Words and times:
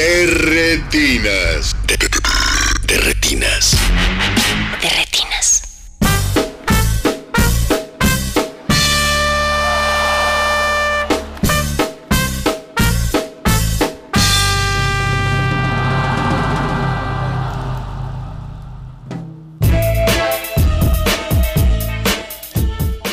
De 0.00 0.26
retinas. 0.26 1.76
De, 1.86 1.94
de- 1.98 2.08
de 2.86 2.96
retinas. 3.02 3.76
De 4.80 4.88
retinas. 4.88 5.62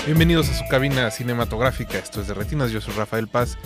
Bienvenidos 0.05 0.49
a 0.49 0.53
su 0.53 0.65
cabina 0.69 1.11
cinematográfica, 1.11 1.97
esto 1.97 2.21
es 2.21 2.27
de 2.27 2.33
Retinas, 2.33 2.71
yo 2.71 2.79
soy 2.79 2.93
Rafael 2.93 3.27
Paz 3.27 3.57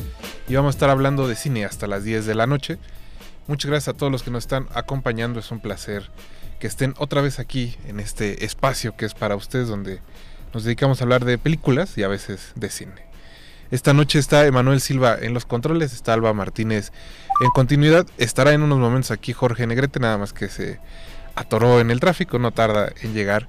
y 0.48 0.56
vamos 0.56 0.74
a 0.74 0.76
estar 0.78 0.90
hablando 0.90 1.28
de 1.28 1.36
cine 1.36 1.66
hasta 1.66 1.86
las 1.88 2.04
10 2.04 2.26
de 2.26 2.36
la 2.36 2.48
noche. 2.48 2.78
Muchas 3.48 3.70
gracias 3.70 3.96
a 3.96 3.98
todos 3.98 4.12
los 4.12 4.24
que 4.24 4.32
nos 4.32 4.44
están 4.44 4.68
acompañando, 4.74 5.40
es 5.40 5.52
un 5.52 5.60
placer 5.60 6.10
que 6.60 6.68
estén 6.68 6.94
otra 6.98 7.22
vez 7.22 7.40
aquí 7.40 7.76
en 7.88 8.00
este 8.00 8.46
espacio 8.46 8.96
que 8.96 9.06
es 9.06 9.16
para 9.16 9.36
ustedes 9.36 9.68
donde 9.68 10.00
nos 10.54 10.64
dedicamos 10.64 11.02
a 11.02 11.06
hablar 11.06 11.26
de 11.26 11.38
películas 11.38 11.98
y 11.98 12.04
a 12.04 12.08
veces 12.08 12.52
de 12.56 12.70
cine. 12.70 13.12
Esta 13.72 13.94
noche 13.94 14.20
está 14.20 14.46
Emanuel 14.46 14.80
Silva 14.80 15.18
en 15.20 15.34
los 15.34 15.46
controles, 15.46 15.94
está 15.94 16.14
Alba 16.14 16.34
Martínez 16.34 16.92
en 17.42 17.50
continuidad, 17.52 18.06
estará 18.18 18.52
en 18.52 18.62
unos 18.62 18.78
momentos 18.78 19.12
aquí 19.12 19.34
Jorge 19.34 19.66
Negrete, 19.66 20.00
nada 20.00 20.18
más 20.18 20.34
que 20.34 20.50
se 20.50 20.80
atoró 21.36 21.80
en 21.80 21.90
el 21.90 22.00
tráfico, 22.00 22.38
no 22.38 22.52
tarda 22.52 22.92
en 23.02 23.14
llegar. 23.14 23.48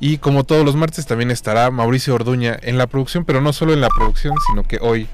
Y 0.00 0.18
como 0.18 0.44
todos 0.44 0.64
los 0.64 0.76
martes 0.76 1.06
también 1.06 1.30
estará 1.30 1.70
Mauricio 1.70 2.14
Orduña 2.14 2.56
en 2.62 2.78
la 2.78 2.86
producción, 2.86 3.24
pero 3.24 3.40
no 3.40 3.52
solo 3.52 3.72
en 3.72 3.80
la 3.80 3.88
producción, 3.88 4.34
sino 4.46 4.62
que 4.62 4.78
hoy 4.80 5.08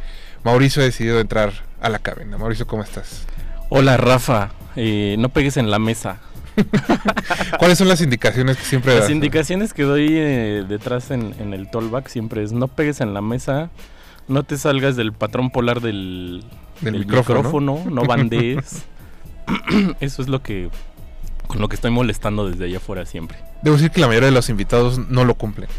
Mauricio 0.44 0.83
ha 0.83 0.84
decidido 0.84 1.20
entrar 1.20 1.53
a 1.81 1.89
la 1.89 1.98
cabina. 1.98 2.39
Mauricio, 2.39 2.67
¿cómo 2.67 2.83
estás? 2.83 3.27
Hola 3.70 3.96
Rafa, 3.96 4.50
Eh, 4.76 5.16
no 5.18 5.28
pegues 5.30 5.56
en 5.56 5.70
la 5.70 5.78
mesa. 5.78 6.18
¿Cuáles 7.58 7.78
son 7.78 7.88
las 7.88 8.00
indicaciones 8.00 8.56
que 8.56 8.64
siempre 8.64 8.92
Las 8.94 9.02
das? 9.04 9.10
indicaciones 9.10 9.72
que 9.72 9.82
doy 9.84 10.08
eh, 10.12 10.64
detrás 10.68 11.10
en, 11.10 11.34
en 11.38 11.54
el 11.54 11.70
tollback 11.70 12.08
siempre 12.08 12.42
es 12.42 12.52
no 12.52 12.68
pegues 12.68 13.00
en 13.00 13.14
la 13.14 13.20
mesa, 13.22 13.70
no 14.28 14.42
te 14.44 14.56
salgas 14.58 14.94
del 14.96 15.12
patrón 15.12 15.50
polar 15.50 15.80
del, 15.80 16.44
Del 16.80 16.92
del 16.94 17.04
micrófono, 17.06 17.38
micrófono, 17.42 17.82
no 17.91 18.02
bandees. 18.06 18.84
Eso 20.00 20.22
es 20.22 20.28
lo 20.28 20.42
que 20.42 20.70
con 21.51 21.61
lo 21.61 21.69
que 21.69 21.75
estoy 21.75 21.91
molestando 21.91 22.48
desde 22.48 22.67
allá 22.67 22.77
afuera 22.77 23.05
siempre. 23.05 23.37
Debo 23.62 23.75
decir 23.75 23.91
que 23.91 24.01
la 24.01 24.06
mayoría 24.06 24.29
de 24.29 24.34
los 24.34 24.48
invitados 24.51 24.98
no 25.09 25.25
lo 25.25 25.34
cumplen. 25.34 25.69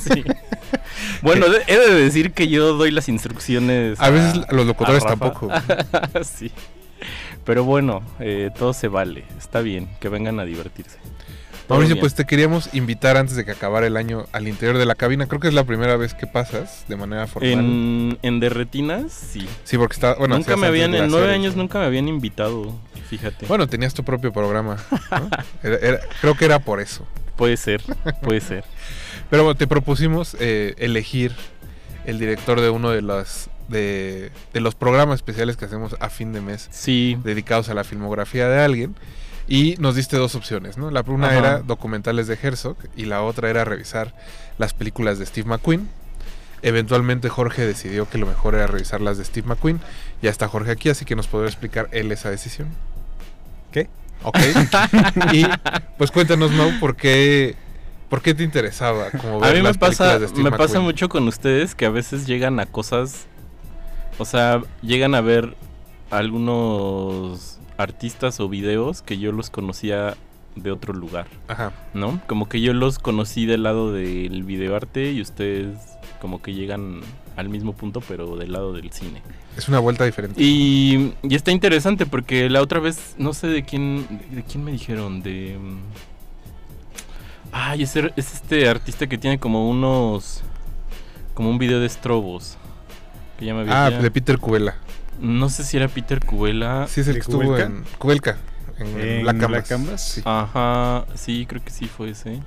Sí. 0.00 0.22
Bueno, 1.22 1.46
he 1.66 1.76
de 1.76 1.94
decir 1.94 2.32
que 2.32 2.48
yo 2.48 2.74
doy 2.74 2.90
las 2.90 3.08
instrucciones. 3.08 3.98
A 4.00 4.10
veces 4.10 4.42
los 4.50 4.66
locutores 4.66 5.04
tampoco. 5.04 5.48
sí. 6.22 6.52
Pero 7.44 7.64
bueno, 7.64 8.02
eh, 8.20 8.50
todo 8.56 8.72
se 8.72 8.88
vale. 8.88 9.24
Está 9.38 9.62
bien, 9.62 9.88
que 10.00 10.08
vengan 10.08 10.38
a 10.38 10.44
divertirse. 10.44 10.98
Mauricio, 11.68 11.98
pues 11.98 12.14
te 12.14 12.24
queríamos 12.26 12.72
invitar 12.74 13.16
antes 13.16 13.36
de 13.36 13.44
que 13.44 13.50
acabara 13.52 13.86
el 13.86 13.96
año 13.96 14.26
al 14.32 14.48
interior 14.48 14.76
de 14.78 14.84
la 14.86 14.94
cabina. 14.94 15.26
Creo 15.26 15.40
que 15.40 15.48
es 15.48 15.54
la 15.54 15.64
primera 15.64 15.96
vez 15.96 16.12
que 16.14 16.26
pasas 16.26 16.84
de 16.88 16.96
manera 16.96 17.26
formal. 17.26 17.52
En, 17.52 18.18
en 18.22 18.40
Derretinas, 18.40 19.12
sí. 19.12 19.46
Sí, 19.64 19.78
porque 19.78 19.94
está. 19.94 20.14
Bueno, 20.14 20.36
nunca 20.36 20.56
me 20.56 20.66
habían, 20.66 20.94
en 20.94 21.08
nueve 21.10 21.32
años 21.32 21.56
nunca 21.56 21.78
me 21.78 21.86
habían 21.86 22.06
invitado, 22.08 22.74
fíjate. 23.08 23.46
Bueno, 23.46 23.66
tenías 23.66 23.94
tu 23.94 24.04
propio 24.04 24.32
programa. 24.32 24.76
¿no? 25.10 25.30
Era- 25.62 25.76
era- 25.76 26.00
creo 26.20 26.34
que 26.36 26.44
era 26.44 26.58
por 26.58 26.80
eso. 26.80 27.06
Puede 27.36 27.56
ser, 27.56 27.82
puede 28.22 28.40
ser. 28.42 28.64
Pero 29.30 29.44
bueno, 29.44 29.56
te 29.56 29.66
propusimos 29.66 30.36
eh, 30.40 30.74
elegir 30.78 31.32
el 32.04 32.18
director 32.18 32.60
de 32.60 32.68
uno 32.70 32.90
de 32.90 33.00
los 33.02 33.48
de, 33.68 34.30
de 34.52 34.60
los 34.60 34.74
programas 34.74 35.16
especiales 35.16 35.56
que 35.56 35.64
hacemos 35.64 35.96
a 35.98 36.10
fin 36.10 36.34
de 36.34 36.42
mes 36.42 36.68
Sí, 36.70 37.16
dedicados 37.24 37.70
a 37.70 37.74
la 37.74 37.82
filmografía 37.82 38.46
de 38.46 38.60
alguien 38.60 38.94
y 39.46 39.76
nos 39.78 39.94
diste 39.94 40.16
dos 40.16 40.34
opciones, 40.34 40.78
¿no? 40.78 40.90
La 40.90 41.02
una 41.06 41.28
Ajá. 41.28 41.38
era 41.38 41.58
documentales 41.58 42.26
de 42.26 42.38
Herzog 42.40 42.76
y 42.96 43.04
la 43.04 43.22
otra 43.22 43.50
era 43.50 43.64
revisar 43.64 44.14
las 44.58 44.72
películas 44.72 45.18
de 45.18 45.26
Steve 45.26 45.48
McQueen. 45.48 45.88
Eventualmente 46.62 47.28
Jorge 47.28 47.66
decidió 47.66 48.08
que 48.08 48.16
lo 48.16 48.26
mejor 48.26 48.54
era 48.54 48.66
revisar 48.66 49.02
las 49.02 49.18
de 49.18 49.24
Steve 49.24 49.46
McQueen. 49.46 49.80
Ya 50.22 50.30
está 50.30 50.48
Jorge 50.48 50.70
aquí, 50.70 50.88
así 50.88 51.04
que 51.04 51.14
nos 51.14 51.26
podrá 51.26 51.46
explicar 51.46 51.88
él 51.92 52.10
esa 52.10 52.30
decisión. 52.30 52.68
¿Qué? 53.70 53.88
Ok. 54.22 54.38
y 55.34 55.44
pues 55.98 56.10
cuéntanos, 56.10 56.50
Mau, 56.52 56.70
¿por 56.80 56.96
qué, 56.96 57.54
por 58.08 58.22
qué 58.22 58.32
te 58.32 58.44
interesaba 58.44 59.10
como 59.10 59.40
ver 59.40 59.50
a 59.50 59.52
mí 59.52 59.58
me 59.58 59.64
las 59.64 59.76
pasa, 59.76 60.04
películas 60.04 60.20
de 60.22 60.28
Steve 60.28 60.50
me 60.50 60.56
pasa 60.56 60.80
mucho 60.80 61.10
con 61.10 61.28
ustedes 61.28 61.74
que 61.74 61.84
a 61.84 61.90
veces 61.90 62.26
llegan 62.26 62.58
a 62.60 62.64
cosas, 62.64 63.26
o 64.16 64.24
sea, 64.24 64.62
llegan 64.80 65.14
a 65.14 65.20
ver 65.20 65.54
algunos 66.10 67.53
artistas 67.76 68.40
o 68.40 68.48
videos 68.48 69.02
que 69.02 69.18
yo 69.18 69.32
los 69.32 69.50
conocía 69.50 70.16
de 70.56 70.70
otro 70.70 70.92
lugar, 70.94 71.26
Ajá. 71.48 71.72
¿no? 71.94 72.20
Como 72.28 72.48
que 72.48 72.60
yo 72.60 72.72
los 72.74 72.98
conocí 73.00 73.44
del 73.46 73.64
lado 73.64 73.92
del 73.92 74.44
videoarte 74.44 75.10
y 75.12 75.20
ustedes 75.20 75.76
como 76.20 76.40
que 76.40 76.54
llegan 76.54 77.00
al 77.36 77.48
mismo 77.48 77.72
punto 77.72 78.00
pero 78.00 78.36
del 78.36 78.52
lado 78.52 78.72
del 78.72 78.92
cine. 78.92 79.20
Es 79.56 79.68
una 79.68 79.80
vuelta 79.80 80.04
diferente. 80.04 80.40
Y, 80.40 81.14
y 81.24 81.34
está 81.34 81.50
interesante 81.50 82.06
porque 82.06 82.48
la 82.48 82.62
otra 82.62 82.78
vez, 82.78 83.16
no 83.18 83.32
sé 83.34 83.48
de 83.48 83.64
quién, 83.64 84.06
de 84.30 84.44
quién 84.44 84.62
me 84.64 84.70
dijeron, 84.72 85.22
de... 85.22 85.58
mm, 85.60 85.78
Ay, 87.52 87.82
es, 87.84 87.94
er- 87.96 88.12
es 88.16 88.34
este 88.34 88.68
artista 88.68 89.06
que 89.06 89.18
tiene 89.18 89.38
como 89.38 89.68
unos... 89.68 90.42
Como 91.34 91.50
un 91.50 91.58
video 91.58 91.80
de 91.80 91.86
estrobos. 91.86 92.56
Que 93.38 93.46
ya 93.46 93.54
me 93.54 93.70
ah, 93.70 93.86
había... 93.86 93.98
de 93.98 94.10
Peter 94.10 94.38
Cubela. 94.38 94.76
No 95.20 95.48
sé 95.48 95.64
si 95.64 95.76
era 95.76 95.88
Peter 95.88 96.24
Cubela. 96.24 96.86
Sí, 96.88 97.00
es 97.00 97.08
el 97.08 97.14
¿De 97.14 97.20
que 97.20 97.22
estuvo 97.24 97.56
en 97.58 97.84
Cubelca. 97.98 98.36
En, 98.78 99.00
¿En 99.00 99.22
Black 99.22 99.66
Canvas. 99.68 100.02
Sí. 100.02 100.22
Ajá, 100.24 101.06
sí, 101.14 101.46
creo 101.48 101.62
que 101.62 101.70
sí 101.70 101.86
fue 101.86 102.10
ese. 102.10 102.40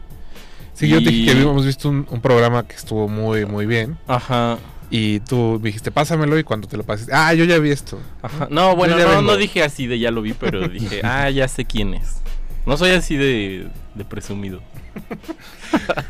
Sí, 0.74 0.88
yo 0.90 1.02
te 1.02 1.10
dije 1.10 1.26
que 1.26 1.32
habíamos 1.32 1.66
visto 1.66 1.90
un, 1.90 2.06
un 2.10 2.22
programa 2.22 2.68
que 2.68 2.76
estuvo 2.76 3.08
muy, 3.08 3.46
muy 3.46 3.66
bien. 3.66 3.98
Ajá, 4.08 4.60
Y 4.92 5.22
tú 5.22 5.60
me 5.62 5.70
dijiste, 5.70 5.90
pásamelo. 5.92 6.38
Y 6.38 6.44
cuando 6.44 6.68
te 6.68 6.78
lo 6.78 6.84
pases, 6.84 7.10
ah, 7.12 7.34
yo 7.34 7.46
ya 7.46 7.58
vi 7.58 7.72
esto. 7.72 8.00
ajá. 8.22 8.48
No, 8.52 8.76
bueno, 8.76 9.22
no, 9.22 9.38
dije 9.38 9.64
así 9.64 9.88
de 9.88 9.98
ya 10.00 10.12
lo 10.12 10.22
vi, 10.22 10.34
pero 10.34 10.68
dije, 10.68 11.02
ah, 11.04 11.30
ya 11.30 11.48
sé 11.48 11.66
quién 11.66 11.94
es. 11.94 12.18
No 12.66 12.78
soy 12.78 12.92
así 12.92 13.16
de, 13.16 13.70
de 13.96 14.06
presumido. 14.06 14.62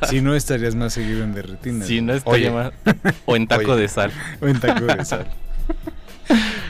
Si 0.09 0.21
no, 0.21 0.33
estarías 0.35 0.75
más 0.75 0.93
seguido 0.93 1.23
en 1.23 1.33
Derretinas. 1.33 1.87
Si 1.87 2.01
no 2.01 2.13
Oye. 2.13 2.17
estaría 2.17 2.51
más. 2.51 2.71
O 3.25 3.35
en 3.35 3.47
taco 3.47 3.73
Oye. 3.73 3.81
de 3.83 3.87
sal. 3.87 4.11
O 4.41 4.47
en 4.47 4.59
taco 4.59 4.85
de 4.85 5.05
sal. 5.05 5.27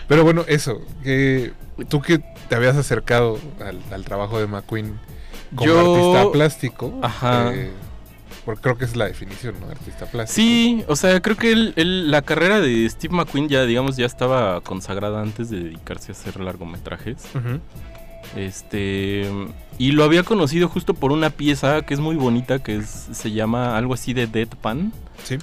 Pero 0.07 0.23
bueno, 0.23 0.44
eso. 0.47 0.81
que 1.03 1.53
Tú 1.90 2.01
que 2.01 2.18
te 2.50 2.56
habías 2.56 2.75
acercado 2.75 3.38
al, 3.63 3.80
al 3.94 4.04
trabajo 4.04 4.39
de 4.39 4.48
McQueen 4.48 5.00
como 5.56 5.65
Yo- 5.68 5.80
artista 6.13 6.31
plástico. 6.31 7.00
Ajá. 7.04 7.51
eh, 7.54 7.69
porque 8.45 8.62
creo 8.62 8.77
que 8.77 8.86
es 8.86 8.95
la 8.95 9.06
definición, 9.06 9.56
¿no? 9.59 9.68
Artista 9.69 10.06
plástico. 10.06 10.36
Sí, 10.36 10.83
o 10.88 10.95
sea, 10.95 11.21
creo 11.21 11.36
que 11.38 11.51
él- 11.51 11.74
él- 11.75 12.09
la 12.09 12.21
carrera 12.24 12.62
de 12.62 12.89
Steve 12.89 13.13
McQueen 13.13 13.48
ya, 13.50 13.63
digamos, 13.65 13.95
ya 13.98 14.06
estaba 14.07 14.62
consagrada 14.62 15.21
antes 15.21 15.50
de 15.51 15.60
dedicarse 15.65 16.12
a 16.12 16.15
hacer 16.15 16.39
largometrajes. 16.39 17.18
Ujú. 17.36 17.60
Este. 18.36 19.30
Y 19.77 19.92
lo 19.92 20.03
había 20.03 20.24
conocido 20.24 20.68
justo 20.69 20.94
por 20.94 21.12
una 21.12 21.30
pieza 21.30 21.81
que 21.83 21.94
es 21.94 22.00
muy 22.00 22.15
bonita, 22.15 22.60
que 22.60 22.77
es- 22.77 23.07
se 23.12 23.31
llama 23.31 23.77
algo 23.77 23.94
así 23.94 24.13
de 24.13 24.27
Deadpan. 24.27 24.92
Sí. 25.24 25.38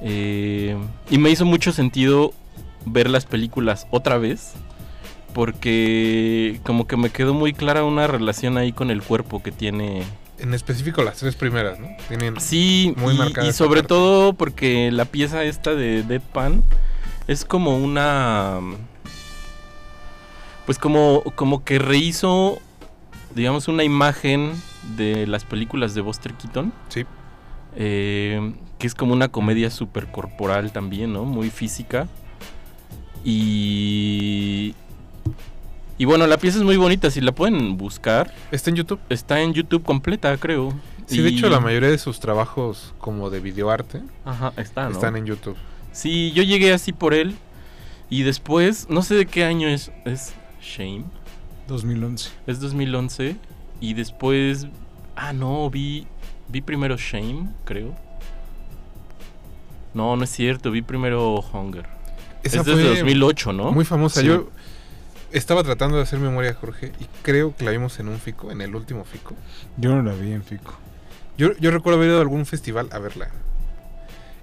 Eh, 0.00 0.76
y 1.10 1.18
me 1.18 1.30
hizo 1.30 1.44
mucho 1.44 1.72
sentido 1.72 2.32
ver 2.88 3.10
las 3.10 3.26
películas 3.26 3.86
otra 3.90 4.18
vez. 4.18 4.54
Porque 5.34 6.60
como 6.64 6.86
que 6.86 6.96
me 6.96 7.10
quedó 7.10 7.34
muy 7.34 7.52
clara 7.52 7.84
una 7.84 8.06
relación 8.06 8.56
ahí 8.56 8.72
con 8.72 8.90
el 8.90 9.02
cuerpo 9.02 9.42
que 9.42 9.52
tiene. 9.52 10.02
En 10.38 10.54
específico 10.54 11.02
las 11.02 11.18
tres 11.18 11.36
primeras, 11.36 11.78
¿no? 11.78 11.88
Tienen. 12.08 12.40
Sí, 12.40 12.94
Muy 12.96 13.14
y, 13.44 13.52
sobre 13.52 13.80
parte. 13.80 13.88
todo 13.88 14.32
porque 14.32 14.90
la 14.90 15.04
pieza 15.04 15.44
esta 15.44 15.74
de 15.74 16.02
Deadpan 16.02 16.64
es 17.26 17.44
como 17.44 17.76
una... 17.76 18.60
Pues 20.64 20.78
como, 20.78 21.22
como 21.34 21.64
que 21.64 21.78
rehizo, 21.78 22.58
digamos, 23.34 23.68
una 23.68 23.84
imagen 23.84 24.52
de 24.96 25.26
las 25.26 25.44
películas 25.44 25.94
de 25.94 26.00
Buster 26.02 26.34
Keaton. 26.34 26.72
Sí. 26.88 27.04
eh, 27.76 28.54
que 28.78 28.86
es 28.86 28.94
como 28.94 29.12
una 29.12 29.28
comedia 29.28 29.70
súper 29.70 30.06
corporal 30.06 30.72
también, 30.72 31.12
¿no? 31.12 31.24
Muy 31.24 31.50
física. 31.50 32.06
Y. 33.28 34.74
Y 35.98 36.04
bueno, 36.04 36.26
la 36.26 36.38
pieza 36.38 36.58
es 36.58 36.64
muy 36.64 36.76
bonita. 36.76 37.10
Si 37.10 37.20
la 37.20 37.32
pueden 37.32 37.76
buscar, 37.76 38.32
¿Está 38.52 38.70
en 38.70 38.76
YouTube? 38.76 39.00
está 39.08 39.40
en 39.40 39.52
YouTube 39.52 39.82
completa, 39.82 40.36
creo. 40.38 40.72
Sí, 41.06 41.20
de 41.20 41.30
Y- 41.30 41.36
hecho 41.38 41.48
la 41.48 41.60
mayoría 41.60 41.88
de 41.90 41.98
sus 41.98 42.20
trabajos 42.20 42.94
como 42.98 43.30
de 43.30 43.40
videoarte 43.40 44.02
Ajá, 44.24 44.52
está, 44.56 44.84
¿no? 44.84 44.90
están 44.90 45.16
en 45.16 45.24
YouTube. 45.26 45.56
Sí, 45.92 46.32
yo 46.32 46.42
llegué 46.42 46.72
así 46.72 46.92
por 46.92 47.14
él. 47.14 47.34
Y 48.10 48.22
después, 48.22 48.86
no 48.88 49.02
sé 49.02 49.14
de 49.16 49.26
qué 49.26 49.44
año 49.44 49.68
es. 49.68 49.90
Es 50.04 50.34
Shame. 50.62 51.04
2011. 51.66 52.30
Es 52.46 52.60
2011. 52.60 53.36
Y 53.80 53.94
después. 53.94 54.66
Ah, 55.16 55.32
no, 55.32 55.68
vi. 55.68 56.06
Vi 56.48 56.60
primero 56.62 56.96
Shame, 56.96 57.48
creo. 57.64 57.94
No, 59.94 60.14
no 60.16 60.24
es 60.24 60.30
cierto. 60.30 60.70
Vi 60.70 60.80
primero 60.82 61.40
Hunger. 61.52 61.86
Esa 62.42 62.60
es 62.60 62.66
desde 62.66 62.82
fue 62.82 62.98
2008, 62.98 63.52
¿no? 63.52 63.72
muy 63.72 63.84
famosa. 63.84 64.20
Sí. 64.20 64.26
Yo 64.26 64.48
estaba 65.32 65.62
tratando 65.62 65.96
de 65.96 66.02
hacer 66.02 66.18
memoria, 66.18 66.54
Jorge, 66.54 66.92
y 67.00 67.06
creo 67.22 67.54
que 67.56 67.64
la 67.64 67.70
vimos 67.70 67.98
en 68.00 68.08
un 68.08 68.18
fico, 68.18 68.50
en 68.50 68.60
el 68.60 68.74
último 68.74 69.04
fico. 69.04 69.34
Yo 69.76 69.94
no 69.94 70.02
la 70.02 70.14
vi 70.14 70.32
en 70.32 70.42
Fico. 70.42 70.74
Yo, 71.36 71.52
yo 71.58 71.70
recuerdo 71.70 71.98
haber 71.98 72.10
ido 72.10 72.18
a 72.18 72.22
algún 72.22 72.46
festival 72.46 72.88
a 72.90 72.98
verla. 72.98 73.30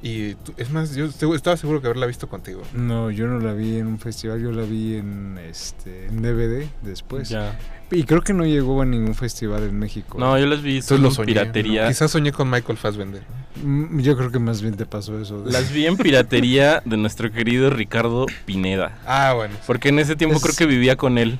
Y 0.03 0.35
tú- 0.35 0.53
es 0.57 0.69
más, 0.69 0.93
yo 0.95 1.05
estaba 1.35 1.57
seguro 1.57 1.81
que 1.81 1.87
haberla 1.87 2.05
visto 2.05 2.27
contigo. 2.29 2.61
No, 2.73 3.09
yo 3.11 3.27
no 3.27 3.39
la 3.39 3.53
vi 3.53 3.77
en 3.77 3.87
un 3.87 3.97
festival, 3.99 4.41
yo 4.41 4.51
la 4.51 4.63
vi 4.63 4.95
en 4.95 5.37
este 5.39 6.07
en 6.07 6.21
DVD 6.21 6.67
después. 6.83 7.29
Ya. 7.29 7.57
Y 7.91 8.03
creo 8.03 8.21
que 8.21 8.33
no 8.33 8.45
llegó 8.45 8.81
a 8.81 8.85
ningún 8.85 9.15
festival 9.15 9.63
en 9.63 9.77
México. 9.79 10.17
No, 10.19 10.37
yo 10.37 10.45
las 10.47 10.61
vi 10.61 10.71
Entonces 10.77 10.89
solo 10.89 11.01
lo 11.03 11.07
en 11.09 11.15
soñé. 11.15 11.25
piratería. 11.27 11.87
Quizás 11.87 12.11
soñé 12.11 12.31
con 12.31 12.49
Michael 12.49 12.77
Fassbender. 12.77 13.21
Mm, 13.63 13.99
Yo 14.01 14.17
creo 14.17 14.31
que 14.31 14.39
más 14.39 14.61
bien 14.61 14.75
te 14.75 14.85
pasó 14.85 15.19
eso. 15.19 15.41
de- 15.43 15.51
Las 15.51 15.71
vi 15.71 15.85
en 15.85 15.95
piratería 15.97 16.81
de 16.85 16.97
nuestro 16.97 17.31
querido 17.31 17.69
Ricardo 17.69 18.25
Pineda. 18.45 18.97
Ah, 19.07 19.33
bueno. 19.35 19.55
Porque 19.65 19.89
en 19.89 19.99
ese 19.99 20.15
tiempo 20.15 20.37
Es- 20.37 20.43
creo 20.43 20.55
que 20.55 20.65
vivía 20.65 20.95
con 20.97 21.17
él. 21.17 21.39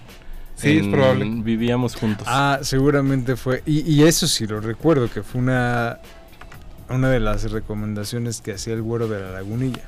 Sí, 0.56 0.78
es 0.78 0.88
probable. 0.88 1.25
Vivíamos 1.44 1.96
juntos. 1.96 2.25
Ah, 2.30 2.60
seguramente 2.62 3.36
fue. 3.36 3.62
Y, 3.66 3.81
y 3.92 4.04
eso 4.04 4.25
sí 4.25 4.48
lo 4.48 4.62
recuerdo, 4.62 5.12
que 5.12 5.22
fue 5.22 5.42
una, 5.42 5.98
una 6.90 7.10
de 7.10 7.20
las 7.20 7.52
recomendaciones 7.52 8.42
que 8.42 8.54
hacía 8.54 8.74
el 8.74 8.82
güero 8.82 9.08
de 9.08 9.20
la 9.22 9.32
lagunilla. 9.32 9.82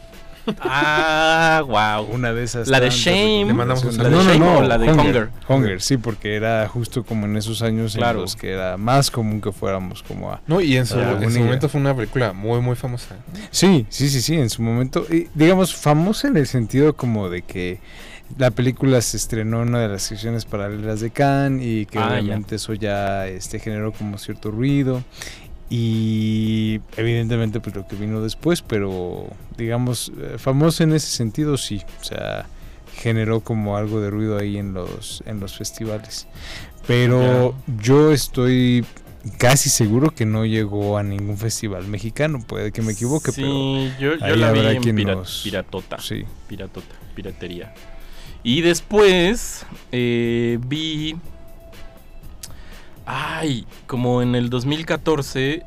Ah, 0.61 1.61
wow. 1.67 2.15
Una 2.15 2.33
de 2.33 2.43
esas. 2.43 2.67
La 2.69 2.79
de 2.79 2.89
Shame. 2.89 3.45
Le 3.47 3.53
mandamos 3.53 3.83
un 3.83 3.91
recomendaciones. 3.91 4.33
saludo. 4.39 4.45
No, 4.55 4.61
no, 4.61 4.67
¿La 4.67 4.77
de 4.77 4.87
no. 4.87 4.93
O 4.93 4.95
la 4.95 5.01
de 5.03 5.09
Hunger. 5.09 5.29
Hunger? 5.29 5.29
Hunger, 5.49 5.81
sí, 5.81 5.97
porque 5.97 6.35
era 6.35 6.67
justo 6.69 7.03
como 7.03 7.25
en 7.25 7.35
esos 7.35 7.61
años 7.61 7.95
Claro. 7.95 8.19
en 8.19 8.21
los 8.23 8.35
que 8.35 8.51
era 8.51 8.77
más 8.77 9.11
común 9.11 9.41
que 9.41 9.51
fuéramos 9.51 10.03
como 10.03 10.31
a... 10.31 10.41
No, 10.47 10.61
y 10.61 10.77
en 10.77 10.85
su, 10.85 10.97
en 10.99 11.33
momento 11.43 11.67
fue 11.67 11.81
una 11.81 11.93
película 11.93 12.31
muy, 12.33 12.61
muy 12.61 12.75
famosa. 12.75 13.17
Sí, 13.51 13.85
sí, 13.89 14.09
sí, 14.09 14.21
sí, 14.21 14.35
en 14.35 14.49
su 14.49 14.61
momento. 14.61 15.05
Y, 15.11 15.27
digamos, 15.33 15.75
famosa 15.75 16.29
en 16.29 16.37
el 16.37 16.47
sentido 16.47 16.95
como 16.95 17.29
de 17.29 17.41
que 17.41 17.79
la 18.37 18.51
película 18.51 19.01
se 19.01 19.17
estrenó 19.17 19.63
en 19.63 19.69
una 19.69 19.79
de 19.81 19.87
las 19.89 20.03
secciones 20.03 20.45
paralelas 20.45 21.01
de 21.01 21.09
Cannes 21.11 21.61
y 21.65 21.85
que 21.85 21.97
Ah, 21.99 22.09
ya. 22.09 22.19
obviamente 22.21 22.55
eso 22.55 22.73
ya 22.73 23.27
este, 23.27 23.59
generó 23.59 23.91
como 23.91 24.17
cierto 24.17 24.49
ruido. 24.51 25.03
Y 25.69 26.79
evidentemente 26.95 27.59
pues 27.59 27.75
lo 27.75 27.87
que 27.87 27.95
vino 27.95 28.21
después, 28.21 28.61
pero 28.61 29.27
digamos, 29.57 30.11
eh, 30.17 30.35
famosa 30.37 30.83
en 30.83 30.93
ese 30.93 31.07
sentido 31.07 31.57
sí. 31.57 31.81
O 32.01 32.03
sea, 32.03 32.45
generó 32.95 33.41
como 33.41 33.77
algo 33.77 33.99
de 34.01 34.09
ruido 34.09 34.37
ahí 34.37 34.57
en 34.57 34.73
los, 34.73 35.21
en 35.25 35.39
los 35.39 35.57
festivales. 35.57 36.27
Pero 36.87 37.53
yo 37.81 38.11
estoy 38.13 38.85
casi 39.37 39.69
seguro 39.69 40.11
que 40.11 40.25
no 40.25 40.45
llegó 40.45 40.97
a 40.97 41.03
ningún 41.03 41.37
festival 41.37 41.85
mexicano. 41.87 42.39
Puede 42.47 42.71
que 42.71 42.81
me 42.81 42.93
equivoque, 42.93 43.31
pero... 43.35 43.47
Sí, 43.47 43.91
yo, 43.99 44.15
yo 44.15 44.25
ahí 44.25 44.35
la 44.37 44.51
vi 44.53 44.59
en 44.61 44.81
pira- 44.95 45.15
nos- 45.15 45.41
piratota. 45.43 45.99
Sí. 45.99 46.23
Piratota, 46.47 46.95
piratería. 47.13 47.73
Y 48.41 48.61
después 48.61 49.65
eh, 49.91 50.57
vi. 50.65 51.17
Ay, 53.09 53.65
como 53.87 54.21
en 54.21 54.35
el 54.35 54.49
2014 54.49 55.63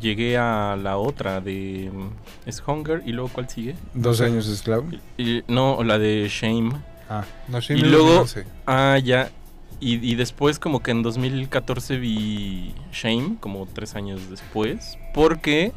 llegué 0.00 0.36
a 0.36 0.76
la 0.76 0.96
otra 0.98 1.40
de. 1.40 1.90
mm, 1.92 2.08
Es 2.48 2.62
Hunger 2.66 3.02
y 3.06 3.12
luego 3.12 3.30
¿cuál 3.32 3.48
sigue? 3.48 3.76
Dos 3.94 4.20
años 4.20 4.48
esclavo. 4.48 4.84
Y- 5.16 5.42
no, 5.48 5.82
la 5.84 5.98
de 5.98 6.28
Shame. 6.28 6.72
Ah, 7.08 7.24
No, 7.48 7.60
sí, 7.62 7.74
Y 7.74 7.82
luego- 7.82 8.16
2011. 8.16 8.44
Ah, 8.66 8.98
ya. 9.02 9.30
Y, 9.78 9.94
y 10.10 10.14
después 10.16 10.58
como 10.58 10.82
que 10.82 10.90
en 10.90 11.02
2014 11.02 11.98
vi 11.98 12.74
Shame, 12.92 13.36
como 13.40 13.66
tres 13.66 13.94
años 13.94 14.28
después, 14.30 14.98
porque 15.14 15.72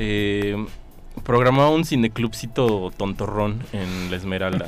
eh, 0.00 0.66
programaba 1.28 1.68
un 1.68 1.84
cineclubcito 1.84 2.90
tontorrón 2.96 3.62
en 3.74 4.10
La 4.10 4.16
Esmeralda. 4.16 4.66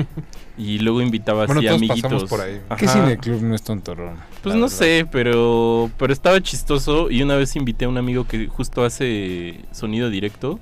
y 0.56 0.78
luego 0.78 1.02
invitaba 1.02 1.44
así 1.44 1.52
Bueno, 1.52 1.60
todos 1.60 1.76
amiguitos. 1.76 2.24
por 2.30 2.40
ahí. 2.40 2.58
¿qué 2.78 2.88
cineclub 2.88 3.42
no 3.42 3.54
es 3.54 3.62
tontorrón? 3.62 4.16
Pues 4.42 4.54
no 4.54 4.62
verdad. 4.62 4.76
sé, 4.78 5.06
pero, 5.12 5.90
pero 5.98 6.10
estaba 6.14 6.40
chistoso 6.40 7.10
y 7.10 7.22
una 7.22 7.36
vez 7.36 7.54
invité 7.54 7.84
a 7.84 7.90
un 7.90 7.98
amigo 7.98 8.26
que 8.26 8.46
justo 8.46 8.82
hace 8.82 9.60
sonido 9.72 10.08
directo 10.08 10.58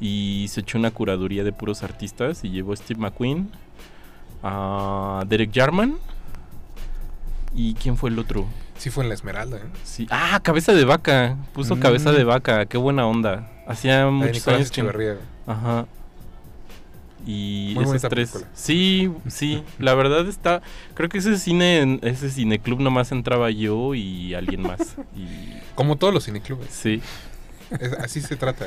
y 0.00 0.46
se 0.48 0.60
echó 0.60 0.78
una 0.78 0.90
curaduría 0.90 1.44
de 1.44 1.52
puros 1.52 1.82
artistas 1.82 2.42
y 2.42 2.48
llevó 2.48 2.72
a 2.72 2.76
Steve 2.76 2.98
McQueen, 2.98 3.50
a 4.42 5.22
Derek 5.28 5.50
Jarman 5.54 5.96
y 7.54 7.74
¿quién 7.74 7.98
fue 7.98 8.08
el 8.08 8.18
otro? 8.18 8.46
Sí 8.78 8.88
fue 8.88 9.04
en 9.04 9.08
La 9.10 9.14
Esmeralda, 9.16 9.58
¿eh? 9.58 9.62
Sí. 9.84 10.06
Ah, 10.10 10.40
cabeza 10.42 10.72
de 10.72 10.86
vaca. 10.86 11.36
Puso 11.52 11.76
Mm. 11.76 11.80
cabeza 11.80 12.12
de 12.12 12.24
vaca. 12.24 12.64
Qué 12.64 12.78
buena 12.78 13.06
onda. 13.06 13.50
Hacía 13.66 14.06
muchos 14.08 14.46
años 14.48 14.70
que... 14.70 15.16
Ajá. 15.46 15.86
Y 17.26 17.72
Muy 17.74 17.84
tres. 17.98 18.30
película. 18.30 18.46
Sí, 18.54 19.10
sí. 19.26 19.64
La 19.80 19.94
verdad 19.94 20.28
está. 20.28 20.62
Creo 20.94 21.08
que 21.08 21.18
ese 21.18 21.36
cine, 21.38 21.98
ese 22.02 22.30
cineclub 22.30 22.80
nomás 22.80 23.10
entraba 23.10 23.50
yo 23.50 23.94
y 23.94 24.34
alguien 24.34 24.62
más. 24.62 24.96
Y 25.16 25.26
Como 25.74 25.96
todos 25.96 26.14
los 26.14 26.24
cineclubes. 26.24 26.68
sí. 26.70 27.02
Es- 27.80 27.92
así 27.94 28.20
se 28.20 28.36
trata. 28.36 28.66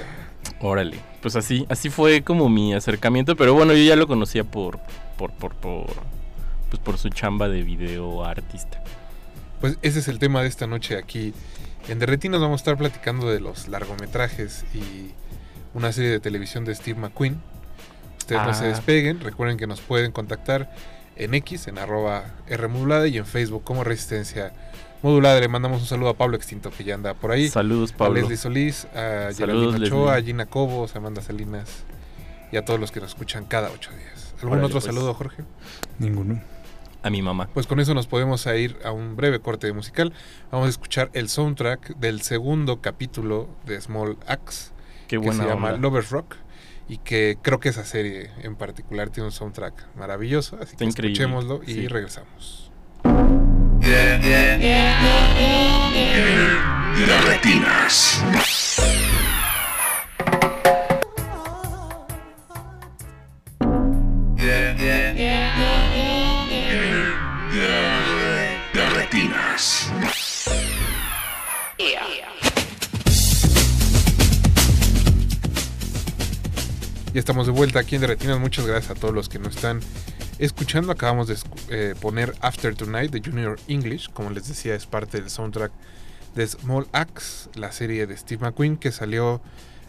Órale. 0.60 0.98
Pues 1.22 1.38
así, 1.38 1.66
así 1.70 1.90
fue 1.90 2.22
como 2.22 2.50
mi 2.50 2.74
acercamiento. 2.74 3.38
Pero 3.38 3.54
bueno, 3.54 3.72
yo 3.74 3.84
ya 3.84 3.96
lo 3.96 4.08
conocía 4.08 4.44
por, 4.44 4.78
por, 5.18 5.32
por, 5.32 5.54
por, 5.56 5.86
pues 6.70 6.82
por 6.84 6.98
su 6.98 7.08
chamba 7.08 7.48
de 7.48 7.64
video 7.64 8.26
artista. 8.26 8.84
Pues 9.62 9.78
ese 9.84 10.00
es 10.00 10.10
el 10.10 10.20
tema 10.20 10.42
de 10.42 10.50
esta 10.50 10.68
noche 10.68 10.98
aquí. 10.98 11.34
En 11.88 11.98
Derretinas 12.00 12.40
vamos 12.40 12.60
a 12.60 12.62
estar 12.62 12.78
platicando 12.78 13.30
de 13.30 13.40
los 13.40 13.68
largometrajes 13.68 14.64
y 14.74 15.12
una 15.74 15.92
serie 15.92 16.12
de 16.12 16.20
televisión 16.20 16.66
de 16.66 16.76
Steve 16.76 17.00
McQueen. 17.00 17.42
Ustedes 18.20 18.44
no 18.44 18.54
se 18.54 18.66
Ah. 18.66 18.68
despeguen. 18.68 19.22
Recuerden 19.22 19.58
que 19.58 19.66
nos 19.66 19.82
pueden 19.82 20.12
contactar 20.12 20.72
en 21.16 21.34
X, 21.34 21.68
en 21.68 21.78
arroba 21.80 22.26
Rmodulada 22.50 23.08
y 23.08 23.18
en 23.18 23.26
Facebook 23.26 23.64
como 23.64 23.84
Resistencia 23.84 24.54
Modulada. 25.02 25.40
Le 25.40 25.48
mandamos 25.48 25.82
un 25.82 25.88
saludo 25.88 26.10
a 26.10 26.14
Pablo 26.14 26.36
Extinto 26.38 26.70
que 26.70 26.84
ya 26.84 26.94
anda 26.94 27.14
por 27.16 27.32
ahí. 27.32 27.48
Saludos, 27.50 27.94
A 27.94 27.98
Pablo. 27.98 28.20
Leslie 28.22 28.38
Solís, 28.38 28.86
a 28.94 29.32
Saludos, 29.32 29.38
Geraldine 29.38 29.86
Ochoa, 29.88 30.16
a. 30.16 30.22
Gina 30.22 30.46
Cobos, 30.46 30.94
a 30.96 31.00
Amanda 31.00 31.22
Salinas 31.22 31.84
y 32.52 32.58
a 32.58 32.66
todos 32.66 32.80
los 32.80 32.92
que 32.92 33.00
nos 33.00 33.10
escuchan 33.10 33.46
cada 33.46 33.72
ocho 33.72 33.92
días. 33.92 34.34
¿Algún 34.38 34.54
Órale, 34.60 34.66
otro 34.68 34.76
pues. 34.82 34.86
saludo, 34.86 35.14
Jorge? 35.16 35.44
Ninguno. 35.98 36.40
A 37.02 37.10
mi 37.10 37.22
mamá. 37.22 37.50
Pues 37.54 37.66
con 37.66 37.80
eso 37.80 37.94
nos 37.94 38.08
podemos 38.08 38.46
a 38.48 38.56
ir 38.58 38.78
a 38.84 38.92
un 38.92 39.16
breve 39.16 39.40
corte 39.40 39.68
de 39.68 39.74
musical. 39.74 40.12
Vamos 40.52 40.68
a 40.68 40.70
escuchar 40.70 41.10
el 41.14 41.30
soundtrack 41.30 41.96
del 41.98 42.22
segundo 42.22 42.82
capítulo 42.82 43.48
de 43.66 43.80
Small 43.80 44.18
Axe, 44.28 44.72
Qué 45.08 45.16
que 45.16 45.18
buena 45.18 45.44
se 45.44 45.50
llama 45.50 45.68
onda. 45.70 45.80
Lovers 45.80 46.10
Rock. 46.10 46.36
Y 46.90 46.98
que 46.98 47.38
creo 47.42 47.60
que 47.60 47.70
esa 47.70 47.86
serie 47.86 48.32
en 48.42 48.56
particular 48.56 49.12
tiene 49.12 49.28
un 49.28 49.32
soundtrack 49.32 49.96
maravilloso. 49.96 50.56
Así 50.58 50.72
Está 50.72 50.78
que 50.80 50.86
increíble, 50.86 51.14
escuchémoslo 51.24 51.62
y 51.66 51.74
sí. 51.74 51.88
regresamos. 51.88 52.72
Derretinas. 57.00 58.22
Derretinas. 58.26 59.09
Ya 77.14 77.20
estamos 77.20 77.48
de 77.48 77.52
vuelta 77.52 77.80
aquí 77.80 77.96
en 77.96 78.02
Derretinas. 78.02 78.40
Muchas 78.40 78.66
gracias 78.68 78.96
a 78.96 79.00
todos 79.00 79.14
los 79.14 79.30
que 79.30 79.40
nos 79.40 79.56
están 79.56 79.80
escuchando. 80.38 80.92
Acabamos 80.92 81.28
de 81.28 81.36
escu- 81.36 81.60
eh, 81.70 81.96
poner 82.00 82.36
After 82.42 82.76
Tonight 82.76 83.12
de 83.12 83.22
Junior 83.28 83.60
English. 83.68 84.10
Como 84.14 84.30
les 84.30 84.48
decía, 84.48 84.76
es 84.76 84.86
parte 84.86 85.20
del 85.20 85.30
soundtrack 85.30 85.72
de 86.36 86.46
Small 86.48 86.88
Axe, 86.92 87.50
la 87.56 87.72
serie 87.72 88.06
de 88.06 88.16
Steve 88.16 88.42
McQueen 88.46 88.78
que 88.78 88.92
salió 88.92 89.42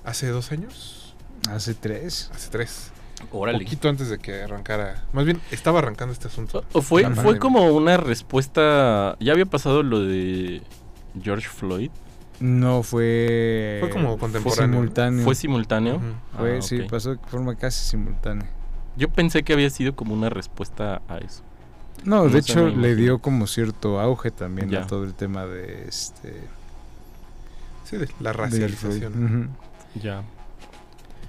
hace 0.04 0.28
dos 0.28 0.50
años. 0.50 1.14
Hace 1.50 1.74
tres. 1.74 2.30
Hace 2.34 2.48
tres. 2.50 2.90
Órale. 3.32 3.58
Poquito 3.64 3.90
antes 3.90 4.08
de 4.08 4.18
que 4.18 4.42
arrancara. 4.42 5.04
Más 5.12 5.26
bien, 5.26 5.42
estaba 5.50 5.80
arrancando 5.80 6.14
este 6.14 6.28
asunto. 6.28 6.64
O 6.72 6.80
fue, 6.80 7.02
fue 7.16 7.38
como 7.38 7.66
una 7.66 7.98
respuesta. 7.98 9.16
Ya 9.20 9.32
había 9.34 9.44
pasado 9.44 9.82
lo 9.82 10.00
de 10.00 10.62
George 11.22 11.48
Floyd. 11.48 11.90
No 12.40 12.82
fue. 12.82 13.76
Fue 13.80 13.90
como 13.90 14.10
Fue 14.10 14.18
contemporáneo. 14.18 14.66
simultáneo. 14.78 15.24
¿Fue 15.24 15.34
simultáneo? 15.34 15.96
Ujú. 15.96 16.04
Fue, 16.38 16.56
Ah, 16.58 16.62
sí, 16.62 16.80
pasó 16.90 17.10
de 17.14 17.18
forma 17.28 17.54
casi 17.54 17.84
simultánea. 17.88 18.48
Yo 18.96 19.08
pensé 19.10 19.42
que 19.42 19.52
había 19.52 19.70
sido 19.70 19.94
como 19.94 20.14
una 20.14 20.30
respuesta 20.30 21.02
a 21.08 21.18
eso. 21.18 21.42
No, 22.04 22.24
No 22.24 22.28
de 22.30 22.38
hecho 22.38 22.68
le 22.68 22.96
dio 22.96 23.18
como 23.18 23.46
cierto 23.46 24.00
auge 24.00 24.30
también 24.30 24.70
Ya. 24.70 24.82
a 24.82 24.86
todo 24.86 25.04
el 25.04 25.12
tema 25.14 25.44
de 25.46 25.86
este 25.86 26.34
Sí, 27.84 27.96
de 27.98 28.08
la 28.20 28.32
racialización. 28.32 29.50
Ya. 30.00 30.22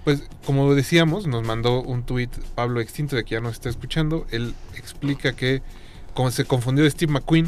Pues 0.04 0.24
como 0.46 0.74
decíamos, 0.74 1.28
nos 1.28 1.44
mandó 1.46 1.82
un 1.82 2.04
tuit 2.04 2.32
Pablo 2.56 2.80
Extinto 2.80 3.16
de 3.16 3.24
que 3.26 3.36
ya 3.36 3.42
nos 3.42 3.54
está 3.54 3.70
escuchando. 3.70 4.26
Él 4.32 4.54
explica 4.76 5.34
que 5.34 5.62
como 6.14 6.32
se 6.32 6.46
confundió 6.46 6.90
Steve 6.90 7.12
McQueen, 7.12 7.48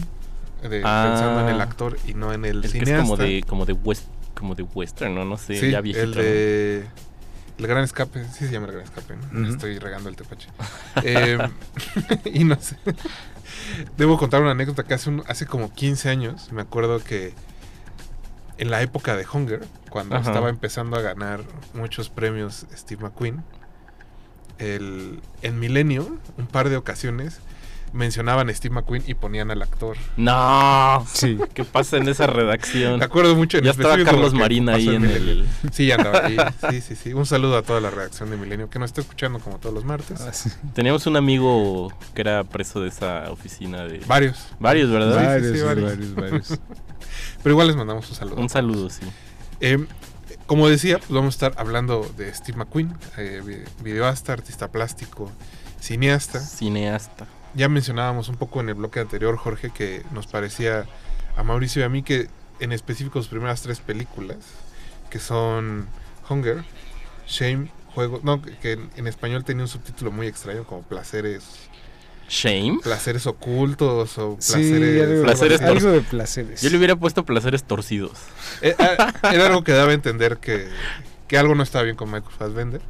de, 0.70 0.82
Ah. 0.86 1.10
pensando 1.10 1.41
en 1.41 1.55
el 1.55 1.62
actor 1.62 1.98
y 2.08 2.13
no 2.13 2.34
en 2.34 2.46
el, 2.46 2.58
El 2.58 2.62
que 2.63 2.67
cineasta. 2.70 2.96
es 2.96 3.01
como 3.03 3.17
de, 3.17 3.43
como 3.48 3.65
de 3.65 3.74
west, 3.74 4.05
como 4.36 4.55
de 4.55 4.63
western, 4.63 5.15
¿no? 5.15 5.25
No 5.25 5.38
sé, 5.38 5.55
Sí, 5.60 5.72
ya 5.72 5.82
viejito. 5.82 6.03
el 6.03 6.12
¿no? 6.12 6.22
de 6.22 6.86
El 7.60 7.67
Gran 7.67 7.84
Escape, 7.84 8.24
sí 8.34 8.46
se 8.48 8.51
llama 8.51 8.65
El 8.67 8.74
Gran 8.74 8.84
Escape. 8.86 9.15
Estoy 9.50 9.77
regando 9.79 10.10
el 10.10 10.15
tepache. 10.15 10.50
Eh, 11.03 11.38
y 12.25 12.43
no 12.43 12.58
sé. 12.60 12.77
Debo 13.98 14.17
contar 14.17 14.41
una 14.41 14.51
anécdota 14.51 14.84
que 14.84 14.93
hace, 14.96 15.10
un- 15.10 15.24
hace 15.27 15.46
como 15.46 15.72
15 15.74 16.10
años, 16.10 16.51
me 16.51 16.62
acuerdo 16.62 17.00
que 17.00 17.34
en 18.58 18.72
la 18.72 18.82
época 18.82 19.15
de 19.15 19.25
Hunger, 19.32 19.65
cuando 19.89 20.15
Ajá. 20.15 20.29
estaba 20.29 20.50
empezando 20.50 20.98
a 20.98 21.01
ganar 21.01 21.41
muchos 21.74 22.10
premios 22.10 22.65
Steve 22.75 23.03
McQueen, 23.03 23.43
el, 24.60 25.20
en 25.41 25.60
Milenio, 25.60 26.17
un 26.38 26.48
par 26.48 26.70
de 26.70 26.77
ocasiones, 26.77 27.39
mencionaban 27.93 28.50
a 28.50 28.53
Steve 28.53 28.73
McQueen 28.75 29.03
y 29.07 29.13
ponían 29.13 29.51
al 29.51 29.62
actor. 29.62 29.95
No, 30.17 31.05
Sí. 31.13 31.38
¿qué 31.53 31.63
pasa 31.63 31.97
en 31.97 32.07
esa 32.09 32.27
redacción? 32.27 33.00
Me 33.00 33.05
acuerdo 33.05 33.35
mucho 33.35 33.59
en 33.59 33.63
Ya 33.65 33.71
estaba 33.71 33.95
Carlos 34.03 34.33
Marín 34.33 34.67
ahí 34.69 34.89
en 34.89 35.01
Milenio. 35.03 35.31
el... 35.31 35.47
Sí, 35.71 35.85
ya 35.88 35.95
andaba 35.95 36.25
ahí. 36.25 36.38
Sí, 36.71 36.81
sí, 36.81 36.95
sí. 36.95 37.13
Un 37.13 37.25
saludo 37.25 37.57
a 37.57 37.62
toda 37.62 37.79
la 37.81 37.89
redacción 37.91 38.29
de 38.31 38.38
Milenio 38.38 38.69
que 38.69 38.79
nos 38.79 38.89
está 38.89 39.01
escuchando 39.01 39.39
como 39.39 39.59
todos 39.59 39.73
los 39.75 39.85
martes. 39.85 40.19
Ah, 40.21 40.33
sí. 40.33 40.50
Teníamos 40.73 41.05
un 41.07 41.15
amigo 41.17 41.93
que 42.15 42.21
era 42.21 42.43
preso 42.43 42.81
de 42.81 42.89
esa 42.89 43.31
oficina 43.31 43.83
de... 43.85 44.00
Varios. 44.07 44.47
Varios, 44.59 44.89
¿verdad? 44.91 45.15
Varios, 45.15 45.51
sí, 45.53 45.57
sí, 45.59 45.63
varios. 45.63 45.89
varios, 45.89 46.15
varios. 46.15 46.59
Pero 47.43 47.51
igual 47.53 47.67
les 47.67 47.75
mandamos 47.75 48.09
un 48.09 48.15
saludo. 48.15 48.35
Un 48.41 48.50
saludo, 48.50 48.89
sí. 48.89 49.01
Eh, 49.59 49.85
como 50.47 50.67
decía, 50.67 50.97
pues 50.97 51.12
vamos 51.12 51.35
a 51.35 51.47
estar 51.47 51.53
hablando 51.62 52.09
de 52.17 52.33
Steve 52.33 52.57
McQueen, 52.57 52.93
eh, 53.17 53.41
vi- 53.45 53.83
videoasta, 53.83 54.33
artista 54.33 54.71
plástico, 54.71 55.31
cineasta. 55.79 56.39
Cineasta. 56.39 57.27
Ya 57.55 57.69
mencionábamos 57.69 58.29
un 58.29 58.36
poco 58.38 58.62
en 58.62 58.69
el 58.69 58.75
bloque 58.75 59.00
anterior, 59.00 59.38
Jorge, 59.38 59.69
que 59.69 60.01
nos 60.12 60.27
parecía 60.27 60.86
a 61.38 61.43
Mauricio 61.43 61.81
y 61.81 61.86
a 61.86 61.89
mí 61.89 62.03
que 62.03 62.27
en 62.60 62.72
específico 62.72 63.19
sus 63.19 63.27
primeras 63.29 63.62
tres 63.62 63.79
películas, 63.79 64.38
que 65.10 65.19
son 65.19 65.88
Hunger, 66.29 66.63
Shame, 67.27 67.69
Juego, 67.93 68.19
no, 68.24 68.41
que- 68.41 68.72
en, 68.74 68.89
en 68.95 69.07
español 69.07 69.43
tenía 69.43 69.63
un 69.63 69.67
subtítulo 69.69 70.12
muy 70.12 70.25
extraño 70.27 70.63
como 70.63 70.81
placeres, 70.81 71.43
Shame. 72.29 72.79
placeres 72.81 73.27
ocultos 73.27 74.17
o 74.17 74.38
Sí, 74.39 74.51
placeres, 74.53 75.01
algo, 75.03 75.24
Placeres 75.24 75.62
algo 75.62 75.91
de 75.91 76.01
placeres. 76.01 76.62
Yo 76.62 76.69
le 76.72 76.77
hubiera 76.77 76.95
puesto 76.95 77.24
placeres 77.25 77.63
torcidos. 77.63 78.13
Eh, 78.62 78.75
eh, 78.79 78.98
Era 79.33 79.45
algo 79.48 79.63
que 79.63 79.74
daba 79.74 79.91
a 79.91 79.93
entender 79.93 80.38
que, 80.38 80.67
que 81.27 81.38
algo 81.38 81.53
no 81.53 81.62
estaba 81.63 81.83
bien 81.83 81.95
con 81.95 82.10
Michael 82.12 82.33
Fassbender. 82.36 82.81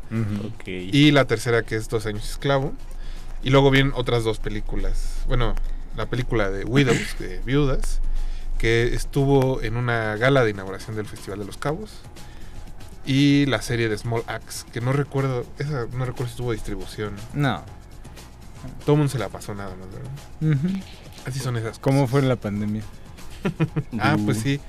Y 0.65 1.12
la 1.12 1.25
tercera 1.25 1.63
que 1.63 1.75
es 1.75 1.89
Dos 1.89 2.05
años 2.05 2.29
esclavo. 2.29 2.74
Y 3.43 3.50
luego 3.50 3.69
vienen 3.71 3.93
otras 3.95 4.23
dos 4.23 4.39
películas. 4.39 5.17
Bueno, 5.27 5.53
la 5.97 6.05
película 6.07 6.50
de 6.50 6.63
Widows, 6.65 7.17
de 7.19 7.39
Viudas, 7.45 8.00
que 8.57 8.93
estuvo 8.93 9.62
en 9.62 9.75
una 9.75 10.15
gala 10.15 10.43
de 10.43 10.51
inauguración 10.51 10.95
del 10.95 11.05
Festival 11.05 11.39
de 11.39 11.45
los 11.45 11.57
Cabos. 11.57 11.91
Y 13.05 13.45
la 13.47 13.62
serie 13.62 13.89
de 13.89 13.97
Small 13.97 14.23
Axe, 14.27 14.65
que 14.71 14.79
no 14.79 14.93
recuerdo, 14.93 15.45
esa 15.59 15.88
no 15.91 16.05
recuerdo 16.05 16.31
si 16.31 16.38
tuvo 16.38 16.53
distribución. 16.53 17.15
No. 17.33 17.62
Todo 18.85 18.93
el 18.93 18.97
mundo 19.00 19.12
se 19.12 19.19
la 19.19 19.27
pasó 19.27 19.53
nada 19.53 19.75
más, 19.75 19.88
¿verdad? 19.91 20.71
Así 21.25 21.39
son 21.39 21.57
esas 21.57 21.79
¿Cómo 21.79 22.00
cosas. 22.01 22.12
fue 22.12 22.21
la 22.21 22.38
pandemia? 22.38 22.81
Ah, 24.00 24.15
pues 24.23 24.38
sí, 24.38 24.62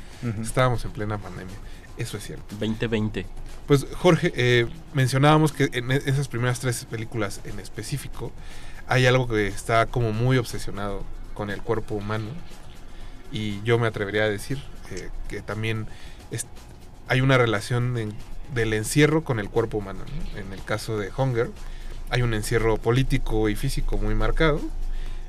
estábamos 0.42 0.84
en 0.84 0.90
plena 0.90 1.16
pandemia. 1.18 1.54
Eso 1.96 2.16
es 2.16 2.24
cierto. 2.24 2.44
2020. 2.58 3.24
Pues 3.68 3.86
Jorge, 3.96 4.32
eh, 4.34 4.66
mencionábamos 4.94 5.52
que 5.52 5.70
en 5.72 5.92
e- 5.92 6.02
esas 6.06 6.26
primeras 6.26 6.58
tres 6.58 6.84
películas 6.86 7.40
en 7.44 7.60
específico 7.60 8.32
hay 8.88 9.06
algo 9.06 9.26
que 9.28 9.46
está 9.46 9.86
como 9.86 10.12
muy 10.12 10.36
obsesionado 10.38 11.02
con 11.34 11.50
el 11.50 11.62
cuerpo 11.62 11.94
humano 11.94 12.26
y 13.32 13.62
yo 13.62 13.78
me 13.78 13.86
atrevería 13.86 14.24
a 14.24 14.28
decir 14.28 14.58
eh, 14.90 15.08
que 15.28 15.40
también 15.40 15.86
hay 17.08 17.20
una 17.20 17.36
relación 17.38 17.94
del 18.54 18.72
encierro 18.72 19.24
con 19.24 19.38
el 19.40 19.48
cuerpo 19.50 19.78
humano. 19.78 20.00
¿no? 20.34 20.38
En 20.38 20.52
el 20.52 20.62
caso 20.62 20.98
de 20.98 21.10
Hunger 21.16 21.50
hay 22.10 22.22
un 22.22 22.34
encierro 22.34 22.76
político 22.76 23.48
y 23.48 23.56
físico 23.56 23.98
muy 23.98 24.14
marcado. 24.14 24.60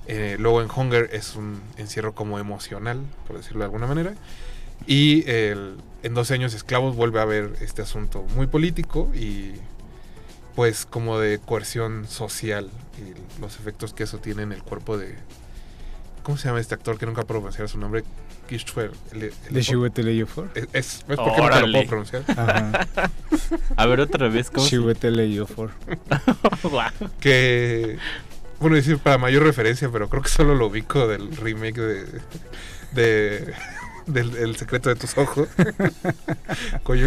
Eh, 0.07 0.35
luego 0.39 0.61
en 0.61 0.69
Hunger 0.69 1.09
es 1.13 1.35
un 1.35 1.61
encierro 1.77 2.13
como 2.13 2.37
emocional, 2.37 3.01
por 3.27 3.37
decirlo 3.37 3.59
de 3.59 3.65
alguna 3.65 3.87
manera. 3.87 4.13
Y 4.85 5.27
el- 5.29 5.77
en 6.03 6.13
12 6.13 6.35
años 6.35 6.53
esclavos 6.53 6.95
vuelve 6.95 7.19
a 7.19 7.23
haber 7.23 7.55
este 7.61 7.81
asunto 7.81 8.21
muy 8.35 8.45
político 8.45 9.09
y 9.15 9.53
pues 10.55 10.85
como 10.85 11.19
de 11.19 11.39
coerción 11.39 12.07
social 12.07 12.69
y 12.97 13.41
los 13.41 13.55
efectos 13.59 13.93
que 13.93 14.03
eso 14.03 14.17
tiene 14.19 14.43
en 14.43 14.51
el 14.51 14.63
cuerpo 14.63 14.97
de... 14.97 15.15
¿Cómo 16.23 16.37
se 16.37 16.47
llama 16.47 16.59
este 16.59 16.73
actor 16.73 16.97
que 16.97 17.05
nunca 17.05 17.21
puedo 17.23 17.41
pronunciar 17.41 17.69
su 17.69 17.77
nombre? 17.77 18.03
El- 19.11 19.31
¿De 19.49 19.61
Chiwetel 19.61 20.07
Ejiofor? 20.07 20.49
Es, 20.55 20.67
es, 20.73 21.05
¿Ves 21.07 21.17
por 21.17 21.35
qué 21.35 21.41
nunca 21.41 21.61
lo 21.61 21.71
puedo 21.71 21.87
pronunciar? 21.87 22.23
Ajá. 22.27 22.87
A 23.75 23.85
ver 23.85 23.99
otra 23.99 24.27
vez, 24.29 24.49
¿cómo 24.49 24.63
se- 24.63 24.71
Chiwetel 24.71 25.19
Ejiofor. 25.19 25.71
Guau. 26.63 26.91
Que... 27.19 27.97
Bueno, 28.59 28.77
decir 28.77 28.97
para 28.99 29.17
mayor 29.17 29.43
referencia, 29.43 29.89
pero 29.91 30.09
creo 30.09 30.23
que 30.23 30.29
solo 30.29 30.55
lo 30.55 30.67
ubico 30.67 31.07
del 31.07 31.35
remake 31.35 31.79
de... 31.81 32.05
de 32.93 33.53
del 34.07 34.35
El 34.35 34.55
secreto 34.55 34.89
de 34.89 34.95
tus 34.95 35.17
ojos. 35.17 35.47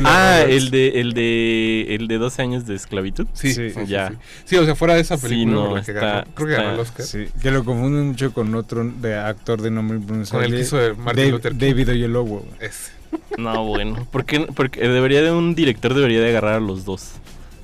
Ah, 0.04 0.40
Roberts. 0.42 0.50
el 0.52 0.70
de, 0.70 0.88
el 1.00 1.12
de, 1.14 1.94
el 1.94 2.08
de 2.08 2.18
12 2.18 2.42
años 2.42 2.66
de 2.66 2.74
esclavitud. 2.74 3.26
Sí, 3.32 3.52
Sí. 3.54 3.70
sí, 3.70 3.80
Ya. 3.86 4.08
sí. 4.10 4.14
Sí, 4.44 4.56
o 4.56 4.64
sea, 4.64 4.74
fuera 4.74 4.94
de 4.94 5.00
esa 5.00 5.16
Sí, 5.16 5.22
película, 5.28 5.54
no, 5.54 5.66
por 5.68 5.78
la 5.78 5.84
que 5.84 5.90
está- 5.92 6.00
ganó- 6.06 6.26
creo 6.34 6.48
que 6.48 6.54
ganó 6.54 6.70
el 6.74 6.80
Oscar. 6.80 7.06
Sí, 7.06 7.26
que 7.40 7.50
lo 7.50 7.64
confunden 7.64 8.08
mucho 8.08 8.32
con 8.32 8.54
otro 8.54 8.84
de 8.84 9.16
actor 9.16 9.62
de 9.62 9.70
nombre 9.70 9.98
Con 10.30 10.42
el 10.44 10.50
que 10.52 10.60
hizo 10.60 10.76
de 10.76 10.94
Martin 10.94 11.14
Dave- 11.16 11.30
Luther 11.30 11.52
King. 11.52 11.58
David 11.58 11.90
Oyelowo. 11.90 12.46
Es. 12.60 12.92
No, 13.38 13.64
bueno. 13.64 14.06
¿Por 14.10 14.24
qué? 14.24 14.40
Porque 14.54 14.86
debería 14.86 15.22
de 15.22 15.30
un 15.32 15.54
director 15.54 15.94
debería 15.94 16.20
de 16.20 16.28
agarrar 16.30 16.54
a 16.54 16.60
los 16.60 16.84
dos. 16.84 17.12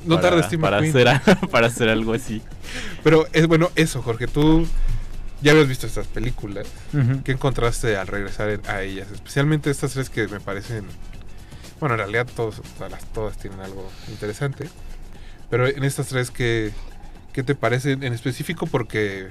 No 0.06 0.16
para, 0.16 0.30
tarda 0.30 0.42
Steve 0.44 0.60
para 0.62 0.80
McQueen. 0.80 1.08
hacer, 1.08 1.36
para 1.50 1.66
hacer 1.66 1.88
algo 1.88 2.12
así. 2.14 2.42
Pero 3.02 3.26
es 3.32 3.46
bueno, 3.46 3.70
eso, 3.74 4.02
Jorge, 4.02 4.26
tú 4.26 4.66
ya 5.44 5.52
habías 5.52 5.68
visto 5.68 5.86
estas 5.86 6.06
películas. 6.06 6.66
¿Qué 7.22 7.32
encontraste 7.32 7.98
al 7.98 8.06
regresar 8.06 8.60
a 8.66 8.82
ellas? 8.82 9.08
Especialmente 9.12 9.70
estas 9.70 9.92
tres 9.92 10.08
que 10.08 10.26
me 10.26 10.40
parecen. 10.40 10.86
Bueno, 11.80 11.96
en 11.96 11.98
realidad 11.98 12.26
todos, 12.34 12.62
todas, 12.78 13.04
todas 13.12 13.36
tienen 13.36 13.60
algo 13.60 13.90
interesante. 14.08 14.70
Pero 15.50 15.68
en 15.68 15.84
estas 15.84 16.06
tres, 16.06 16.30
¿qué, 16.30 16.72
qué 17.34 17.42
te 17.42 17.54
parecen 17.54 18.02
en 18.02 18.14
específico? 18.14 18.66
Porque 18.66 19.28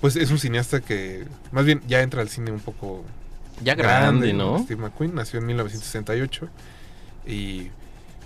pues 0.00 0.16
es 0.16 0.30
un 0.30 0.38
cineasta 0.38 0.80
que 0.80 1.26
más 1.52 1.66
bien 1.66 1.82
ya 1.86 2.00
entra 2.00 2.22
al 2.22 2.30
cine 2.30 2.50
un 2.50 2.60
poco 2.60 3.04
Ya 3.62 3.74
grande, 3.74 4.32
¿no? 4.32 4.60
Steve 4.60 4.80
McQueen 4.80 5.14
nació 5.14 5.40
en 5.40 5.46
1968 5.46 6.48
y 7.26 7.68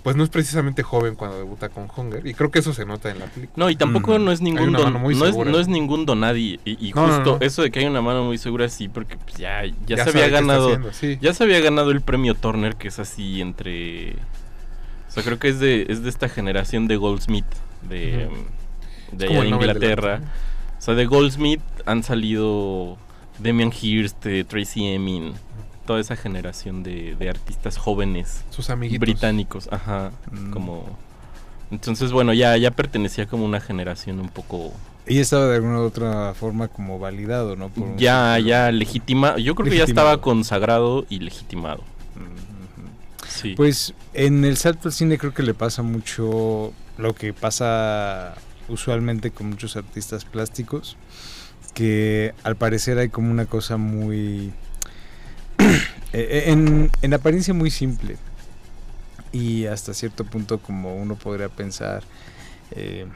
pues 0.02 0.16
no 0.16 0.24
es 0.24 0.30
precisamente 0.30 0.82
joven 0.82 1.14
cuando 1.14 1.36
debuta 1.38 1.68
con 1.68 1.88
Hunger 1.94 2.26
y 2.26 2.32
creo 2.34 2.50
que 2.50 2.60
eso 2.60 2.72
se 2.72 2.86
nota 2.86 3.10
en 3.10 3.18
la 3.18 3.26
película. 3.26 3.52
No, 3.56 3.70
y 3.70 3.76
tampoco 3.76 4.18
Mm. 4.18 4.24
no 4.24 4.32
es 4.32 4.40
ningún 4.40 4.72
don, 4.72 4.94
no, 4.94 5.10
es, 5.10 5.18
segura. 5.18 5.50
no 5.50 5.58
es 5.58 5.68
ningún 5.68 6.06
donadie. 6.06 6.58
Y, 6.64 6.88
y 6.88 6.92
No, 6.92 7.06
no, 7.06 7.14
justo 7.14 7.38
no. 7.40 7.44
eso 7.46 7.62
de 7.62 7.70
que 7.70 7.80
hay 7.80 7.86
una 7.86 8.00
mano 8.00 8.24
muy 8.24 8.38
segura, 8.38 8.68
sí, 8.68 8.88
porque 8.88 9.16
pues, 9.16 9.36
ya, 9.36 9.62
ya, 9.86 10.02
se 10.04 10.10
había 10.10 10.28
ganado. 10.28 10.66
haciendo, 10.68 10.92
sí. 10.92 11.18
Ya 11.20 11.34
se 11.34 11.44
había 11.44 11.60
ganado 11.60 11.90
el 11.90 12.00
premio 12.00 12.34
Turner, 12.34 12.76
que 12.76 12.88
es 12.88 12.98
así 12.98 13.40
entre. 13.40 14.12
O 15.08 15.12
sea, 15.12 15.22
creo 15.22 15.38
que 15.38 15.48
es 15.48 15.58
de, 15.60 15.86
es 15.88 16.02
de 16.02 16.08
esta 16.08 16.28
generación 16.28 16.86
de 16.88 16.96
Goldsmith, 16.96 17.44
de, 17.88 18.28
de 19.12 19.26
allá 19.26 19.40
de 19.40 19.44
el 19.46 19.50
Nobel 19.50 19.66
de 19.66 19.66
la 19.66 19.72
Inglaterra. 19.74 20.20
O 20.78 20.82
sea, 20.82 20.94
de 20.94 21.04
Goldsmith 21.06 21.60
han 21.84 22.02
salido 22.04 22.96
Damian 23.38 23.72
Hirst, 23.78 24.24
eh, 24.26 24.44
Tracy 24.44 24.86
Emin, 24.86 25.32
toda 25.90 26.00
esa 26.00 26.14
generación 26.14 26.84
de, 26.84 27.16
de 27.18 27.28
artistas 27.28 27.76
jóvenes 27.76 28.44
Sus 28.50 28.70
amiguitos. 28.70 29.00
británicos, 29.00 29.68
ajá, 29.72 30.12
Mm. 30.30 30.52
como... 30.52 30.84
Entonces, 31.72 32.12
bueno, 32.12 32.32
ya, 32.32 32.56
ya 32.56 32.70
pertenecía 32.70 33.26
como 33.26 33.44
una 33.44 33.60
generación 33.60 34.20
un 34.20 34.28
poco... 34.28 34.72
Y 35.08 35.18
estaba 35.18 35.46
de 35.48 35.56
alguna 35.56 35.80
u 35.80 35.82
otra 35.82 36.32
forma 36.34 36.68
como 36.68 37.00
validado, 37.00 37.56
¿no? 37.56 37.70
Por 37.70 37.96
Ya, 37.96 38.38
ya 38.38 38.70
legitima... 38.70 39.36
Yo 39.38 39.56
creo 39.56 39.68
que 39.68 39.78
ya 39.78 39.84
estaba 39.84 40.20
consagrado 40.20 41.06
y 41.08 41.18
legitimado. 41.18 41.82
Sí. 43.28 43.54
Pues 43.56 43.92
en 44.14 44.44
el 44.44 44.56
salto 44.56 44.86
al 44.88 44.92
cine 44.92 45.18
creo 45.18 45.34
que 45.34 45.42
le 45.42 45.54
pasa 45.54 45.82
mucho 45.82 46.72
lo 46.98 47.14
que 47.16 47.32
pasa 47.32 48.34
usualmente 48.68 49.32
con 49.32 49.48
muchos 49.48 49.74
artistas 49.76 50.24
plásticos, 50.24 50.96
que 51.74 52.32
al 52.44 52.54
parecer 52.54 52.98
hay 52.98 53.08
como 53.08 53.28
una 53.32 53.46
cosa 53.46 53.76
muy... 53.76 54.52
eh, 56.12 56.44
en, 56.46 56.90
en 57.02 57.14
apariencia 57.14 57.54
muy 57.54 57.70
simple 57.70 58.16
y 59.32 59.66
hasta 59.66 59.94
cierto 59.94 60.24
punto 60.24 60.58
como 60.58 60.96
uno 60.96 61.16
podría 61.16 61.48
pensar, 61.48 62.02
eh, 62.72 63.06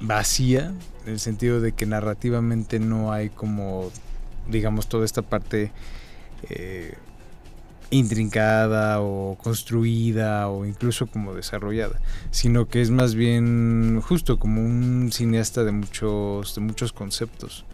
vacía, 0.00 0.72
en 1.06 1.12
el 1.12 1.20
sentido 1.20 1.60
de 1.60 1.72
que 1.72 1.86
narrativamente 1.86 2.78
no 2.78 3.12
hay 3.12 3.28
como, 3.30 3.90
digamos, 4.48 4.88
toda 4.88 5.04
esta 5.04 5.22
parte 5.22 5.72
eh, 6.48 6.94
intrincada 7.90 9.00
o 9.00 9.36
construida 9.36 10.48
o 10.48 10.64
incluso 10.64 11.06
como 11.06 11.34
desarrollada, 11.34 12.00
sino 12.30 12.66
que 12.66 12.80
es 12.80 12.90
más 12.90 13.14
bien 13.14 14.00
justo 14.00 14.38
como 14.38 14.64
un 14.64 15.10
cineasta 15.12 15.64
de 15.64 15.72
muchos, 15.72 16.54
de 16.54 16.60
muchos 16.62 16.92
conceptos. 16.92 17.64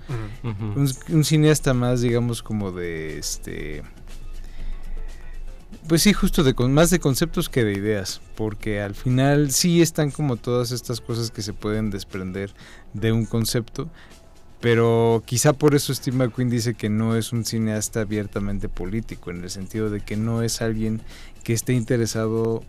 Un 0.42 1.24
cineasta 1.24 1.74
más, 1.74 2.00
digamos, 2.00 2.42
como 2.42 2.72
de 2.72 3.18
este. 3.18 3.82
Pues 5.86 6.02
sí, 6.02 6.12
justo 6.12 6.44
de 6.44 6.54
con 6.54 6.74
más 6.74 6.90
de 6.90 6.98
conceptos 6.98 7.48
que 7.48 7.64
de 7.64 7.72
ideas, 7.72 8.20
porque 8.36 8.82
al 8.82 8.94
final 8.94 9.50
sí 9.50 9.80
están 9.80 10.10
como 10.10 10.36
todas 10.36 10.70
estas 10.70 11.00
cosas 11.00 11.30
que 11.30 11.40
se 11.40 11.54
pueden 11.54 11.90
desprender 11.90 12.52
de 12.92 13.12
un 13.12 13.24
concepto, 13.24 13.88
pero 14.60 15.22
quizá 15.24 15.54
por 15.54 15.74
eso 15.74 15.94
Steve 15.94 16.16
McQueen 16.16 16.50
dice 16.50 16.74
que 16.74 16.90
no 16.90 17.16
es 17.16 17.32
un 17.32 17.44
cineasta 17.44 18.02
abiertamente 18.02 18.68
político, 18.68 19.30
en 19.30 19.42
el 19.42 19.50
sentido 19.50 19.88
de 19.88 20.00
que 20.00 20.16
no 20.16 20.42
es 20.42 20.60
alguien 20.60 21.00
que 21.42 21.54
esté 21.54 21.72
interesado 21.72 22.62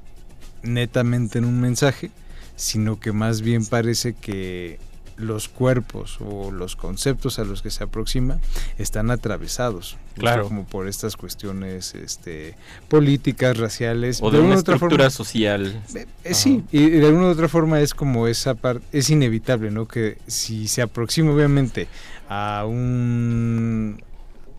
netamente 0.64 1.40
en 1.40 1.46
un 1.46 1.60
mensaje, 1.60 2.12
sino 2.56 3.00
que 3.00 3.12
más 3.12 3.42
bien 3.42 3.66
parece 3.66 4.14
que 4.14 4.80
los 5.20 5.50
cuerpos 5.50 6.18
o 6.22 6.52
los 6.52 6.76
conceptos 6.76 7.40
a 7.40 7.44
los 7.44 7.62
que 7.62 7.70
se 7.72 7.84
aproxima 7.84 8.40
están 8.78 9.12
atravesados 9.12 9.98
Claro. 10.16 10.44
como 10.48 10.66
por 10.66 10.88
estas 10.88 11.16
cuestiones 11.18 11.94
este 11.96 12.56
políticas 12.88 13.58
raciales 13.58 14.20
O 14.22 14.32
de 14.32 14.38
alguna 14.38 14.54
una 14.54 14.62
otra 14.62 14.76
estructura 14.76 15.04
forma- 15.06 15.10
social. 15.12 15.82
eh, 15.96 16.06
eh, 16.24 16.34
sí, 16.34 16.64
y 16.72 16.90
de 16.90 17.06
alguna 17.08 17.28
u 17.28 17.30
otra 17.30 17.48
forma 17.48 17.80
es 17.82 17.94
como 17.94 18.28
esa 18.28 18.56
parte, 18.56 18.86
es 18.92 19.10
inevitable, 19.10 19.72
¿no? 19.72 19.88
Que 19.88 20.18
si 20.28 20.68
se 20.68 20.82
aproxima 20.82 21.32
obviamente 21.34 21.88
a 22.30 22.66
un 22.68 24.02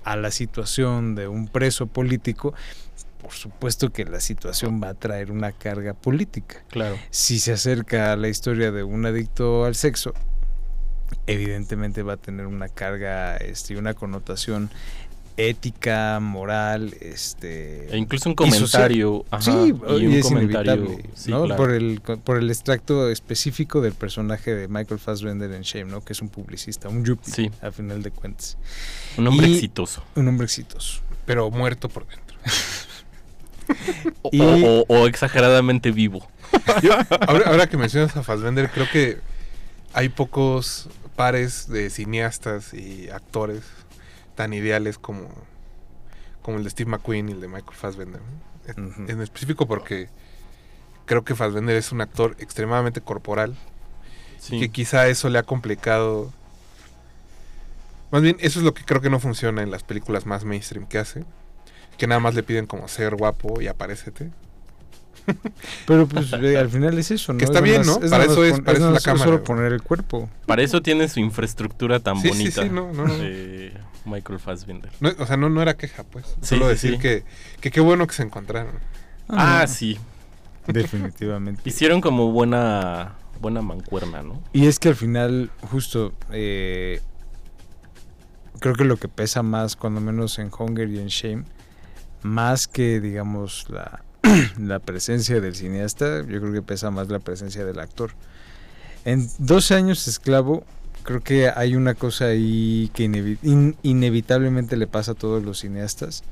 a 0.05 0.17
la 0.17 0.31
situación 0.31 1.14
de 1.14 1.29
un 1.29 1.47
preso 1.49 1.87
político, 1.87 2.55
por 3.21 3.33
supuesto 3.33 3.90
que 3.93 4.05
la 4.07 4.19
situación 4.19 4.81
va 4.83 4.88
a 4.88 4.95
traer 4.95 5.31
una 5.31 5.52
carga 5.52 5.93
política. 5.93 6.64
Claro. 6.71 6.97
Si 7.11 7.38
se 7.38 7.52
acerca 7.52 8.12
a 8.12 8.17
la 8.17 8.29
historia 8.29 8.73
de 8.73 8.83
un 8.83 9.05
adicto 9.05 9.67
al 9.67 9.75
sexo, 9.75 10.14
evidentemente 11.26 12.02
va 12.02 12.14
a 12.14 12.17
tener 12.17 12.47
una 12.47 12.69
carga, 12.69 13.37
este, 13.37 13.76
una 13.76 13.95
connotación 13.95 14.71
ética, 15.37 16.19
moral, 16.21 16.95
este 17.00 17.88
E 17.95 17.97
incluso 17.97 18.29
un 18.29 18.33
y 18.33 18.37
comentario. 18.37 19.25
ajá, 19.31 19.40
Sí, 19.43 19.50
y 19.52 20.02
y 20.02 20.07
un 20.07 20.12
es 20.12 20.25
comentario. 20.26 20.75
inevitable, 20.75 21.11
sí, 21.14 21.31
¿no? 21.31 21.45
claro. 21.45 21.57
por, 21.57 21.71
el, 21.73 22.00
por 22.02 22.37
el 22.37 22.50
extracto 22.50 23.09
específico 23.09 23.81
del 23.81 23.95
personaje 23.95 24.55
de 24.55 24.69
Michael 24.69 25.00
Fassbender 25.00 25.50
en 25.52 25.62
Shame, 25.62 25.90
¿no? 25.90 26.05
Que 26.05 26.12
es 26.12 26.21
un 26.21 26.29
publicista, 26.29 26.88
un 26.90 27.05
yuppie, 27.07 27.33
Sí. 27.33 27.50
a 27.62 27.71
final 27.71 28.02
de 28.02 28.11
cuentas. 28.11 28.59
Un 29.17 29.29
hombre 29.29 29.49
y- 29.49 29.55
exitoso. 29.55 30.05
Un 30.14 30.29
hombre 30.29 30.45
exitoso. 30.45 31.00
Pero 31.25 31.50
muerto 31.50 31.88
por 31.88 32.07
dentro. 32.07 32.37
O, 34.23 34.31
Y- 34.33 34.40
o- 34.43 34.85
o 34.88 35.07
exageradamente 35.07 35.93
vivo. 35.93 36.29
Yo, 36.83 36.93
ahora, 37.29 37.45
ahora 37.50 37.67
que 37.69 37.76
mencionas 37.76 38.17
a 38.17 38.23
Fassbender, 38.25 38.69
creo 38.69 38.87
que 38.93 39.19
hay 39.93 40.09
pocos 40.09 40.88
pares 41.21 41.69
de 41.69 41.91
cineastas 41.91 42.73
y 42.73 43.11
actores 43.11 43.62
tan 44.37 44.55
ideales 44.55 44.97
como, 44.97 45.29
como 46.41 46.56
el 46.56 46.65
de 46.65 46.71
Steve 46.71 46.91
McQueen 46.91 47.28
y 47.28 47.33
el 47.33 47.43
de 47.43 47.49
Michael 47.49 47.76
Fassbender. 47.76 48.23
¿no? 48.76 49.04
En- 49.06 49.21
específico 49.21 49.67
porque 49.67 50.09
creo 51.04 51.23
que 51.23 51.35
Fassbender 51.35 51.76
es 51.76 51.93
un 51.93 52.00
actor 52.00 52.37
extremadamente 52.39 53.02
corporal 53.02 53.54
Sí. 54.39 54.59
que 54.59 54.71
quizá 54.71 55.09
eso 55.09 55.28
le 55.28 55.39
ha 55.39 55.43
complicado. 55.43 56.33
Más 58.11 58.23
bien, 58.23 58.39
eso 58.41 58.59
es 58.61 58.65
lo 58.65 58.73
que 58.73 58.83
creo 58.87 59.02
que 59.02 59.11
no 59.11 59.21
funciona 59.21 59.63
en 59.63 59.71
las 59.71 59.83
películas 59.83 60.25
más 60.25 60.45
mainstream 60.45 60.87
que 60.87 60.97
hace. 60.97 61.25
Que 61.99 62.06
nada 62.06 62.19
más 62.21 62.35
le 62.35 62.43
piden 62.43 62.67
como 62.67 62.89
ser 62.89 63.15
guapo 63.15 63.61
y 63.61 63.67
aparécete. 63.67 64.30
Pero 65.87 66.06
pues 66.06 66.33
eh, 66.41 66.56
al 66.59 66.69
final 66.71 66.99
es 66.99 67.11
eso, 67.11 67.33
¿no? 67.33 67.39
Que 67.39 67.45
está 67.45 67.59
Es 67.59 67.65
bien, 67.65 67.83
¿no? 67.87 68.00
Para 68.00 68.25
eso 68.25 68.45
es- 68.45 68.52
pon- 68.54 68.65
para 68.65 68.78
eso 68.78 68.89
es 68.89 68.95
la 68.95 69.00
cámara, 69.00 69.25
Solo 69.25 69.45
poner 69.45 69.73
el 69.73 69.83
cuerpo. 69.83 70.28
Para 70.47 70.63
eso 70.63 70.80
tiene 70.83 71.09
su 71.09 71.21
infraestructura 71.21 72.00
tan 72.00 72.17
Sí, 72.17 72.28
sí, 72.28 72.28
bonita. 72.30 72.63
sí, 72.63 72.69
no, 72.71 72.93
no, 72.93 73.06
no. 73.06 73.15
de 73.19 73.73
Michael 74.04 74.39
Fassbender. 74.39 74.91
No, 75.00 75.11
o 75.19 75.26
sea, 75.26 75.37
no, 75.37 75.49
no 75.49 75.61
era 75.63 75.76
queja, 75.76 76.04
pues. 76.04 76.26
Sí, 76.41 76.56
Solo 76.56 76.69
decir 76.69 76.93
sí. 76.95 76.99
Que, 76.99 77.25
que 77.61 77.71
qué 77.71 77.80
bueno 77.80 78.06
que 78.06 78.15
se 78.15 78.23
encontraron. 78.23 78.75
Ah, 79.28 79.65
no, 79.67 79.69
sí. 79.73 79.99
Definitivamente. 80.67 81.63
Hicieron 81.65 82.00
como 82.00 82.30
buena 82.33 83.15
buena 83.41 83.63
mancuerna, 83.63 84.23
¿no? 84.23 84.43
Y 84.52 84.67
es 84.67 84.78
que 84.78 84.89
al 84.91 84.97
final, 84.97 85.50
justo, 85.71 86.13
eh, 86.30 87.00
creo 88.61 88.75
que 88.75 88.85
lo 88.85 88.99
que 88.99 89.09
pesa 89.09 89.43
más, 89.43 89.76
cuando 89.76 90.00
menos 90.00 90.39
en 90.39 90.50
Hunger 90.56 90.89
y 90.91 90.99
en 90.99 91.06
Shame, 91.09 91.45
más 92.23 92.69
que, 92.69 93.00
digamos, 93.00 93.67
la, 93.71 94.02
la 94.59 94.78
presencia 94.78 95.41
del 95.41 95.54
cineasta, 95.54 96.21
yo 96.26 96.41
creo 96.41 96.52
que 96.52 96.63
pesa 96.63 96.91
más 96.91 97.09
la 97.09 97.19
presencia 97.19 97.65
del 97.65 97.78
actor. 97.80 98.11
En 99.04 99.28
12 99.39 99.75
años 99.75 100.06
esclavo, 100.09 100.65
creo 101.04 101.21
que 101.23 101.49
hay 101.49 101.75
una 101.75 101.95
cosa 101.95 102.26
ahí 102.26 102.91
que 102.95 103.06
inevi- 103.09 103.39
in- 103.43 103.76
inevitablemente 103.83 104.76
le 104.76 104.87
pasa 104.87 105.13
a 105.13 105.15
todos 105.15 105.43
los 105.43 105.61
cineastas. 105.61 106.23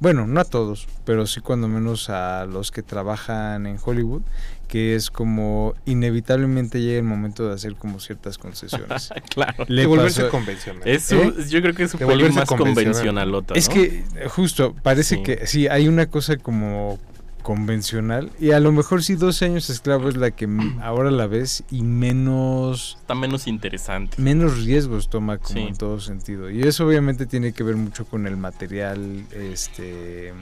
Bueno, 0.00 0.26
no 0.26 0.40
a 0.40 0.44
todos, 0.44 0.88
pero 1.04 1.26
sí 1.26 1.40
cuando 1.40 1.68
menos 1.68 2.08
a 2.10 2.46
los 2.46 2.70
que 2.70 2.82
trabajan 2.82 3.66
en 3.66 3.78
Hollywood, 3.84 4.22
que 4.66 4.94
es 4.94 5.10
como 5.10 5.74
inevitablemente 5.84 6.80
llega 6.80 6.98
el 6.98 7.04
momento 7.04 7.46
de 7.48 7.54
hacer 7.54 7.74
como 7.74 8.00
ciertas 8.00 8.38
concesiones. 8.38 9.10
claro. 9.28 9.64
Le 9.68 9.82
de 9.82 9.86
volverse 9.86 10.22
pasó- 10.22 10.30
convencional. 10.30 10.82
Es 10.88 11.12
¿Eh? 11.12 11.32
Yo 11.50 11.60
creo 11.60 11.74
que 11.74 11.82
es 11.82 11.92
volverse 11.98 12.38
más 12.38 12.48
convencional. 12.48 12.74
convencionalota, 12.92 13.54
Es 13.54 13.68
¿no? 13.68 13.74
que 13.74 14.04
eh, 14.16 14.28
justo, 14.28 14.74
parece 14.82 15.16
Sí. 15.16 15.22
que 15.22 15.46
sí, 15.46 15.68
hay 15.68 15.86
una 15.88 16.06
cosa 16.06 16.36
como 16.36 16.98
convencional 17.42 18.30
y 18.40 18.52
a 18.52 18.60
lo 18.60 18.72
mejor 18.72 19.02
sí 19.02 19.14
12 19.14 19.44
años 19.46 19.70
esclavo 19.70 20.08
es 20.08 20.16
la 20.16 20.30
que 20.30 20.48
ahora 20.82 21.10
la 21.10 21.26
ves 21.26 21.64
y 21.70 21.82
menos 21.82 22.96
Está 23.00 23.14
menos 23.14 23.46
interesante. 23.46 24.20
menos 24.20 24.64
riesgos 24.64 25.08
toma 25.10 25.38
como 25.38 25.54
Sí. 25.54 25.66
en 25.68 25.76
todo 25.76 26.00
sentido 26.00 26.50
y 26.50 26.62
eso 26.62 26.86
obviamente 26.86 27.26
tiene 27.26 27.52
que 27.52 27.62
ver 27.64 27.76
mucho 27.76 28.04
con 28.04 28.26
el 28.26 28.36
material 28.36 29.24
este 29.32 30.32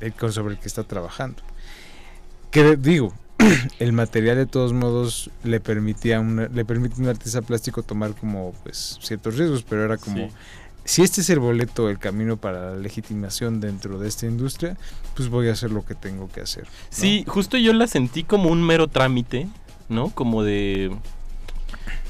el 0.00 0.12
con 0.14 0.32
sobre 0.32 0.54
el 0.54 0.60
que 0.60 0.68
está 0.68 0.84
trabajando 0.84 1.42
que 2.50 2.76
digo 2.76 3.14
el 3.78 3.92
material 3.92 4.36
de 4.36 4.46
todos 4.46 4.72
modos 4.72 5.30
le 5.42 5.58
permitía 5.60 6.20
una- 6.20 6.48
le 6.48 6.64
permite 6.64 6.96
a 6.96 7.04
un 7.04 7.08
artista 7.08 7.42
plástico 7.42 7.82
tomar 7.82 8.14
como 8.14 8.52
pues 8.62 8.98
ciertos 9.00 9.36
riesgos 9.36 9.62
pero 9.68 9.84
era 9.84 9.96
como 9.96 10.16
Sí. 10.28 10.28
Si 10.84 11.02
este 11.02 11.20
es 11.20 11.30
el 11.30 11.38
boleto, 11.38 11.88
el 11.88 11.98
camino 11.98 12.36
para 12.36 12.70
la 12.72 12.76
legitimación 12.76 13.60
dentro 13.60 13.98
de 13.98 14.08
esta 14.08 14.26
industria, 14.26 14.76
pues 15.14 15.28
voy 15.28 15.48
a 15.48 15.52
hacer 15.52 15.70
lo 15.70 15.84
que 15.84 15.94
tengo 15.94 16.28
que 16.30 16.40
hacer. 16.40 16.64
¿no? 16.64 16.70
Sí, 16.90 17.24
justo 17.26 17.56
yo 17.56 17.72
la 17.72 17.86
sentí 17.86 18.24
como 18.24 18.50
un 18.50 18.62
mero 18.62 18.88
trámite, 18.88 19.48
¿no? 19.88 20.10
Como 20.10 20.42
de... 20.42 20.94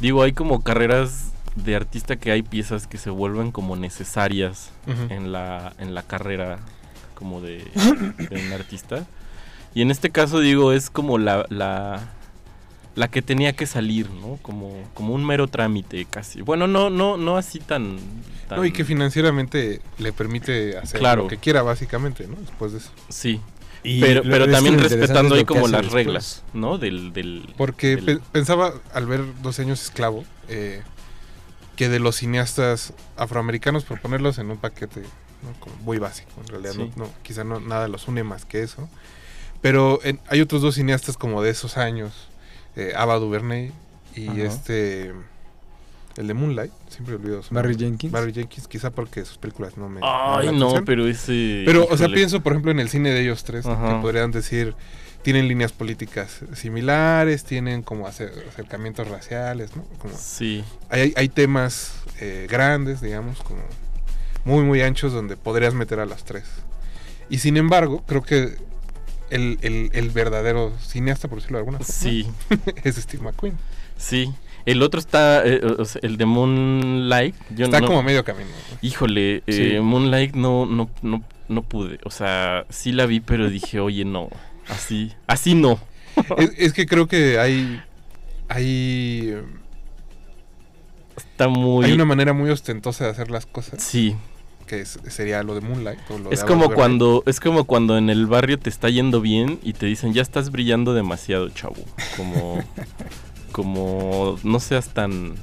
Digo, 0.01 0.23
hay 0.23 0.33
como 0.33 0.63
carreras 0.63 1.33
de 1.57 1.77
artista 1.77 2.17
que 2.17 2.33
hay 2.33 2.43
piezas 2.43 2.87
que 2.87 2.99
se 2.99 3.11
vuelven 3.11 3.53
como 3.53 3.77
necesarias 3.77 4.71
en 5.11 5.33
la, 5.33 5.75
en 5.79 5.95
la 5.95 6.03
carrera 6.03 6.59
como 7.15 7.41
de, 7.41 7.59
de 7.59 8.47
un 8.47 8.53
artista. 8.53 9.07
Y 9.75 9.83
en 9.83 9.91
este 9.91 10.11
caso, 10.11 10.41
digo, 10.41 10.73
es 10.73 10.91
como 10.91 11.19
la, 11.19 11.47
la, 11.51 12.01
la 12.95 13.09
que 13.09 13.23
tenía 13.23 13.55
que 13.55 13.67
salir, 13.67 14.11
¿no? 14.11 14.39
Como, 14.43 14.73
como 14.95 15.15
un 15.15 15.25
mero 15.25 15.49
trámite 15.49 16.05
casi. 16.05 16.43
Bueno, 16.43 16.67
no, 16.67 16.91
no, 16.91 17.17
no 17.17 17.37
así 17.39 17.59
tan... 17.59 17.97
tan- 18.49 18.59
No, 18.59 18.65
y 18.67 18.73
que 18.73 18.85
financieramente 18.85 19.81
le 19.99 20.13
permite 20.13 20.77
hacer 20.77 21.01
Claro. 21.01 21.23
lo 21.23 21.29
que 21.29 21.39
quiera, 21.39 21.63
básicamente, 21.63 22.27
¿no? 22.27 22.37
Después 22.37 22.73
de 22.73 22.79
eso. 22.79 22.91
Sí, 23.09 23.41
Y 23.83 24.01
pero, 24.03 24.23
pero 24.23 24.51
también 24.51 24.79
respetando 24.79 25.35
es 25.35 25.41
ahí 25.41 25.45
como 25.47 25.69
las 25.69 25.83
después. 25.83 25.93
reglas, 26.05 26.43
¿no? 26.53 26.77
Del... 26.79 27.13
del 27.15 27.55
Porque 27.57 27.97
del- 27.97 28.05
pe- 28.05 28.25
pensaba 28.31 28.75
al 28.93 29.07
ver 29.07 29.23
12 29.43 29.63
años 29.63 29.83
esclavo 29.83 30.25
eh, 30.49 30.83
que 31.77 31.89
de 31.89 31.99
los 31.99 32.17
cineastas 32.17 32.93
afroamericanos, 33.17 33.85
por 33.85 34.01
ponerlos 34.03 34.37
en 34.37 34.51
un 34.51 34.59
paquete 34.59 35.01
¿no? 35.01 35.59
como 35.61 35.75
muy 35.77 35.97
básico, 35.99 36.31
en 36.43 36.49
realidad 36.49 36.73
Sí. 36.75 36.91
no, 36.97 37.05
no, 37.07 37.11
quizá 37.23 37.43
no, 37.43 37.59
nada 37.59 37.89
los 37.89 38.07
une 38.07 38.23
más 38.23 38.45
que 38.45 38.63
eso. 38.63 38.87
Pero 39.63 39.99
en- 40.05 40.21
hay 40.29 40.43
otros 40.43 40.61
dos 40.61 40.75
cineastas 40.75 41.17
como 41.17 41.41
de 41.43 41.49
esos 41.51 41.79
años, 41.79 42.29
eh, 42.77 42.93
Ava 42.97 43.17
DuVernay 43.19 43.73
y 44.15 44.29
Ajá. 44.29 44.39
este, 44.43 45.13
el 46.17 46.27
de 46.27 46.35
Moonlight, 46.35 46.73
siempre 46.89 47.15
olvido 47.15 47.43
su 47.43 47.55
Barry 47.55 47.71
nombre. 47.71 47.87
Jenkins. 47.87 48.13
Barry 48.13 48.33
Jenkins, 48.33 48.69
quizá 48.69 48.91
porque 48.91 49.25
sus 49.25 49.39
películas 49.39 49.77
no 49.77 49.89
me... 49.89 50.01
Ay, 50.03 50.47
no, 50.49 50.67
atención. 50.69 50.85
pero 50.85 51.07
ese... 51.07 51.63
Pero, 51.67 51.87
o 51.91 51.97
sea, 51.97 52.09
pienso, 52.09 52.41
por 52.43 52.53
ejemplo, 52.53 52.71
en 52.71 52.81
el 52.81 52.89
cine 52.89 53.11
de 53.11 53.23
ellos 53.23 53.45
tres, 53.45 53.65
Ajá. 53.67 53.97
que 53.97 54.03
podrían 54.03 54.31
decir, 54.31 54.75
tienen 55.23 55.49
líneas 55.49 55.73
políticas 55.73 56.41
similares, 56.55 57.45
tienen 57.45 57.83
como 57.83 58.07
acer- 58.07 58.33
acercamientos 58.49 59.09
raciales, 59.09 59.75
¿no? 59.77 59.85
Como 59.99 60.15
Sí, 60.17 60.65
hay, 60.91 61.15
hay 61.17 61.29
temas 61.29 61.95
eh, 62.21 62.47
grandes, 62.51 63.01
digamos, 63.01 63.39
como 63.43 63.61
muy, 64.45 64.65
muy 64.65 64.83
anchos, 64.83 65.13
donde 65.13 65.37
podrías 65.37 65.73
meter 65.75 66.01
a 66.01 66.07
las 66.07 66.25
tres. 66.25 66.45
Y 67.31 67.39
sin 67.39 67.57
embargo, 67.57 68.03
creo 68.07 68.23
que 68.23 68.57
el, 69.33 69.59
el- 69.63 69.91
el 69.93 70.11
verdadero 70.11 70.73
cineasta, 70.81 71.29
por 71.29 71.39
decirlo 71.39 71.59
de 71.59 71.61
alguna 71.63 71.79
forma, 71.79 71.93
sí, 71.93 72.27
es 72.85 72.97
Steve 72.97 73.23
McQueen. 73.25 73.57
sí. 73.97 74.33
El 74.65 74.81
otro 74.85 75.01
está, 75.01 75.45
eh, 75.45 75.61
el 76.03 76.17
de 76.19 76.25
Moonlight. 76.25 77.35
Yo 77.51 77.65
Está 77.65 77.81
no- 77.81 77.89
como 77.89 78.05
medio 78.05 78.23
camino. 78.23 78.49
¿no? 78.71 78.79
Híjole, 78.81 79.43
Sí. 79.49 79.73
eh, 79.75 79.81
Moonlight 79.81 80.37
no, 80.37 80.67
no, 80.67 80.89
no, 81.03 81.25
no 81.49 81.63
pude. 81.65 81.99
O 82.05 82.13
sea, 82.13 82.65
sí 82.69 82.93
la 82.93 83.07
vi, 83.07 83.19
pero 83.19 83.51
dije, 83.51 83.81
oye, 83.81 84.05
no. 84.05 84.29
Así, 84.69 85.11
así 85.27 85.57
no. 85.57 85.81
es, 86.39 86.53
es 86.59 86.73
que 86.75 86.87
creo 86.87 87.09
que 87.09 87.41
hay. 87.41 87.83
Hay. 88.49 89.35
Está 91.17 91.49
muy. 91.49 91.85
Hay 91.87 91.93
una 91.93 92.05
manera 92.05 92.33
muy 92.33 92.49
ostentosa 92.51 93.05
de 93.07 93.11
hacer 93.11 93.33
las 93.33 93.47
cosas. 93.47 93.83
Sí, 93.83 94.15
Que 94.73 94.81
es- 94.81 94.99
sería 95.09 95.43
lo 95.43 95.55
de 95.55 95.61
Moonlight. 95.61 96.01
o 96.11 96.17
lo 96.19 96.29
de 96.31 96.35
es 96.35 96.41
Ava 96.41 96.49
como 96.49 96.73
cuando, 96.73 97.23
es 97.27 97.41
como 97.41 97.65
cuando 97.65 97.99
en 97.99 98.09
el 98.09 98.27
barrio 98.27 98.59
te 98.59 98.71
está 98.71 98.89
yendo 98.89 99.21
bien 99.21 99.59
y 99.63 99.75
te 99.75 99.85
dicen, 99.85 100.15
ya 100.15 100.23
estás 100.23 100.51
brillando 100.51 100.95
demasiado, 100.95 101.51
chavo. 101.51 101.77
Como, 102.17 102.65
como, 103.53 104.39
no 104.45 104.61
seas 104.61 104.89
tan, 104.95 105.35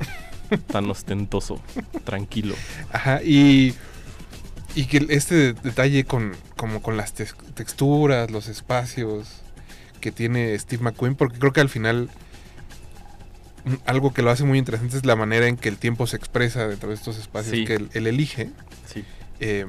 tan 0.72 0.90
ostentoso, 0.90 1.62
tranquilo. 2.06 2.56
Ajá, 2.92 3.22
y. 3.22 3.76
Y 4.76 4.86
que 4.86 5.06
este 5.10 5.54
detalle 5.54 6.06
con, 6.06 6.32
como 6.58 6.82
con 6.82 6.98
las 6.98 7.14
tex- 7.16 7.36
texturas, 7.54 8.32
los 8.32 8.48
espacios 8.48 9.28
que 10.02 10.12
tiene 10.12 10.58
Steve 10.58 10.82
McQueen, 10.84 11.14
porque 11.16 11.38
creo 11.38 11.54
que 11.54 11.62
al 11.62 11.70
final 11.70 12.10
algo 13.86 14.14
que 14.14 14.22
lo 14.22 14.32
hace 14.32 14.44
muy 14.44 14.58
interesante 14.58 14.98
es 14.98 15.06
la 15.06 15.16
manera 15.16 15.48
en 15.48 15.58
que 15.58 15.70
el 15.70 15.78
tiempo 15.78 16.08
se 16.08 16.18
expresa 16.18 16.68
dentro 16.68 16.90
de 16.90 16.96
estos 16.96 17.18
espacios 17.18 17.56
Sí. 17.58 17.66
que 17.66 17.76
él, 17.76 17.90
él 17.94 18.08
elige. 18.08 18.50
Sí. 18.92 19.04
Eh, 19.40 19.66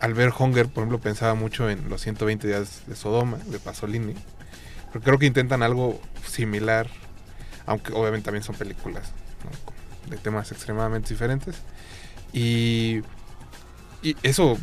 al 0.00 0.14
ver 0.14 0.32
Hunger, 0.36 0.66
por 0.68 0.82
ejemplo, 0.82 0.98
pensaba 0.98 1.34
mucho 1.34 1.68
en 1.68 1.88
los 1.88 2.00
120 2.00 2.46
días 2.46 2.82
de 2.86 2.96
Sodoma, 2.96 3.36
de 3.46 3.58
Pasolini. 3.58 4.14
Pero 4.92 5.04
creo 5.04 5.18
que 5.18 5.26
intentan 5.26 5.62
algo 5.62 6.00
similar, 6.26 6.88
aunque 7.66 7.92
obviamente 7.92 8.24
también 8.24 8.42
son 8.42 8.56
películas 8.56 9.12
¿no? 9.44 10.10
de 10.10 10.16
temas 10.16 10.50
extremadamente 10.52 11.10
diferentes. 11.10 11.56
Y, 12.32 13.02
y 14.02 14.16
eso 14.22 14.58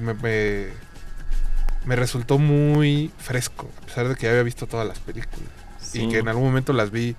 me, 0.00 0.14
me, 0.14 0.68
me 1.84 1.96
resultó 1.96 2.38
muy 2.38 3.10
fresco, 3.18 3.68
a 3.82 3.86
pesar 3.86 4.08
de 4.08 4.14
que 4.14 4.24
ya 4.24 4.30
había 4.30 4.42
visto 4.44 4.66
todas 4.66 4.86
las 4.86 4.98
películas. 5.00 5.48
Sí. 5.80 6.02
Y 6.02 6.08
que 6.08 6.18
en 6.18 6.28
algún 6.28 6.44
momento 6.44 6.72
las 6.72 6.90
vi. 6.90 7.16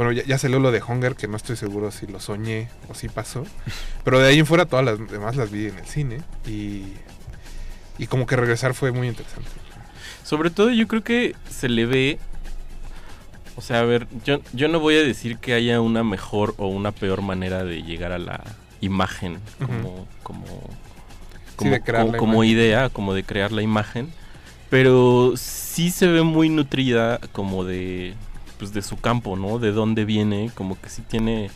Bueno, 0.00 0.12
ya, 0.12 0.24
ya 0.24 0.38
salió 0.38 0.58
lo 0.60 0.72
de 0.72 0.80
Hunger, 0.80 1.14
que 1.14 1.28
no 1.28 1.36
estoy 1.36 1.56
seguro 1.56 1.90
si 1.90 2.06
lo 2.06 2.20
soñé 2.20 2.70
o 2.88 2.94
si 2.94 3.10
pasó. 3.10 3.44
Pero 4.02 4.18
de 4.18 4.28
ahí 4.28 4.38
en 4.38 4.46
fuera 4.46 4.64
todas 4.64 4.82
las 4.82 5.10
demás 5.10 5.36
las 5.36 5.50
vi 5.50 5.66
en 5.66 5.76
el 5.76 5.84
cine. 5.84 6.22
Y, 6.46 6.84
y 7.98 8.06
como 8.06 8.24
que 8.24 8.34
regresar 8.34 8.72
fue 8.72 8.92
muy 8.92 9.08
interesante. 9.08 9.50
Sobre 10.24 10.48
todo 10.48 10.70
yo 10.70 10.88
creo 10.88 11.04
que 11.04 11.36
se 11.50 11.68
le 11.68 11.84
ve... 11.84 12.18
O 13.56 13.60
sea, 13.60 13.80
a 13.80 13.82
ver, 13.82 14.06
yo, 14.24 14.40
yo 14.54 14.68
no 14.68 14.80
voy 14.80 14.94
a 14.94 15.02
decir 15.02 15.36
que 15.36 15.52
haya 15.52 15.82
una 15.82 16.02
mejor 16.02 16.54
o 16.56 16.68
una 16.68 16.92
peor 16.92 17.20
manera 17.20 17.62
de 17.62 17.82
llegar 17.82 18.12
a 18.12 18.18
la 18.18 18.42
imagen 18.80 19.38
como, 19.58 20.08
como, 20.22 20.46
como, 22.16 22.42
idea, 22.42 22.88
como 22.88 23.12
de 23.12 23.22
crear 23.22 23.52
la 23.52 23.60
imagen. 23.60 24.10
Pero 24.70 25.34
sí 25.36 25.90
se 25.90 26.06
ve 26.06 26.22
muy 26.22 26.48
nutrida 26.48 27.20
como 27.32 27.66
de, 27.66 28.14
pues 28.60 28.74
de 28.74 28.82
su 28.82 28.98
campo, 28.98 29.36
¿no? 29.36 29.58
De 29.58 29.72
dónde 29.72 30.04
viene, 30.04 30.50
como 30.54 30.78
que 30.78 30.90
sí 30.90 31.00
tiene, 31.00 31.50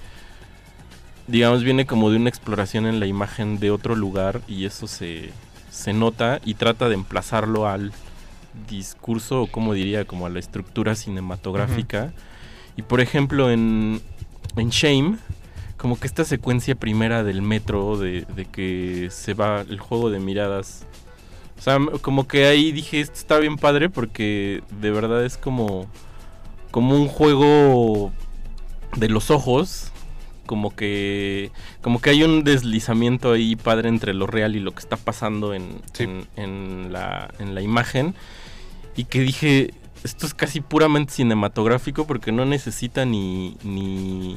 digamos, 1.26 1.62
viene 1.62 1.84
como 1.84 2.10
de 2.10 2.16
una 2.16 2.30
exploración 2.30 2.86
en 2.86 2.98
la 2.98 3.06
imagen 3.06 3.60
de 3.60 3.70
otro 3.70 3.94
lugar 3.94 4.40
y 4.48 4.64
eso 4.64 4.86
se, 4.86 5.30
se 5.70 5.92
nota 5.92 6.40
y 6.46 6.54
trata 6.54 6.88
de 6.88 6.94
emplazarlo 6.94 7.68
al 7.68 7.92
discurso, 8.70 9.42
o 9.42 9.46
como 9.46 9.74
diría, 9.74 10.06
como 10.06 10.24
a 10.24 10.30
la 10.30 10.38
estructura 10.38 10.94
cinematográfica. 10.94 12.14
Y 12.74 12.82
por 12.82 13.02
ejemplo, 13.02 13.50
en, 13.50 14.00
en 14.56 14.70
Shame, 14.70 15.18
como 15.76 16.00
que 16.00 16.06
esta 16.06 16.24
secuencia 16.24 16.74
primera 16.74 17.22
del 17.22 17.42
metro, 17.42 17.98
de, 17.98 18.22
de 18.34 18.46
que 18.46 19.08
se 19.10 19.34
va 19.34 19.60
el 19.60 19.78
juego 19.78 20.08
de 20.08 20.20
miradas. 20.20 20.86
O 21.58 21.60
sea, 21.60 21.78
como 22.00 22.26
que 22.26 22.46
ahí 22.46 22.72
dije, 22.72 23.00
esto 23.00 23.16
está 23.16 23.38
bien 23.38 23.58
padre 23.58 23.90
porque 23.90 24.62
de 24.80 24.90
verdad 24.90 25.22
es 25.26 25.36
como, 25.36 25.86
como 26.74 26.96
un 26.96 27.06
juego 27.06 28.10
de 28.96 29.08
los 29.08 29.30
ojos. 29.30 29.92
Como 30.44 30.74
que, 30.74 31.52
como 31.82 32.00
que 32.00 32.10
hay 32.10 32.24
un 32.24 32.42
deslizamiento 32.42 33.30
ahí 33.30 33.54
padre 33.54 33.88
entre 33.88 34.12
lo 34.12 34.26
real 34.26 34.56
y 34.56 34.58
lo 34.60 34.72
que 34.72 34.80
está 34.80 34.96
pasando 34.96 35.54
en, 35.54 35.80
Sí. 35.92 36.02
en, 36.02 36.26
en 36.34 36.92
la, 36.92 37.32
en 37.38 37.54
la 37.54 37.62
imagen. 37.62 38.16
Y 38.96 39.04
que 39.04 39.20
dije, 39.20 39.72
esto 40.02 40.26
es 40.26 40.34
casi 40.34 40.60
puramente 40.60 41.12
cinematográfico 41.12 42.08
porque 42.08 42.32
no 42.32 42.44
necesita 42.44 43.04
ni, 43.04 43.56
ni, 43.62 44.36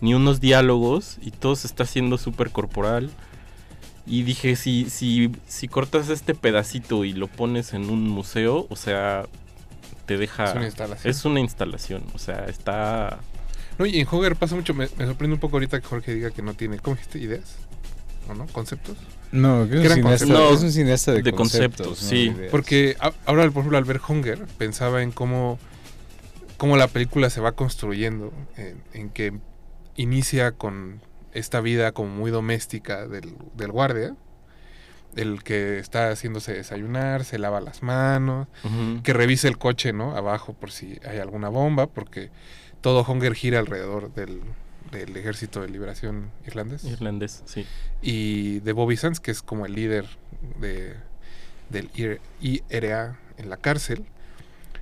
ni 0.00 0.14
unos 0.14 0.40
diálogos 0.40 1.18
y 1.20 1.30
todo 1.30 1.56
se 1.56 1.66
está 1.66 1.82
haciendo 1.82 2.16
súper 2.16 2.52
corporal. 2.52 3.10
Y 4.06 4.22
dije, 4.22 4.56
si, 4.56 4.88
si, 4.88 5.30
si 5.46 5.68
cortas 5.68 6.08
este 6.08 6.34
pedacito 6.34 7.04
y 7.04 7.12
lo 7.12 7.26
pones 7.26 7.74
en 7.74 7.90
un 7.90 8.08
museo, 8.08 8.66
o 8.70 8.76
sea, 8.76 9.26
te 10.10 10.18
deja... 10.18 10.44
Es 10.50 10.54
una 10.56 10.64
instalación. 10.66 11.10
Es 11.10 11.24
una 11.24 11.38
instalación, 11.40 12.02
o 12.14 12.18
sea, 12.18 12.46
está... 12.46 13.20
No, 13.78 13.86
y 13.86 14.00
en 14.00 14.08
Hunger 14.10 14.34
pasa 14.34 14.56
mucho. 14.56 14.74
Me, 14.74 14.88
me 14.98 15.06
sorprende 15.06 15.34
un 15.34 15.40
poco 15.40 15.54
ahorita 15.56 15.80
que 15.80 15.86
Jorge 15.86 16.12
diga 16.14 16.32
que 16.32 16.42
no 16.42 16.54
tiene, 16.54 16.80
¿cómo 16.80 16.96
dijiste? 16.96 17.20
¿Ideas? 17.20 17.54
¿O 18.28 18.34
no? 18.34 18.46
¿Conceptos? 18.48 18.96
No, 19.30 19.68
que 19.68 19.76
es, 19.76 19.88
un 19.88 19.94
cineasta, 19.94 20.26
conceptos. 20.26 20.52
es 20.58 20.62
un 20.64 20.72
cineasta 20.72 21.12
de, 21.12 21.22
De 21.22 21.32
conceptos, 21.32 21.86
conceptos, 21.86 22.02
no 22.02 22.08
sí. 22.08 22.48
Porque 22.50 22.96
a- 22.98 23.12
ahora, 23.24 23.44
por 23.50 23.60
ejemplo, 23.60 23.78
al 23.78 23.84
ver 23.84 24.00
Hunger, 24.06 24.46
pensaba 24.58 25.02
en 25.04 25.12
cómo, 25.12 25.60
cómo 26.56 26.76
la 26.76 26.88
película 26.88 27.30
se 27.30 27.40
va 27.40 27.52
construyendo, 27.52 28.32
en, 28.56 28.82
en 28.92 29.10
que 29.10 29.38
inicia 29.94 30.50
con 30.50 31.00
esta 31.32 31.60
vida 31.60 31.92
como 31.92 32.10
muy 32.10 32.32
doméstica 32.32 33.06
del, 33.06 33.34
del 33.56 33.70
guardia, 33.70 34.16
el 35.16 35.42
que 35.42 35.78
está 35.78 36.10
haciéndose 36.10 36.52
desayunar, 36.54 37.24
se 37.24 37.38
lava 37.38 37.60
las 37.60 37.82
manos, 37.82 38.46
que 39.02 39.12
revise 39.12 39.48
el 39.48 39.58
coche, 39.58 39.92
¿no? 39.92 40.16
Abajo 40.16 40.52
por 40.52 40.70
si 40.70 40.98
hay 41.08 41.18
alguna 41.18 41.48
bomba, 41.48 41.86
porque 41.86 42.30
todo 42.80 43.04
Hunger 43.06 43.34
gira 43.34 43.58
alrededor 43.58 44.14
del, 44.14 44.40
del 44.92 45.16
Ejército 45.16 45.60
de 45.62 45.68
Liberación 45.68 46.30
Irlandés 46.46 46.84
Irlandés, 46.84 47.42
sí. 47.44 47.66
y 48.02 48.60
de 48.60 48.72
Bobby 48.72 48.96
Sands, 48.96 49.20
que 49.20 49.30
es 49.30 49.42
como 49.42 49.66
el 49.66 49.74
líder 49.74 50.06
de, 50.60 50.94
del 51.70 51.90
IR- 51.92 52.20
IRA 52.40 53.18
en 53.36 53.50
la 53.50 53.56
cárcel. 53.56 54.04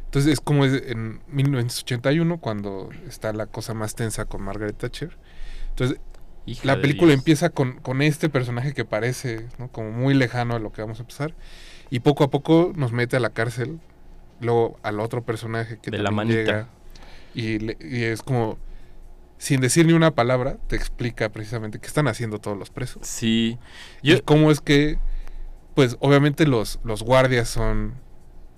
Entonces 0.07 0.33
es 0.33 0.41
como 0.41 0.65
en 0.65 1.21
1981 1.29 2.39
cuando 2.39 2.89
está 3.07 3.33
la 3.33 3.47
cosa 3.47 3.75
más 3.75 3.95
tensa 3.95 4.25
con 4.25 4.43
Margaret 4.43 4.77
Thatcher. 4.77 5.17
Entonces 5.71 5.99
Hija 6.51 6.67
la 6.67 6.81
película 6.81 7.09
Dios. 7.09 7.19
empieza 7.21 7.51
con, 7.51 7.79
con 7.81 8.01
este 8.03 8.29
personaje 8.29 8.73
que 8.75 8.85
parece 8.85 9.47
¿no? 9.59 9.69
como 9.71 9.91
muy 9.91 10.15
lejano 10.15 10.55
a 10.57 10.59
lo 10.59 10.73
que 10.73 10.81
vamos 10.83 10.99
a 10.99 11.03
empezar 11.03 11.35
y 11.91 12.01
poco 12.01 12.25
a 12.25 12.31
poco 12.31 12.73
nos 12.77 12.93
mete 12.93 13.17
a 13.17 13.21
la 13.21 13.31
cárcel, 13.31 13.81
luego 14.41 14.79
al 14.83 15.01
otro 15.01 15.23
personaje 15.25 15.79
que 15.81 15.91
De 15.91 15.99
la 15.99 16.11
manita. 16.11 16.37
llega 16.37 16.69
y, 17.35 17.59
le- 17.59 17.77
y 17.81 18.05
es 18.05 18.23
como 18.23 18.59
sin 19.39 19.61
decir 19.61 19.87
ni 19.87 19.93
una 19.93 20.11
palabra 20.15 20.57
te 20.67 20.75
explica 20.77 21.29
precisamente 21.29 21.79
qué 21.79 21.87
están 21.87 22.09
haciendo 22.09 22.41
todos 22.41 22.59
los 22.59 22.71
presos. 22.71 23.07
Sí. 23.07 23.59
Yo, 24.03 24.17
Y 24.17 24.21
cómo 24.23 24.51
es 24.51 24.61
que, 24.61 24.99
pues 25.75 25.97
obviamente 26.01 26.47
los, 26.47 26.81
los 26.83 27.03
guardias 27.05 27.49
son, 27.49 27.95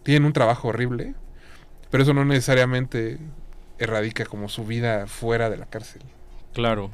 tienen 0.04 0.24
un 0.24 0.32
trabajo 0.32 0.68
horrible, 0.68 1.14
pero 1.90 2.02
eso 2.02 2.14
no 2.14 2.24
necesariamente 2.24 3.18
erradica 3.78 4.24
como 4.24 4.48
su 4.48 4.64
vida 4.64 5.06
fuera 5.06 5.50
de 5.50 5.56
la 5.58 5.66
cárcel. 5.66 6.02
claro. 6.54 6.90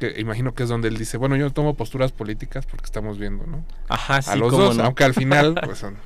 Que 0.00 0.18
imagino 0.18 0.54
que 0.54 0.64
es 0.64 0.68
donde 0.68 0.88
él 0.88 0.96
dice, 0.96 1.16
bueno, 1.18 1.36
yo 1.36 1.50
tomo 1.52 1.74
posturas 1.74 2.10
políticas 2.10 2.66
porque 2.66 2.86
estamos 2.86 3.18
viendo, 3.18 3.46
¿no? 3.46 3.64
Ajá, 3.88 4.20
sí, 4.22 4.30
a 4.30 4.36
los 4.36 4.50
dos, 4.50 4.76
no. 4.76 4.84
aunque 4.84 5.04
al 5.04 5.14
final 5.14 5.54
pues 5.64 5.78
son 5.78 5.96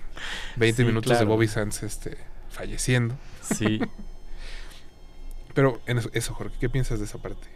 20 0.57 0.83
Sí, 0.83 0.87
minutos 0.87 1.19
de. 1.19 1.25
Bobby 1.25 1.49
Sands 1.49 1.83
este, 1.83 2.19
falleciendo. 2.51 3.15
Sí. 3.41 3.81
Pero 5.55 5.81
en 5.87 5.99
eso, 5.99 6.11
eso, 6.13 6.35
Jorge, 6.35 6.55
¿qué 6.61 6.69
piensas 6.69 6.99
de 6.99 7.05
esa 7.05 7.19
parte? 7.19 7.47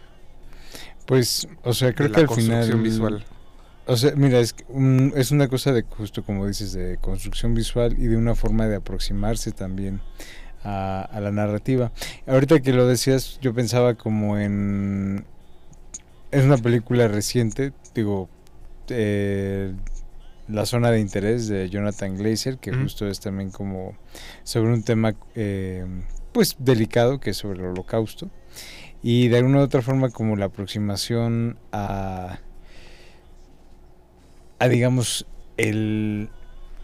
Pues, 1.06 1.48
o 1.64 1.72
sea, 1.72 1.92
creo 1.94 2.08
de 2.08 2.14
que 2.14 2.20
la 2.22 2.28
al 2.28 2.34
final... 2.34 2.58
construcción 2.70 2.82
visual. 2.82 3.24
O 3.86 3.96
sea, 3.96 4.12
mira, 4.14 4.38
es, 4.38 4.54
un- 4.68 5.12
es 5.16 5.30
una 5.30 5.48
cosa 5.48 5.72
de 5.72 5.82
justo 5.82 6.22
como 6.22 6.46
dices, 6.46 6.72
de 6.74 6.98
construcción 7.00 7.54
visual 7.54 7.94
y 7.98 8.06
de 8.06 8.16
una 8.16 8.34
forma 8.34 8.66
de 8.66 8.76
aproximarse 8.76 9.50
también 9.50 10.00
a, 10.62 11.00
a 11.10 11.20
la 11.20 11.32
narrativa. 11.32 11.90
Ahorita 12.26 12.60
que 12.60 12.72
lo 12.72 12.86
decías, 12.86 13.38
yo 13.40 13.54
pensaba 13.54 13.94
como 13.94 14.38
en... 14.38 15.24
Es 16.30 16.44
una 16.44 16.58
película 16.58 17.08
reciente, 17.08 17.72
digo, 17.94 18.28
eh, 18.88 19.72
La 20.48 20.64
zona 20.64 20.90
de 20.90 20.98
interés 21.00 21.46
de 21.48 21.68
Jonathan 21.68 22.16
Glazer, 22.16 22.56
que 22.58 22.70
Ujú. 22.70 22.82
justo 22.82 23.06
es 23.06 23.20
también 23.20 23.50
como 23.50 23.94
sobre 24.44 24.72
un 24.72 24.82
tema 24.82 25.14
eh, 25.34 25.84
pues 26.32 26.56
delicado, 26.58 27.20
que 27.20 27.30
es 27.30 27.36
sobre 27.36 27.58
el 27.60 27.66
holocausto. 27.66 28.30
Y 29.02 29.28
de 29.28 29.36
alguna 29.38 29.58
u 29.58 29.60
otra 29.60 29.82
forma 29.82 30.08
como 30.10 30.36
la 30.36 30.46
aproximación 30.46 31.58
a 31.70 32.38
a 34.58 34.68
digamos 34.68 35.26
el 35.58 36.30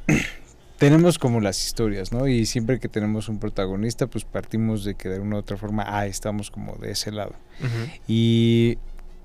tenemos 0.78 1.18
como 1.18 1.40
las 1.40 1.64
historias, 1.64 2.12
¿no? 2.12 2.28
Y 2.28 2.44
siempre 2.46 2.78
que 2.78 2.88
tenemos 2.88 3.30
un 3.30 3.38
protagonista, 3.38 4.06
pues 4.06 4.24
partimos 4.24 4.84
de 4.84 4.94
que 4.94 5.08
de 5.08 5.20
una 5.20 5.36
u 5.36 5.38
otra 5.38 5.56
forma, 5.56 5.84
ah, 5.86 6.06
estamos 6.06 6.50
como 6.50 6.76
de 6.76 6.90
ese 6.90 7.10
lado. 7.10 7.32
Ujú. 7.60 7.90
Y 8.06 8.76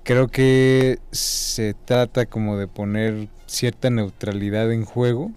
creo 0.04 0.28
que 0.28 0.98
se 1.12 1.74
trata 1.84 2.26
como 2.26 2.56
de 2.56 2.66
poner 2.66 3.28
cierta 3.46 3.90
neutralidad 3.90 4.72
en 4.72 4.84
juego 4.84 5.30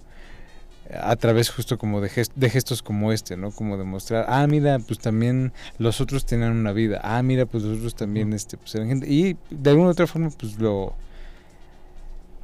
a 1.02 1.16
través 1.16 1.50
justo 1.50 1.78
como 1.80 2.02
de, 2.02 2.10
gest- 2.10 2.34
de 2.36 2.50
gestos 2.50 2.84
como 2.84 3.12
este, 3.12 3.36
¿no? 3.38 3.52
Como 3.52 3.78
demostrar, 3.78 4.26
ah, 4.28 4.46
mira, 4.48 4.78
pues 4.80 5.00
también 5.00 5.52
los 5.80 6.00
otros 6.02 6.26
tenían 6.26 6.52
una 6.52 6.72
vida, 6.72 7.00
ah, 7.04 7.24
mira, 7.24 7.46
pues 7.48 7.64
los 7.64 7.78
otros 7.80 7.96
también, 7.96 8.32
este, 8.34 8.58
pues 8.58 8.76
eran 8.76 8.90
gente, 8.90 9.08
y 9.12 9.36
de 9.50 9.70
alguna 9.72 9.88
u 9.88 9.92
otra 9.92 10.06
forma, 10.06 10.30
pues 10.30 10.60
lo, 10.60 10.94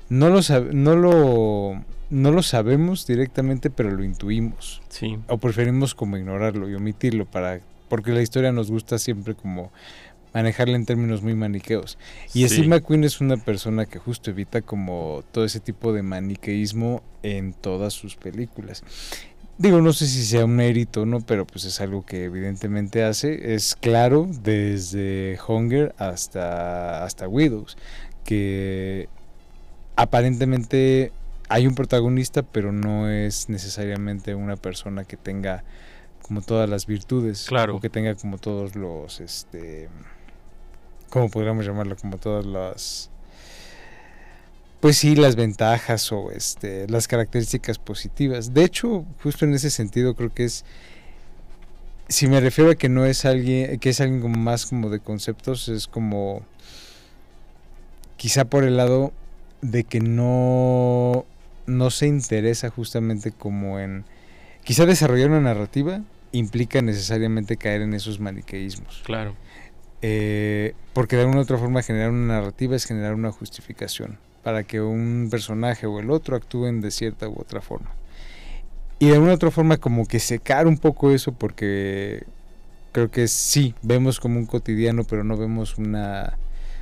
no 0.09 0.29
lo, 0.29 0.39
sab- 0.39 0.71
no 0.71 0.95
lo, 0.95 1.83
no 2.09 2.31
lo 2.31 2.41
sabemos 2.41 3.05
directamente, 3.05 3.69
pero 3.69 3.91
lo 3.91 4.03
intuimos, 4.03 4.81
Sí. 4.89 5.19
o 5.27 5.37
preferimos 5.37 5.93
como 5.93 6.17
ignorarlo 6.17 6.67
y 6.69 6.73
omitirlo 6.75 7.25
para, 7.25 7.59
porque 7.87 8.11
la 8.11 8.21
historia 8.23 8.51
nos 8.51 8.71
gusta 8.71 8.97
siempre 8.97 9.35
como 9.35 9.71
manejarla 10.33 10.75
en 10.75 10.85
términos 10.85 11.21
muy 11.21 11.35
maniqueos. 11.35 11.97
Y 12.33 12.47
Sí. 12.47 12.49
Steve 12.49 12.67
McQueen 12.67 13.03
es 13.03 13.21
una 13.21 13.37
persona 13.37 13.85
que 13.85 13.99
justo 13.99 14.31
evita 14.31 14.61
como 14.61 15.23
todo 15.31 15.45
ese 15.45 15.59
tipo 15.59 15.93
de 15.93 16.03
maniqueísmo 16.03 17.01
en 17.23 17.53
todas 17.53 17.93
sus 17.93 18.15
películas. 18.15 18.83
Digo, 19.57 19.81
no 19.81 19.91
sé 19.91 20.07
si 20.07 20.23
sea 20.23 20.45
un 20.45 20.55
mérito 20.55 21.01
o 21.01 21.05
no, 21.05 21.19
pero 21.19 21.45
pues 21.45 21.65
es 21.65 21.81
algo 21.81 22.05
que 22.05 22.23
evidentemente 22.23 23.03
hace. 23.03 23.53
Es 23.55 23.75
claro 23.75 24.25
desde 24.41 25.37
Hunger 25.45 25.93
hasta, 25.97 27.03
hasta 27.03 27.27
Widows, 27.27 27.77
que 28.23 29.09
aparentemente 29.97 31.11
hay 31.49 31.67
un 31.67 31.75
protagonista, 31.75 32.43
pero 32.43 32.71
no 32.71 33.09
es 33.09 33.49
necesariamente 33.49 34.33
una 34.33 34.55
persona 34.55 35.03
que 35.03 35.17
tenga 35.17 35.65
como 36.21 36.41
todas 36.41 36.69
las 36.69 36.85
virtudes. 36.85 37.45
Claro. 37.49 37.75
O 37.75 37.79
que 37.81 37.89
tenga 37.89 38.15
como 38.15 38.37
todos 38.37 38.75
los, 38.75 39.19
este... 39.19 39.89
¿Cómo 41.09 41.29
podríamos 41.29 41.65
llamarlo? 41.65 41.95
Como 41.95 42.17
todas 42.17 42.45
las... 42.45 43.09
Pues 44.79 44.97
sí, 44.97 45.15
las 45.15 45.35
ventajas 45.35 46.11
o 46.11 46.31
este, 46.31 46.87
las 46.87 47.07
características 47.07 47.79
positivas. 47.79 48.53
De 48.53 48.63
hecho, 48.63 49.05
justo 49.21 49.45
en 49.45 49.53
ese 49.53 49.69
sentido 49.69 50.15
creo 50.15 50.33
que 50.33 50.45
es... 50.45 50.63
Si 52.07 52.27
me 52.27 52.39
refiero 52.39 52.71
a 52.71 52.75
que 52.75 52.89
no 52.89 53.05
es 53.05 53.25
alguien, 53.25 53.77
que 53.79 53.89
es 53.89 54.01
alguien 54.01 54.21
como 54.21 54.37
más 54.37 54.65
como 54.65 54.89
de 54.89 54.99
conceptos, 54.99 55.67
es 55.67 55.87
como... 55.87 56.43
Quizá 58.15 58.45
por 58.45 58.63
el 58.63 58.77
lado 58.77 59.13
de 59.61 59.83
que 59.83 59.99
no, 59.99 61.25
no 61.65 61.89
se 61.91 62.07
interesa 62.07 62.69
justamente 62.69 63.31
como 63.31 63.79
en... 63.79 64.05
Quizá 64.63 64.85
desarrollar 64.85 65.29
una 65.29 65.41
narrativa 65.41 66.01
implica 66.31 66.81
necesariamente 66.81 67.57
caer 67.57 67.81
en 67.81 67.93
esos 67.93 68.19
maniqueísmos. 68.19 69.01
Claro. 69.05 69.35
Eh, 70.01 70.73
porque 70.93 71.15
de 71.15 71.23
alguna 71.23 71.39
u 71.39 71.43
otra 71.43 71.57
forma 71.57 71.83
generar 71.83 72.11
una 72.11 72.35
narrativa 72.35 72.75
es 72.75 72.85
generar 72.85 73.15
una 73.15 73.31
justificación 73.31 74.17
para 74.43 74.63
que 74.63 74.81
un 74.81 75.27
personaje 75.29 75.85
o 75.87 75.99
el 75.99 76.09
otro 76.09 76.35
actúen 76.35 76.81
de 76.81 76.91
cierta 76.91 77.27
u 77.27 77.39
otra 77.39 77.61
forma. 77.61 77.91
Y 78.99 79.07
de 79.07 79.13
alguna 79.13 79.33
u 79.33 79.35
otra 79.35 79.51
forma 79.51 79.77
como 79.77 80.05
que 80.05 80.19
secar 80.19 80.67
un 80.67 80.77
poco 80.77 81.11
eso 81.11 81.31
porque 81.31 82.23
creo 82.91 83.11
que 83.11 83.27
sí, 83.27 83.75
vemos 83.81 84.19
como 84.19 84.39
un 84.39 84.45
cotidiano, 84.45 85.03
pero 85.03 85.23
no 85.23 85.37
vemos 85.37 85.77
una, 85.77 86.37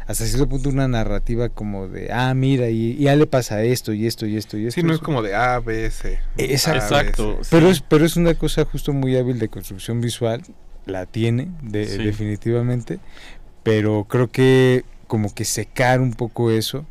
hasta 0.08 0.26
cierto 0.26 0.48
punto 0.48 0.70
una 0.70 0.88
narrativa 0.88 1.50
como 1.50 1.88
de, 1.88 2.12
ah, 2.12 2.34
mira, 2.34 2.70
y, 2.70 2.92
y 2.92 3.04
ya 3.04 3.16
le 3.16 3.28
pasa 3.28 3.62
esto 3.64 3.94
y 3.94 4.08
esto 4.08 4.26
y 4.26 4.38
esto 4.38 4.58
y 4.58 4.68
esto. 4.68 4.80
Sí, 4.80 4.88
no 4.88 4.94
es 4.94 5.00
como 5.00 5.22
de 5.22 5.36
A, 5.36 5.60
B, 5.60 5.90
C. 5.92 6.20
Exacto. 6.38 6.96
A, 6.96 7.04
B. 7.38 7.44
C. 7.44 7.50
pero 7.52 7.70
es, 7.70 7.82
pero 7.82 8.06
es 8.06 8.16
una 8.16 8.34
cosa 8.36 8.66
justo 8.66 8.94
muy 8.94 9.18
hábil 9.18 9.38
de 9.38 9.50
construcción 9.50 10.02
visual, 10.02 10.42
la 10.88 11.06
tiene, 11.06 11.50
de- 11.62 11.86
Sí. 11.88 11.98
definitivamente, 12.04 13.00
pero 13.64 14.06
creo 14.10 14.30
que 14.30 14.84
como 15.08 15.34
que 15.34 15.46
secar 15.46 16.02
un 16.02 16.14
poco 16.14 16.52
eso 16.52 16.86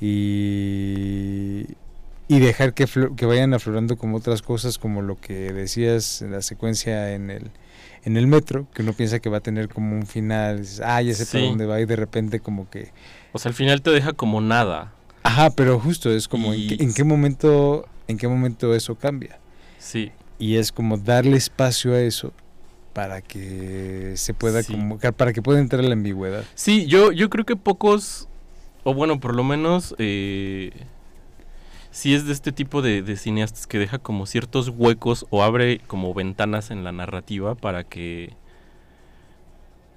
y, 0.00 1.66
y 2.28 2.38
dejar 2.40 2.74
que, 2.74 2.86
vayan 3.26 3.54
aflorando 3.54 3.96
como 3.96 4.16
otras 4.18 4.42
cosas, 4.42 4.78
como 4.78 5.02
lo 5.02 5.20
que 5.20 5.52
decías 5.52 6.22
en 6.22 6.32
la 6.32 6.42
secuencia 6.42 7.12
en 7.14 7.30
el, 7.30 7.50
en 8.04 8.16
el 8.16 8.26
metro, 8.26 8.66
que 8.74 8.82
uno 8.82 8.92
piensa 8.92 9.18
que 9.20 9.28
va 9.28 9.38
a 9.38 9.40
tener 9.40 9.68
como 9.68 9.94
un 9.96 10.06
final, 10.06 10.60
dices, 10.60 10.80
ah, 10.84 11.00
ya 11.02 11.14
sé 11.14 11.26
para 11.26 11.40
Sí. 11.44 11.48
dónde 11.48 11.66
va 11.66 11.80
y 11.80 11.84
de 11.86 11.96
repente 11.96 12.40
como 12.40 12.68
que... 12.70 12.90
O 13.32 13.38
sea, 13.38 13.48
al 13.50 13.54
final 13.54 13.82
te 13.82 13.90
deja 13.90 14.12
como 14.12 14.40
nada. 14.40 14.92
Ajá, 15.22 15.50
pero 15.50 15.78
justo 15.80 16.10
es 16.12 16.28
como 16.28 16.52
en, 16.52 16.68
qué, 16.68 16.76
en 16.84 16.92
qué 16.94 17.04
momento 17.04 17.86
en 18.06 18.18
qué 18.18 18.28
momento 18.28 18.74
eso 18.74 18.94
cambia. 18.96 19.38
Sí. 19.78 20.12
y 20.38 20.56
es 20.56 20.72
como 20.72 20.96
darle 20.98 21.36
espacio 21.36 21.92
a 21.94 22.00
eso 22.00 22.32
para 22.94 23.20
que 23.20 24.14
se 24.16 24.32
pueda 24.32 24.62
Sí. 24.62 24.72
como 24.72 24.98
para 24.98 25.34
que 25.34 25.42
pueda 25.42 25.60
entrar 25.60 25.84
la 25.84 25.92
ambigüedad. 25.92 26.44
Sí, 26.54 26.86
yo, 26.86 27.12
yo 27.12 27.28
creo 27.28 27.44
que 27.44 27.56
pocos, 27.56 28.28
o 28.84 28.94
bueno, 28.94 29.20
por 29.20 29.34
lo 29.34 29.44
menos, 29.44 29.94
eh, 29.98 30.70
sí 31.90 32.14
es 32.14 32.24
de 32.26 32.32
este 32.32 32.52
tipo 32.52 32.80
de, 32.80 33.02
de 33.02 33.16
cineastas 33.16 33.66
que 33.66 33.78
deja 33.78 33.98
como 33.98 34.24
ciertos 34.26 34.68
huecos 34.70 35.26
o 35.30 35.42
abre 35.42 35.80
como 35.86 36.14
ventanas 36.14 36.70
en 36.70 36.84
la 36.84 36.92
narrativa 36.92 37.54
para 37.54 37.84
que, 37.84 38.32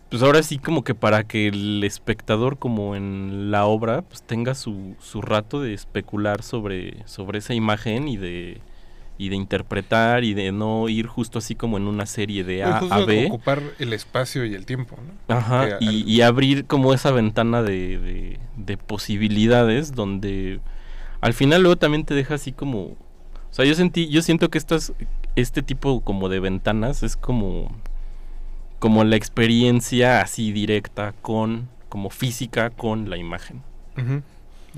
pues 0.10 0.24
ahora 0.24 0.42
sí 0.42 0.58
como 0.58 0.84
que 0.84 0.96
para 0.96 1.24
que 1.26 1.48
el 1.50 1.84
espectador 1.84 2.58
como 2.58 2.96
en 2.96 3.52
la 3.52 3.66
obra, 3.66 4.02
pues 4.04 4.24
tenga 4.24 4.56
su, 4.56 4.96
su 5.00 5.22
rato 5.22 5.62
de 5.62 5.74
especular 5.74 6.42
sobre, 6.44 7.06
sobre 7.08 7.40
esa 7.40 7.54
imagen 7.54 8.08
y 8.08 8.18
de 8.18 8.62
y 9.18 9.30
de 9.30 9.36
interpretar 9.36 10.24
y 10.24 10.34
de 10.34 10.52
no 10.52 10.90
ir 10.90 11.08
justo 11.08 11.40
así 11.40 11.56
como 11.56 11.78
en 11.78 11.88
una 11.88 12.06
serie 12.06 12.44
de 12.44 12.64
A 12.64 12.80
Justo 12.80 12.94
a 12.94 13.06
B. 13.06 13.26
ocupar 13.28 13.62
el 13.80 13.94
espacio 13.94 14.46
y 14.46 14.54
el 14.54 14.66
tiempo, 14.66 14.98
¿no? 15.28 15.36
Ajá, 15.36 15.78
y, 15.80 15.88
al- 15.88 16.10
y 16.10 16.22
abrir 16.22 16.66
como 16.66 16.94
esa 16.94 17.12
ventana 17.12 17.64
de, 17.64 17.98
de- 17.98 18.40
de 18.58 18.78
posibilidades 18.78 19.94
donde 19.94 20.60
al 21.22 21.34
final 21.34 21.62
luego 21.64 21.78
también 21.78 22.06
te 22.06 22.14
deja 22.14 22.36
así 22.36 22.52
como... 22.52 22.80
O 22.84 22.96
sea, 23.50 23.66
yo 23.66 23.74
sentí, 23.74 24.08
yo 24.10 24.22
siento 24.22 24.50
que 24.50 24.58
estas, 24.60 24.94
este 25.36 25.64
tipo 25.64 26.02
como 26.02 26.30
de 26.30 26.40
ventanas 26.40 27.02
es 27.02 27.16
como, 27.18 27.72
como 28.80 29.04
la 29.04 29.16
experiencia 29.16 30.22
así 30.22 30.52
directa 30.52 31.14
con, 31.24 31.70
como 31.90 32.10
física 32.12 32.70
con 32.70 33.10
la 33.10 33.18
imagen, 33.18 33.64
Ujú. 33.98 34.22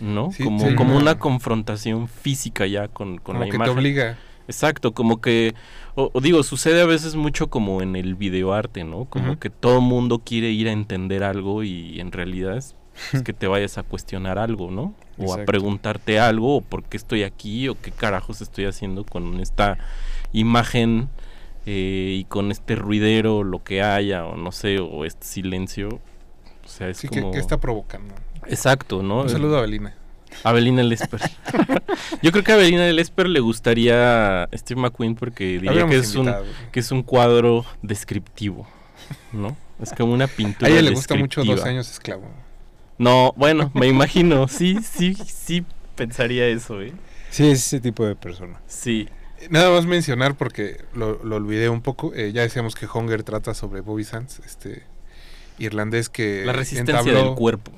¿no? 0.01 0.31
Sí, 0.31 0.43
como, 0.45 0.69
sí, 0.69 0.75
como 0.75 0.95
una- 0.95 1.19
confrontación 1.19 2.07
física 2.07 2.65
ya 2.67 2.87
con, 2.87 3.17
con 3.17 3.35
Como 3.35 3.39
la 3.39 3.45
que 3.45 3.51
te 3.51 3.55
imagen. 3.57 3.73
obliga. 3.77 4.17
Exacto, 4.49 4.93
como 4.95 5.21
que, 5.21 5.53
o, 5.93 6.09
o 6.11 6.21
digo, 6.21 6.41
sucede 6.41 6.81
a 6.81 6.85
veces 6.87 7.15
mucho 7.15 7.51
como 7.51 7.83
en 7.83 7.95
el 7.95 8.15
videoarte, 8.15 8.83
¿no? 8.83 9.05
Como 9.05 9.37
que 9.37 9.51
todo 9.51 9.79
mundo 9.79 10.23
quiere 10.25 10.49
ir 10.49 10.67
a 10.67 10.71
entender 10.71 11.23
algo 11.23 11.61
y 11.63 11.99
en 11.99 12.11
realidad 12.11 12.57
es 12.57 12.75
que 13.23 13.31
te 13.31 13.45
vayas 13.47 13.77
a 13.77 13.83
cuestionar 13.83 14.39
algo, 14.39 14.71
¿no? 14.71 14.95
O 15.19 15.33
a 15.35 15.45
preguntarte 15.45 16.19
algo, 16.19 16.57
o 16.57 16.61
por 16.61 16.83
qué 16.83 16.97
estoy 16.97 17.21
aquí, 17.21 17.67
o 17.69 17.79
qué 17.79 17.91
carajos 17.91 18.41
estoy 18.41 18.65
haciendo 18.65 19.03
con 19.03 19.39
esta 19.39 19.77
imagen 20.33 21.09
eh, 21.67 22.17
y 22.19 22.23
con 22.23 22.51
este 22.51 22.75
ruidero, 22.75 23.43
lo 23.43 23.63
que 23.63 23.83
haya, 23.83 24.25
o 24.25 24.35
no 24.35 24.51
sé, 24.51 24.79
o 24.79 25.05
este 25.05 25.27
silencio. 25.27 25.89
O 26.65 26.67
sea, 26.67 26.89
es 26.89 26.97
Sí, 26.97 27.07
que, 27.07 27.21
como... 27.21 27.31
que 27.33 27.39
está 27.39 27.59
provocando. 27.59 28.15
Exacto, 28.47 29.03
¿no? 29.03 29.21
Un 29.21 29.29
saludo 29.29 29.57
a 29.59 29.61
Belina. 29.61 29.93
Abelina 30.43 30.83
Lesper. 30.83 31.19
Yo 32.21 32.31
creo 32.31 32.43
que 32.43 32.51
a 32.51 32.55
Abelina 32.55 32.91
Lesper 32.91 33.27
le 33.27 33.39
gustaría 33.39 34.47
Steve 34.53 34.81
McQueen 34.81 35.15
porque 35.15 35.59
diría 35.59 35.87
que 35.87 35.97
es, 35.97 36.15
un, 36.15 36.33
que 36.71 36.79
es 36.79 36.91
un 36.91 37.03
cuadro 37.03 37.65
descriptivo, 37.81 38.67
¿no? 39.31 39.55
Es 39.81 39.93
como 39.93 40.13
una 40.13 40.27
pintura 40.27 40.67
A 40.67 40.71
ella 40.71 40.81
le 40.81 40.91
gusta 40.91 41.15
mucho 41.15 41.43
dos 41.43 41.63
años 41.63 41.89
esclavo. 41.89 42.29
No, 42.97 43.33
bueno, 43.37 43.71
me 43.73 43.87
imagino, 43.87 44.47
sí, 44.47 44.79
sí, 44.83 45.15
sí 45.15 45.65
pensaría 45.95 46.47
eso, 46.47 46.81
¿eh? 46.81 46.93
Sí, 47.29 47.49
es 47.49 47.65
ese 47.65 47.79
tipo 47.79 48.05
de 48.05 48.15
persona. 48.15 48.59
Sí, 48.67 49.07
Nada 49.49 49.69
más 49.71 49.85
mencionar 49.85 50.35
porque 50.35 50.83
lo, 50.93 51.23
lo 51.23 51.37
olvidé 51.37 51.69
un 51.69 51.81
poco. 51.81 52.13
eh, 52.13 52.31
ya 52.33 52.41
decíamos 52.41 52.75
que 52.75 52.85
Hunger 52.85 53.23
trata 53.23 53.53
sobre 53.53 53.79
Bobby 53.81 54.03
Sands, 54.03 54.41
este 54.45 54.83
irlandés 55.57 56.09
que 56.09 56.43
la 56.45 56.53
resistencia 56.53 56.99
entabló 56.99 57.23
del 57.23 57.35
cuerpo. 57.35 57.71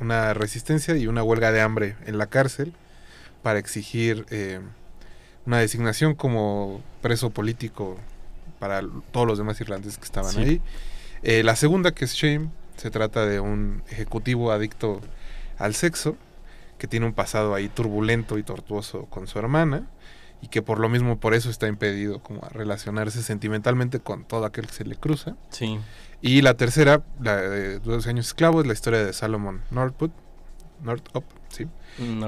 Una 0.00 0.34
resistencia 0.34 0.96
y 0.96 1.06
una 1.06 1.22
huelga 1.22 1.52
de 1.52 1.60
hambre 1.60 1.96
en 2.06 2.18
la 2.18 2.26
cárcel 2.26 2.72
para 3.42 3.58
exigir 3.58 4.26
eh, 4.30 4.60
una 5.46 5.58
designación 5.58 6.14
como 6.14 6.82
preso 7.02 7.30
político 7.30 7.96
para 8.58 8.82
todos 9.12 9.26
los 9.26 9.38
demás 9.38 9.60
irlandeses 9.60 9.98
que 9.98 10.04
estaban 10.04 10.32
Sí. 10.32 10.40
ahí. 10.40 10.62
Eh, 11.22 11.42
la 11.42 11.56
segunda, 11.56 11.92
que 11.92 12.04
es 12.04 12.14
Shame, 12.14 12.48
se 12.76 12.90
trata 12.90 13.26
de 13.26 13.40
un 13.40 13.82
ejecutivo 13.90 14.52
adicto 14.52 15.00
al 15.58 15.74
sexo 15.74 16.16
que 16.78 16.86
tiene 16.86 17.06
un 17.06 17.12
pasado 17.14 17.54
ahí 17.54 17.68
turbulento 17.68 18.36
y 18.38 18.42
tortuoso 18.42 19.06
con 19.06 19.26
su 19.26 19.38
hermana 19.38 19.86
y 20.42 20.48
que 20.48 20.60
por 20.60 20.78
lo 20.78 20.88
mismo 20.90 21.18
por 21.18 21.32
eso 21.32 21.48
está 21.48 21.66
impedido 21.68 22.18
como 22.20 22.44
a 22.44 22.50
relacionarse 22.50 23.22
sentimentalmente 23.22 24.00
con 24.00 24.24
todo 24.24 24.44
aquel 24.44 24.66
que 24.66 24.72
se 24.74 24.84
le 24.84 24.96
cruza. 24.96 25.36
Sí, 25.48 25.78
Y 26.26 26.42
la 26.42 26.54
tercera, 26.54 27.02
la 27.20 27.36
de 27.36 27.78
12 27.78 28.08
años 28.10 28.26
esclavo, 28.26 28.60
es 28.60 28.66
la 28.66 28.72
historia 28.72 29.04
de 29.04 29.12
Salomon 29.12 29.60
Northup, 29.70 30.12
Northup, 30.82 31.24
sí, 31.48 31.66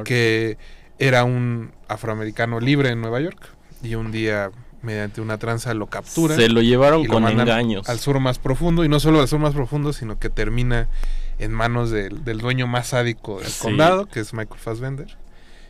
que 0.05 0.57
era 0.99 1.25
un 1.25 1.73
afroamericano 1.89 2.61
libre 2.61 2.91
en 2.91 3.01
Nueva 3.01 3.21
York 3.21 3.39
y 3.83 3.95
un 3.95 4.11
día 4.13 4.51
mediante 4.83 5.21
una 5.21 5.39
tranza 5.39 5.75
lo 5.75 5.87
captura. 5.89 6.37
Se 6.37 6.49
lo 6.49 6.63
llevaron 6.63 7.03
lo 7.05 7.13
con 7.13 7.27
engaños. 7.27 7.89
Al 7.89 7.99
sur 7.99 8.21
más 8.21 8.39
profundo, 8.39 8.85
y 8.85 8.89
no 8.89 9.01
solo 9.01 9.21
al 9.21 9.27
sur 9.29 9.41
más 9.41 9.55
profundo, 9.55 9.93
sino 9.93 10.19
que 10.19 10.31
termina 10.31 10.89
en 11.41 11.53
manos 11.53 11.91
del, 11.91 12.25
del 12.25 12.39
dueño 12.39 12.67
más 12.69 12.89
sádico 12.89 13.39
del 13.41 13.49
Sí. 13.49 13.63
condado, 13.63 14.07
que 14.07 14.21
es 14.21 14.33
Michael 14.33 14.61
Fassbender. 14.61 15.17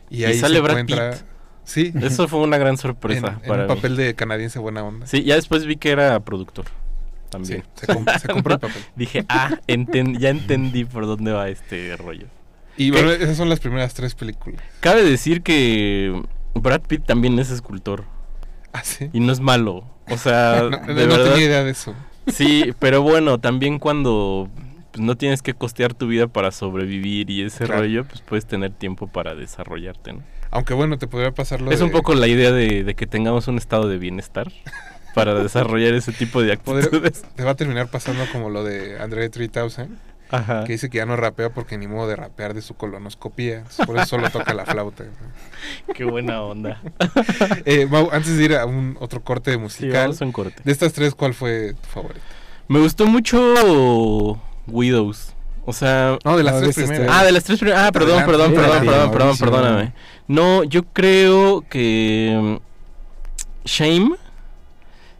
Y 0.09 0.21
Y 0.21 0.25
ahí 0.25 0.37
sale 0.39 0.55
se 0.55 0.61
Brad 0.61 0.79
encuentra. 0.79 1.11
Pitt. 1.11 1.21
Sí, 1.63 1.93
Eso 2.01 2.27
fue 2.27 2.39
una 2.39 2.57
gran 2.57 2.71
en, 2.73 2.77
sorpresa 2.77 3.39
en 3.43 3.47
para 3.47 3.63
un 3.63 3.69
mí. 3.69 3.75
papel 3.75 3.95
de 3.95 4.13
canadiense 4.15 4.57
buena 4.59 4.83
onda. 4.83 5.05
Sí, 5.07 5.23
ya 5.23 5.35
después 5.35 5.65
vi 5.65 5.77
que 5.77 5.89
era 5.91 6.19
productor. 6.19 6.65
Sí, 7.29 7.31
También. 7.31 7.63
se, 7.75 7.87
comp- 7.87 8.19
se 8.19 8.27
compró 8.27 8.53
el 8.55 8.59
papel. 8.61 8.81
Dije, 8.95 9.25
ah, 9.29 9.51
enten- 9.67 10.17
ya 10.17 10.29
entendí 10.29 10.85
por 10.85 11.05
dónde 11.05 11.31
va 11.31 11.47
este 11.49 11.95
rollo. 11.97 12.25
Y 12.77 12.91
bueno, 12.91 13.11
esas 13.11 13.37
son 13.37 13.49
las 13.49 13.59
primeras 13.59 13.93
tres 13.93 14.15
películas. 14.15 14.61
Cabe 14.79 15.03
decir 15.03 15.41
que 15.43 16.21
Brad 16.55 16.81
Pitt 16.81 17.05
también 17.05 17.37
es 17.39 17.51
escultor 17.51 18.05
Ah, 18.73 18.81
sí. 18.83 19.09
y 19.13 19.19
no 19.19 19.31
es 19.33 19.39
malo. 19.41 19.83
O 20.09 20.17
sea, 20.17 20.61
no, 20.71 20.93
de 20.93 21.05
no 21.07 21.15
verdad. 21.17 21.31
tenía 21.31 21.45
idea 21.45 21.63
de 21.63 21.71
eso. 21.71 21.93
Sí, 22.27 22.73
pero 22.79 23.01
bueno, 23.01 23.39
también 23.39 23.79
cuando 23.79 24.49
pues, 24.91 25.03
no 25.03 25.15
tienes 25.17 25.41
que 25.41 25.53
costear 25.53 25.93
tu 25.93 26.07
vida 26.07 26.27
para 26.27 26.51
sobrevivir 26.51 27.29
y 27.29 27.41
ese 27.43 27.65
Claro. 27.65 27.81
rollo, 27.81 28.05
pues 28.05 28.21
puedes 28.21 28.45
tener 28.45 28.71
tiempo 28.71 29.07
para 29.07 29.35
desarrollarte, 29.35 30.13
¿no? 30.13 30.23
Aunque 30.51 30.73
bueno, 30.73 30.97
te 30.97 31.05
podría 31.07 31.31
pasar 31.31 31.61
lo 31.61 31.71
Es 31.71 31.79
de- 31.79 31.85
un 31.85 31.91
poco 31.91 32.15
la 32.15 32.27
idea 32.27 32.51
de, 32.51 32.83
de 32.83 32.95
que 32.95 33.05
tengamos 33.07 33.47
un 33.47 33.57
estado 33.57 33.87
de 33.87 33.97
bienestar 33.97 34.51
para 35.19 35.33
desarrollar 35.35 35.93
ese 35.93 36.11
tipo 36.11 36.41
de 36.41 36.57
Podría- 36.63 36.85
actitudes. 36.85 37.23
te 37.35 37.43
va 37.43 37.51
a 37.51 37.55
terminar 37.55 37.87
pasando 37.89 38.23
como 38.31 38.49
lo 38.49 38.63
de 38.63 38.99
Andre 38.99 39.29
3000, 39.29 39.87
Ajá. 40.31 40.63
que 40.63 40.73
dice 40.73 40.89
que 40.89 40.97
ya 40.99 41.05
no 41.05 41.15
rapea 41.15 41.49
porque 41.49 41.77
ni 41.77 41.87
modo 41.87 42.07
de 42.07 42.15
rapear 42.15 42.53
de 42.53 42.61
su 42.61 42.75
colonoscopía. 42.75 43.63
Por 43.85 43.97
eso 43.97 44.05
solo 44.05 44.29
toca 44.29 44.53
la 44.53 44.65
flauta. 44.65 45.05
Qué 45.95 46.03
buena 46.03 46.41
onda. 46.41 46.81
Eh, 47.65 47.85
Mau, 47.87 48.09
antes 48.11 48.37
de 48.37 48.43
ir 48.43 48.55
a 48.55 48.65
un 48.65 48.95
otro 48.99 49.21
corte 49.23 49.51
Sí, 49.53 49.57
musical, 49.57 50.01
vamos 50.03 50.21
a 50.21 50.25
un 50.25 50.31
corte. 50.31 50.61
de 50.63 50.71
estas 50.71 50.93
tres, 50.93 51.13
¿cuál 51.15 51.33
fue 51.33 51.73
tu 51.73 51.87
favorito? 51.89 52.21
Me 52.67 52.79
gustó 52.79 53.05
mucho 53.07 54.39
Widows. 54.67 55.33
O 55.65 55.73
sea, 55.73 56.17
No, 56.23 56.37
de 56.37 56.43
las 56.43 56.55
No, 56.55 56.61
tres 56.61 56.75
primeras. 56.75 57.07
Ah, 57.11 57.23
de 57.23 57.31
las 57.31 57.43
tres 57.43 57.59
primeras. 57.59 57.83
Ah, 57.87 57.91
perdón, 57.91 58.23
perdón, 58.25 58.53
perdón, 58.53 58.79
Sí, 58.81 58.87
perdón, 58.87 59.11
perdón, 59.11 59.37
perdóname. 59.37 59.93
No, 60.27 60.63
yo 60.63 60.83
creo 60.83 61.61
que. 61.69 62.59
Shame. 63.65 64.11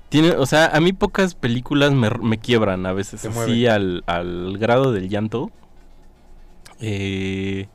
Tiene, 0.10 0.32
o 0.32 0.46
sea, 0.46 0.68
a 0.68 0.80
mí 0.80 0.92
pocas 0.92 1.36
películas 1.36 1.94
me, 1.94 2.10
me 2.10 2.38
quiebran 2.40 2.86
a 2.86 2.94
veces 2.94 3.22
Te 3.22 3.28
así 3.28 3.68
al, 3.68 4.04
al 4.08 4.58
grado 4.58 4.92
del 4.92 5.08
llanto. 5.08 5.52
Eh, 6.80 7.68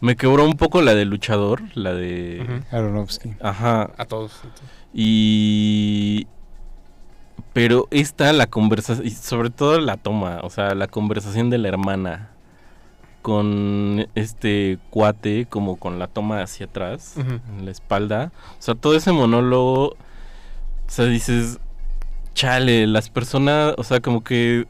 me 0.00 0.16
quebró 0.16 0.44
un 0.44 0.54
poco 0.54 0.82
la 0.82 0.94
de 0.94 1.06
luchador, 1.06 1.62
la 1.74 1.94
de... 1.94 2.42
Ujú. 2.42 2.76
Aronofsky. 2.76 3.34
Ajá. 3.40 3.90
A 3.96 4.04
todos. 4.04 4.38
a 4.38 4.42
todos. 4.42 4.62
Y... 4.92 6.26
Pero 7.52 7.86
esta, 7.90 8.32
la 8.32 8.48
conversación, 8.48 9.06
y 9.06 9.10
sobre 9.10 9.48
todo 9.48 9.80
la 9.80 9.96
toma, 9.96 10.40
o 10.42 10.50
sea, 10.50 10.74
la 10.74 10.88
conversación 10.88 11.50
de 11.50 11.58
la 11.58 11.68
hermana 11.68 12.30
con 13.22 14.08
este 14.16 14.78
cuate, 14.90 15.46
como 15.48 15.76
con 15.76 16.00
la 16.00 16.08
toma 16.08 16.42
hacia 16.42 16.66
atrás, 16.66 17.14
en 17.16 17.64
la 17.64 17.70
espalda. 17.70 18.32
O 18.58 18.62
sea, 18.62 18.74
todo 18.74 18.96
ese 18.96 19.12
monólogo, 19.12 19.96
o 20.86 20.90
sea, 20.90 21.06
dices, 21.06 21.58
chale, 22.34 22.86
las 22.86 23.10
personas, 23.10 23.74
o 23.78 23.84
sea, 23.84 24.00
como 24.00 24.22
que, 24.22 24.66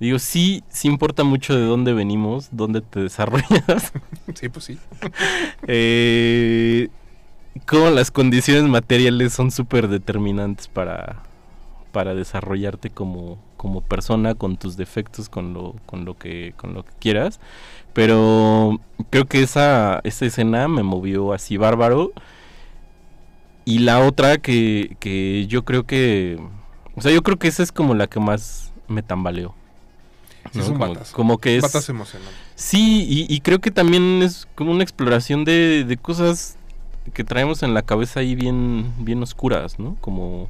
digo, 0.00 0.18
sí, 0.18 0.62
sí 0.68 0.88
importa 0.88 1.24
mucho 1.24 1.54
de 1.54 1.64
dónde 1.64 1.92
venimos, 1.92 2.48
dónde 2.52 2.80
te 2.80 3.00
desarrollas. 3.04 3.92
Sí, 4.34 4.48
pues 4.48 4.64
sí. 4.64 4.78
Eh, 5.68 6.88
cómo 7.66 7.90
las 7.90 8.10
condiciones 8.10 8.64
materiales 8.64 9.32
son 9.32 9.50
súper 9.50 9.88
determinantes 9.88 10.68
para, 10.68 11.22
para 11.92 12.14
desarrollarte 12.14 12.90
como, 12.90 13.38
como 13.56 13.80
persona 13.80 14.34
con 14.34 14.56
tus 14.56 14.76
defectos, 14.76 15.28
con 15.28 15.54
lo, 15.54 15.74
con 15.86 16.04
lo 16.04 16.16
que, 16.16 16.54
con 16.56 16.74
lo 16.74 16.84
que 16.84 16.92
quieras. 16.98 17.40
Pero 17.92 18.78
creo 19.10 19.24
que 19.24 19.42
esa, 19.42 20.00
esa 20.04 20.26
escena 20.26 20.68
me 20.68 20.82
movió 20.82 21.32
así 21.32 21.56
bárbaro. 21.56 22.12
Y 23.66 23.80
la 23.80 24.00
otra 24.00 24.38
que, 24.38 24.96
que 25.00 25.46
yo 25.48 25.64
creo 25.64 25.84
que. 25.84 26.38
O 26.94 27.02
sea, 27.02 27.12
yo 27.12 27.22
creo 27.22 27.36
que 27.38 27.48
esa 27.48 27.62
es 27.62 27.72
como 27.72 27.94
la 27.94 28.06
que 28.06 28.20
más 28.20 28.72
me 28.88 29.02
tambaleó. 29.02 29.54
¿no? 30.54 30.62
es 30.62 30.68
un 30.68 30.78
como, 30.78 30.94
batazo. 30.94 31.14
como 31.14 31.38
que 31.38 31.56
es. 31.56 31.62
Batazo 31.62 31.92
emocionante. 31.92 32.32
Sí, 32.54 33.04
y, 33.06 33.26
y 33.28 33.40
creo 33.40 33.60
que 33.60 33.70
también 33.70 34.22
es 34.22 34.48
como 34.54 34.70
una 34.70 34.82
exploración 34.82 35.44
de, 35.44 35.84
de 35.84 35.96
cosas 35.98 36.56
que 37.12 37.24
traemos 37.24 37.62
en 37.62 37.74
la 37.74 37.82
cabeza 37.82 38.20
ahí 38.20 38.34
bien, 38.34 38.92
bien 38.98 39.22
oscuras, 39.22 39.78
¿no? 39.78 39.96
Como... 40.00 40.44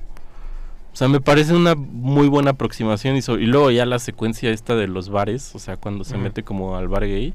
O 0.93 0.99
sea, 0.99 1.09
me 1.09 1.21
parece 1.21 1.53
una 1.53 1.75
muy 1.75 2.27
buena 2.29 2.53
aproximación 2.53 3.17
y, 3.17 3.47
luego 3.47 3.71
ya 3.71 3.85
la 3.85 3.99
secuencia 3.99 4.51
esta 4.51 4.75
de 4.77 4.87
los 4.87 5.11
bares, 5.11 5.55
o 5.55 5.59
sea, 5.59 5.77
cuando 5.77 6.05
se 6.05 6.17
mete 6.17 6.43
como 6.43 6.77
al 6.77 6.89
bar 6.89 7.07
gay, 7.07 7.35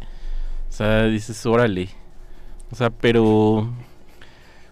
o 0.68 0.72
sea, 0.72 1.04
dices, 1.06 1.46
órale. 1.46 1.90
O 2.72 2.76
sea, 2.76 2.90
pero... 2.90 3.70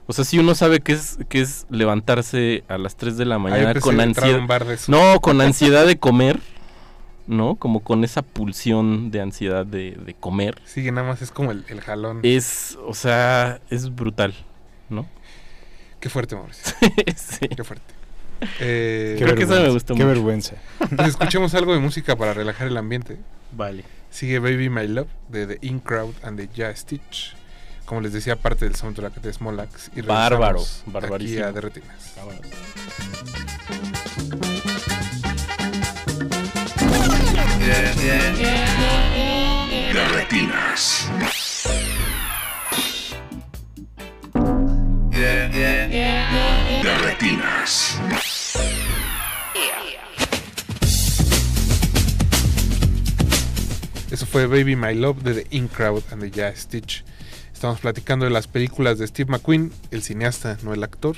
O 0.09 0.13
sea, 0.13 0.25
si 0.25 0.39
uno 0.39 0.55
sabe 0.55 0.79
que 0.79 0.93
es, 0.93 1.19
que 1.29 1.39
es 1.39 1.67
levantarse 1.69 2.63
a 2.67 2.79
las 2.79 2.95
3 2.95 3.15
de 3.15 3.25
la 3.25 3.35
Ahí 3.35 3.41
mañana 3.41 3.79
con 3.79 3.99
ansiedad... 4.01 4.41
No, 4.87 5.21
con 5.21 5.39
ansiedad 5.39 5.85
de 5.85 5.99
comer, 5.99 6.39
¿no? 7.27 7.57
Como 7.57 7.81
con 7.81 8.03
esa 8.03 8.23
pulsión 8.23 9.11
de 9.11 9.21
ansiedad 9.21 9.67
de, 9.67 9.91
de 9.91 10.15
comer. 10.15 10.59
Sí, 10.65 10.89
nada 10.89 11.07
más 11.07 11.21
es 11.21 11.29
como 11.29 11.51
el, 11.51 11.63
el 11.67 11.81
jalón. 11.81 12.21
Es, 12.23 12.75
o 12.87 12.95
sea, 12.95 13.61
es 13.69 13.93
brutal, 13.93 14.33
¿no? 14.89 15.05
Qué 15.99 16.09
fuerte, 16.09 16.35
Mauricio. 16.35 16.73
sí. 17.15 17.47
Qué 17.47 17.63
fuerte. 17.63 17.93
Eh, 18.59 19.15
Creo 19.19 19.35
que 19.35 19.43
esa 19.43 19.59
me 19.59 19.69
gustó 19.69 19.93
Qué 19.93 19.99
mucho. 20.03 20.07
vergüenza. 20.07 20.55
pues 20.95 21.09
escuchemos 21.09 21.53
algo 21.53 21.75
de 21.75 21.81
música 21.81 22.15
para 22.15 22.33
relajar 22.33 22.65
el 22.65 22.77
ambiente. 22.77 23.19
Vale. 23.51 23.83
Sigue 24.09 24.39
Baby 24.39 24.71
My 24.71 24.87
Love 24.87 25.09
de 25.27 25.45
The 25.45 25.67
In 25.67 25.77
Crowd 25.77 26.15
and 26.23 26.39
the 26.39 26.49
Ja 26.59 26.75
Stitch. 26.75 27.35
Como 27.89 28.01
les 28.01 28.13
decía, 28.13 28.35
parte 28.35 28.65
del 28.65 28.75
soundtrack 28.75 29.15
de 29.19 29.33
Small 29.33 29.59
Axe. 29.59 29.89
Y 29.95 30.01
Bárbaro, 30.01 30.59
regresamos 30.59 30.81
Aquí 30.83 30.91
barbarísimo. 30.91 31.45
a 31.45 31.51
Derretinas. 31.51 32.13
De 39.91 40.05
retinas. 40.13 41.09
De 46.83 46.97
retinas. 46.99 47.97
Eso 54.11 54.27
fue 54.27 54.45
Baby 54.45 54.75
My 54.75 54.93
Love 54.93 55.23
de 55.23 55.41
The 55.41 55.55
In 55.55 55.67
Crowd 55.67 56.03
and 56.11 56.21
the 56.21 56.29
Ja 56.29 56.55
Stitch. 56.55 57.03
Estamos 57.59 57.81
platicando 57.81 58.23
de 58.23 58.31
las 58.31 58.47
películas 58.47 58.99
de 58.99 59.05
Steve 59.05 59.29
McQueen, 59.31 59.73
el 59.91 60.01
cineasta, 60.01 60.57
no 60.63 60.73
el 60.73 60.81
actor. 60.81 61.17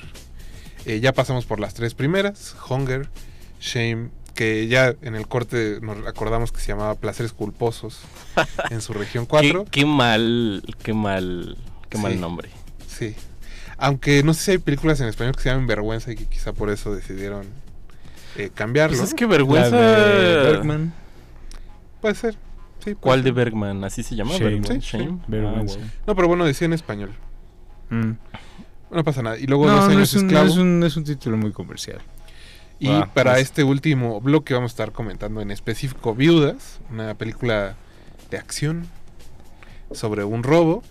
Eh, 0.87 0.99
ya 0.99 1.13
pasamos 1.13 1.45
por 1.45 1.59
las 1.59 1.75
tres 1.75 1.93
primeras, 1.93 2.55
Hunger, 2.67 3.09
Shame, 3.59 4.09
que 4.33 4.67
ya 4.67 4.95
en 5.03 5.13
el 5.13 5.27
corte 5.27 5.77
nos 5.83 6.03
acordamos 6.07 6.51
que 6.51 6.59
se 6.59 6.69
llamaba 6.69 6.95
Placeres 6.95 7.31
Culposos 7.33 7.99
en 8.71 8.81
su 8.81 8.93
región 8.93 9.27
4. 9.27 9.65
Qué, 9.65 9.69
qué 9.81 9.85
mal, 9.85 10.63
qué 10.81 10.95
mal, 10.95 11.57
qué 11.91 11.97
Sí. 11.97 12.01
mal 12.03 12.19
nombre. 12.19 12.49
Sí. 12.87 13.13
Aunque 13.77 14.23
no 14.23 14.33
sé 14.33 14.41
si 14.43 14.51
hay 14.53 14.57
películas 14.57 14.99
en 14.99 15.09
español 15.09 15.35
que 15.35 15.43
se 15.43 15.49
llaman 15.49 15.67
Vergüenza 15.67 16.11
y 16.11 16.15
que 16.15 16.25
quizá 16.25 16.53
por 16.53 16.71
eso 16.71 16.91
decidieron 16.95 17.45
eh, 18.35 18.49
cambiarlo. 18.51 18.97
Pues 18.97 19.09
es 19.09 19.13
que 19.13 19.25
La 19.25 19.29
vergüenza. 19.29 19.77
de 19.79 20.35
Bergman. 20.53 20.91
Puede 22.01 22.15
ser. 22.15 22.35
Sí, 22.83 22.95
puede 22.95 22.95
¿Cuál 22.95 23.23
de. 23.23 23.31
Bergman? 23.31 23.83
¿Así 23.83 24.03
se 24.03 24.15
llama? 24.15 24.31
Shame. 24.33 24.45
Bergman? 24.59 24.81
Sí, 24.81 24.97
Shame. 24.97 25.19
Vergüenza. 25.27 25.75
Ah, 25.75 25.81
wow. 25.83 25.89
No, 26.07 26.15
pero 26.15 26.27
bueno, 26.27 26.45
decía 26.45 26.65
en 26.65 26.73
español. 26.73 27.11
Mm. 27.89 28.11
No 28.91 29.03
pasa 29.03 29.21
nada. 29.21 29.37
Y 29.37 29.45
luego 29.47 29.67
No, 29.67 29.75
dos 29.75 29.85
no 29.87 29.91
años 29.91 30.09
es, 30.09 30.15
un, 30.21 30.25
esclavo. 30.27 30.47
es, 30.47 30.57
un, 30.57 30.83
es 30.83 30.97
un 30.97 31.03
título 31.03 31.37
muy 31.37 31.51
comercial. 31.51 31.99
Y 32.79 32.89
Ah, 32.89 33.09
para 33.13 33.33
pues. 33.33 33.43
este 33.43 33.63
último 33.63 34.19
bloque 34.19 34.53
vamos 34.55 34.71
a 34.71 34.73
estar 34.73 34.91
comentando 34.91 35.39
en 35.41 35.51
específico 35.51 36.15
Viudas, 36.15 36.79
una 36.89 37.13
película 37.13 37.75
de 38.31 38.37
acción 38.37 38.87
sobre 39.91 40.23
un 40.23 40.41
robo, 40.43 40.83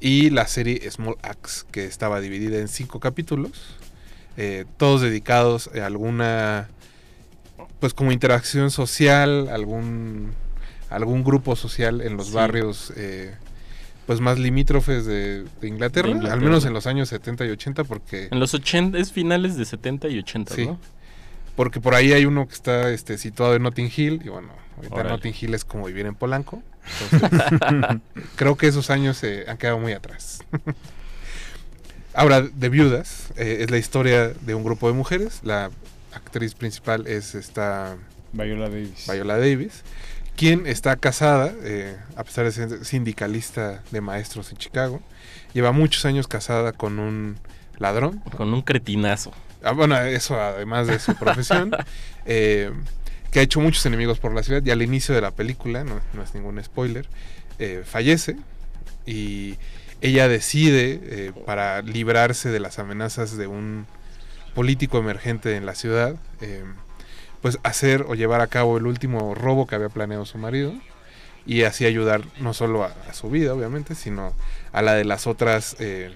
y 0.00 0.30
la 0.30 0.46
serie 0.46 0.88
Small 0.90 1.16
Axe, 1.22 1.64
que 1.72 1.84
estaba 1.84 2.20
dividida 2.20 2.58
en 2.58 2.68
cinco 2.68 3.00
capítulos, 3.00 3.76
eh, 4.36 4.64
todos 4.76 5.00
dedicados 5.00 5.68
a 5.74 5.84
alguna, 5.86 6.68
pues 7.80 7.92
como 7.92 8.12
interacción 8.12 8.70
social, 8.70 9.48
algún, 9.48 10.32
algún 10.94 11.24
grupo 11.24 11.56
social 11.56 12.00
en 12.00 12.16
los 12.16 12.28
Sí. 12.28 12.34
barrios, 12.34 12.92
eh, 12.96 13.34
pues 14.06 14.20
más 14.20 14.38
limítrofes 14.38 15.04
de, 15.06 15.44
de 15.60 15.68
Inglaterra, 15.68 16.12
De 16.14 16.30
al 16.30 16.40
menos 16.40 16.64
en 16.64 16.72
los 16.72 16.86
años 16.86 17.08
70 17.08 17.44
y 17.46 17.50
80, 17.50 17.84
porque... 17.84 18.28
En 18.30 18.40
los 18.40 18.52
80, 18.54 18.98
es 18.98 19.12
finales 19.12 19.56
de 19.56 19.64
70 19.64 20.08
y 20.08 20.18
80, 20.18 20.54
Sí. 20.54 20.66
¿no? 20.66 20.78
Porque 21.56 21.80
por 21.80 21.94
ahí 21.94 22.12
hay 22.12 22.24
uno 22.24 22.48
que 22.48 22.54
está 22.54 22.90
este, 22.90 23.18
situado 23.18 23.54
en 23.54 23.62
Notting 23.62 23.90
Hill. 23.94 24.22
Y 24.24 24.28
bueno, 24.30 24.48
ahorita. 24.76 25.04
Notting 25.04 25.34
Hill 25.38 25.54
es 25.54 25.64
como 25.66 25.84
vivir 25.86 26.06
en 26.06 26.14
Polanco. 26.14 26.62
Entonces, 27.12 28.00
creo 28.36 28.56
que 28.56 28.66
esos 28.68 28.88
años 28.90 29.18
se 29.18 29.44
han 29.48 29.58
quedado 29.58 29.78
muy 29.78 29.92
atrás. 29.92 30.40
Ahora, 32.14 32.42
de 32.42 32.68
viudas, 32.68 33.28
eh, 33.36 33.58
es 33.60 33.70
la 33.70 33.78
historia 33.78 34.28
de 34.28 34.54
un 34.54 34.64
grupo 34.64 34.88
de 34.88 34.94
mujeres. 34.94 35.40
La 35.44 35.70
actriz 36.14 36.54
principal 36.54 37.06
es 37.06 37.34
esta 37.34 37.96
Viola 38.32 38.68
Davis. 38.68 39.06
Viola 39.10 39.38
Davis, 39.38 39.82
quien 40.36 40.66
está 40.66 40.96
casada, 40.96 41.52
eh, 41.62 41.96
a 42.16 42.24
pesar 42.24 42.44
de 42.44 42.52
ser 42.52 42.84
sindicalista 42.84 43.82
de 43.90 44.00
maestros 44.00 44.50
en 44.50 44.58
Chicago. 44.58 45.00
Lleva 45.54 45.72
muchos 45.72 46.04
años 46.04 46.28
casada 46.28 46.72
con 46.72 46.98
un 46.98 47.36
ladrón. 47.78 48.18
Con 48.36 48.52
un 48.52 48.62
cretinazo. 48.62 49.32
Ah, 49.62 49.72
bueno, 49.72 49.96
eso 49.98 50.40
además 50.40 50.86
de 50.86 50.98
su 50.98 51.14
profesión. 51.18 51.70
eh, 52.26 52.72
que 53.32 53.40
ha 53.40 53.42
hecho 53.42 53.60
muchos 53.60 53.84
enemigos 53.86 54.20
por 54.20 54.34
la 54.34 54.42
ciudad. 54.42 54.62
Y 54.64 54.70
al 54.70 54.82
inicio 54.82 55.14
de 55.14 55.22
la 55.22 55.32
película, 55.32 55.82
no, 55.82 56.00
no 56.12 56.22
es 56.22 56.34
ningún 56.34 56.62
spoiler, 56.62 57.08
eh, 57.58 57.82
fallece. 57.84 58.36
Y 59.06 59.56
ella 60.02 60.28
decide, 60.28 61.00
eh, 61.02 61.32
para 61.46 61.80
librarse 61.82 62.50
de 62.50 62.60
las 62.60 62.78
amenazas 62.78 63.36
de 63.36 63.46
un 63.46 63.86
político 64.54 64.98
emergente 64.98 65.56
en 65.56 65.64
la 65.64 65.74
ciudad, 65.74 66.16
eh, 66.42 66.62
pues 67.42 67.58
hacer 67.64 68.06
o 68.08 68.14
llevar 68.14 68.40
a 68.40 68.46
cabo 68.46 68.78
el 68.78 68.86
último 68.86 69.34
robo 69.34 69.66
que 69.66 69.74
había 69.74 69.88
planeado 69.90 70.24
su 70.24 70.38
marido 70.38 70.72
y 71.44 71.64
así 71.64 71.84
ayudar 71.84 72.22
no 72.40 72.54
solo 72.54 72.84
a, 72.84 72.94
a 73.10 73.12
su 73.14 73.28
vida, 73.28 73.52
obviamente, 73.52 73.94
sino 73.94 74.32
a 74.72 74.80
la 74.80 74.94
de 74.94 75.04
las 75.04 75.26
otras, 75.26 75.76
eh, 75.80 76.14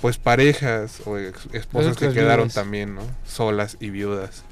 pues 0.00 0.18
parejas 0.18 1.00
o 1.06 1.16
ex- 1.18 1.46
esposas 1.54 1.96
que 1.96 2.06
quedaron 2.14 2.44
viudas. 2.48 2.54
también, 2.54 2.94
¿no? 2.94 3.02
Solas 3.26 3.78
y 3.80 3.90
viudas 3.90 4.44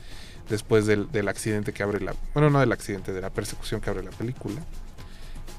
después 0.48 0.86
del, 0.86 1.12
del 1.12 1.28
accidente 1.28 1.72
que 1.72 1.82
abre 1.82 2.00
la, 2.00 2.14
bueno, 2.34 2.50
no 2.50 2.60
del 2.60 2.72
accidente, 2.72 3.12
de 3.12 3.20
la 3.20 3.30
persecución 3.30 3.80
que 3.80 3.90
abre 3.90 4.02
la 4.02 4.10
película. 4.10 4.60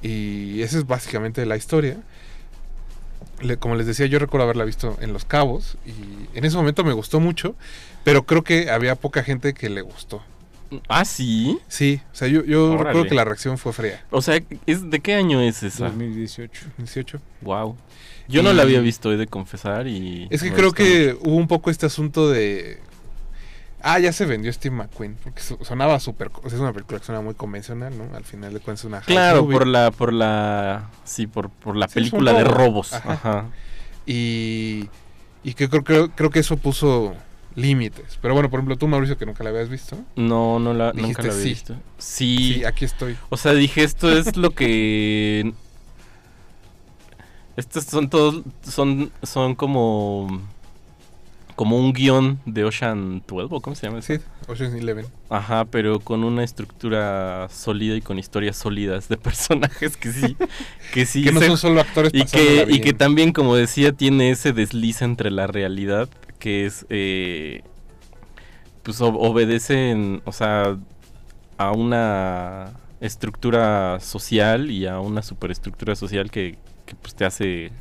Y 0.01 0.61
esa 0.63 0.79
es 0.79 0.87
básicamente 0.87 1.45
la 1.45 1.55
historia. 1.55 1.97
Le- 3.41 3.57
como 3.57 3.75
les 3.75 3.85
decía, 3.87 4.05
yo 4.07 4.19
recuerdo 4.19 4.45
haberla 4.45 4.65
visto 4.65 4.97
en 5.01 5.13
Los 5.13 5.25
Cabos 5.25 5.77
y 5.85 6.27
en 6.37 6.45
ese 6.45 6.57
momento 6.57 6.83
me 6.83 6.93
gustó 6.93 7.19
mucho, 7.19 7.55
pero 8.03 8.23
creo 8.25 8.43
que 8.43 8.69
había 8.71 8.95
poca 8.95 9.23
gente 9.23 9.53
que 9.53 9.69
le 9.69 9.81
gustó. 9.81 10.23
Ah, 10.87 11.03
sí. 11.05 11.57
Sí, 11.67 12.01
o 12.11 12.15
sea, 12.15 12.27
yo, 12.27 12.43
yo 12.45 12.71
Órale. 12.71 12.83
recuerdo 12.85 13.09
que 13.09 13.15
la 13.15 13.25
reacción 13.25 13.57
fue 13.57 13.73
fría. 13.73 14.03
O 14.11 14.21
sea, 14.21 14.39
¿es, 14.65 14.89
¿de 14.89 14.99
qué 14.99 15.15
año 15.15 15.41
es 15.41 15.63
esa? 15.63 15.85
2018. 15.85 16.65
18. 16.77 17.19
Wow. 17.41 17.75
Yo 18.27 18.43
no 18.43 18.53
la 18.53 18.61
había 18.63 18.79
visto, 18.79 19.11
he 19.11 19.17
de 19.17 19.27
confesar. 19.27 19.87
y 19.87 20.27
Es 20.31 20.41
que 20.41 20.53
creo 20.53 20.71
que 20.71 21.17
hubo 21.21 21.35
un 21.35 21.47
poco 21.47 21.69
este 21.69 21.85
asunto 21.85 22.29
de... 22.29 22.79
Ah, 23.83 23.97
ya 23.99 24.13
se 24.13 24.25
vendió 24.25 24.53
Steve 24.53 24.75
McQueen, 24.75 25.17
porque 25.23 25.41
so- 25.41 25.57
sonaba 25.65 25.99
súper... 25.99 26.29
O 26.43 26.49
sea, 26.49 26.55
es 26.57 26.61
una 26.61 26.71
película 26.71 26.99
que 26.99 27.05
suena 27.05 27.19
muy 27.19 27.33
convencional, 27.33 27.97
¿no? 27.97 28.15
Al 28.15 28.23
final 28.23 28.53
de 28.53 28.59
cuentas 28.59 28.81
es 28.81 28.85
una... 28.85 29.01
Claro, 29.01 29.41
movie. 29.43 29.57
por 29.57 29.67
la, 29.67 29.89
por 29.91 30.13
la, 30.13 30.89
sí, 31.03 31.25
por, 31.27 31.49
por 31.49 31.75
la 31.75 31.87
Sí, 31.87 31.95
película 31.95 32.31
de 32.33 32.43
robo. 32.43 32.57
robos. 32.57 32.93
Ajá. 32.93 33.13
Ajá. 33.13 33.45
Y, 34.05 34.87
y 35.43 35.53
que 35.55 35.67
creo, 35.67 35.83
creo, 35.83 36.09
creo 36.11 36.29
que 36.29 36.39
eso 36.39 36.57
puso 36.57 37.15
límites. 37.55 38.17
Pero 38.21 38.33
bueno, 38.33 38.49
por 38.49 38.59
ejemplo, 38.59 38.77
tú, 38.77 38.87
Mauricio, 38.87 39.17
que 39.17 39.25
nunca 39.25 39.43
la 39.43 39.49
habías 39.49 39.69
visto. 39.69 39.97
No, 40.15 40.59
no 40.59 40.73
la, 40.73 40.91
Dijiste 40.91 41.07
nunca 41.07 41.23
la 41.23 41.29
había 41.33 41.43
sí. 41.43 41.49
visto. 41.49 41.75
Sí, 41.97 42.53
Sí, 42.53 42.65
aquí 42.65 42.85
estoy. 42.85 43.17
o 43.29 43.37
sea, 43.37 43.53
dije, 43.53 43.83
esto 43.83 44.11
es 44.11 44.37
lo 44.37 44.51
que... 44.51 45.53
Estos 47.57 47.83
son 47.83 48.09
todos, 48.09 48.43
son, 48.63 49.11
son 49.23 49.55
como... 49.55 50.41
Como 51.55 51.77
un 51.77 51.93
guion 51.93 52.39
de 52.45 52.63
Ocean 52.63 53.21
12, 53.27 53.53
¿o 53.53 53.61
¿cómo 53.61 53.75
se 53.75 53.85
llama 53.85 53.99
eso? 53.99 54.15
Sí, 54.15 54.19
Ocean's 54.47 54.73
Eleven. 54.73 55.05
Ajá, 55.29 55.65
pero 55.65 55.99
con 55.99 56.23
una 56.23 56.43
estructura 56.43 57.49
sólida 57.51 57.95
y 57.95 58.01
con 58.01 58.17
historias 58.17 58.55
sólidas 58.55 59.09
de 59.09 59.17
personajes 59.17 59.95
que 59.95 60.11
sí, 60.11 60.35
que 60.91 61.05
sí 61.05 61.23
que 61.23 61.31
no 61.31 61.41
son 61.41 61.57
solo 61.57 61.81
actores 61.81 62.11
y 62.15 62.23
que, 62.25 62.65
y 62.67 62.79
que 62.79 62.93
también, 62.93 63.31
como 63.31 63.55
decía, 63.55 63.91
tiene 63.91 64.31
ese 64.31 64.53
desliz 64.53 65.03
entre 65.03 65.29
la 65.29 65.45
realidad 65.45 66.09
que 66.41 66.65
es, 66.65 66.85
eh, 66.89 67.61
pues 68.83 68.99
ob- 68.99 69.15
obedecen, 69.17 70.21
o 70.25 70.31
sea, 70.33 70.75
a 71.57 71.71
una 71.71 72.73
estructura 72.99 73.99
social 74.01 74.69
y 74.71 74.87
a 74.87 74.99
una 74.99 75.21
superestructura 75.21 75.95
social 75.95 76.29
que, 76.31 76.57
que 76.85 76.95
pues 76.95 77.15
te 77.15 77.23
hace 77.25 77.71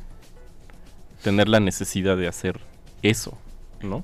tener 1.23 1.49
la 1.49 1.59
necesidad 1.59 2.15
de 2.17 2.27
hacer 2.27 2.59
eso, 3.01 3.37
¿no? 3.81 4.03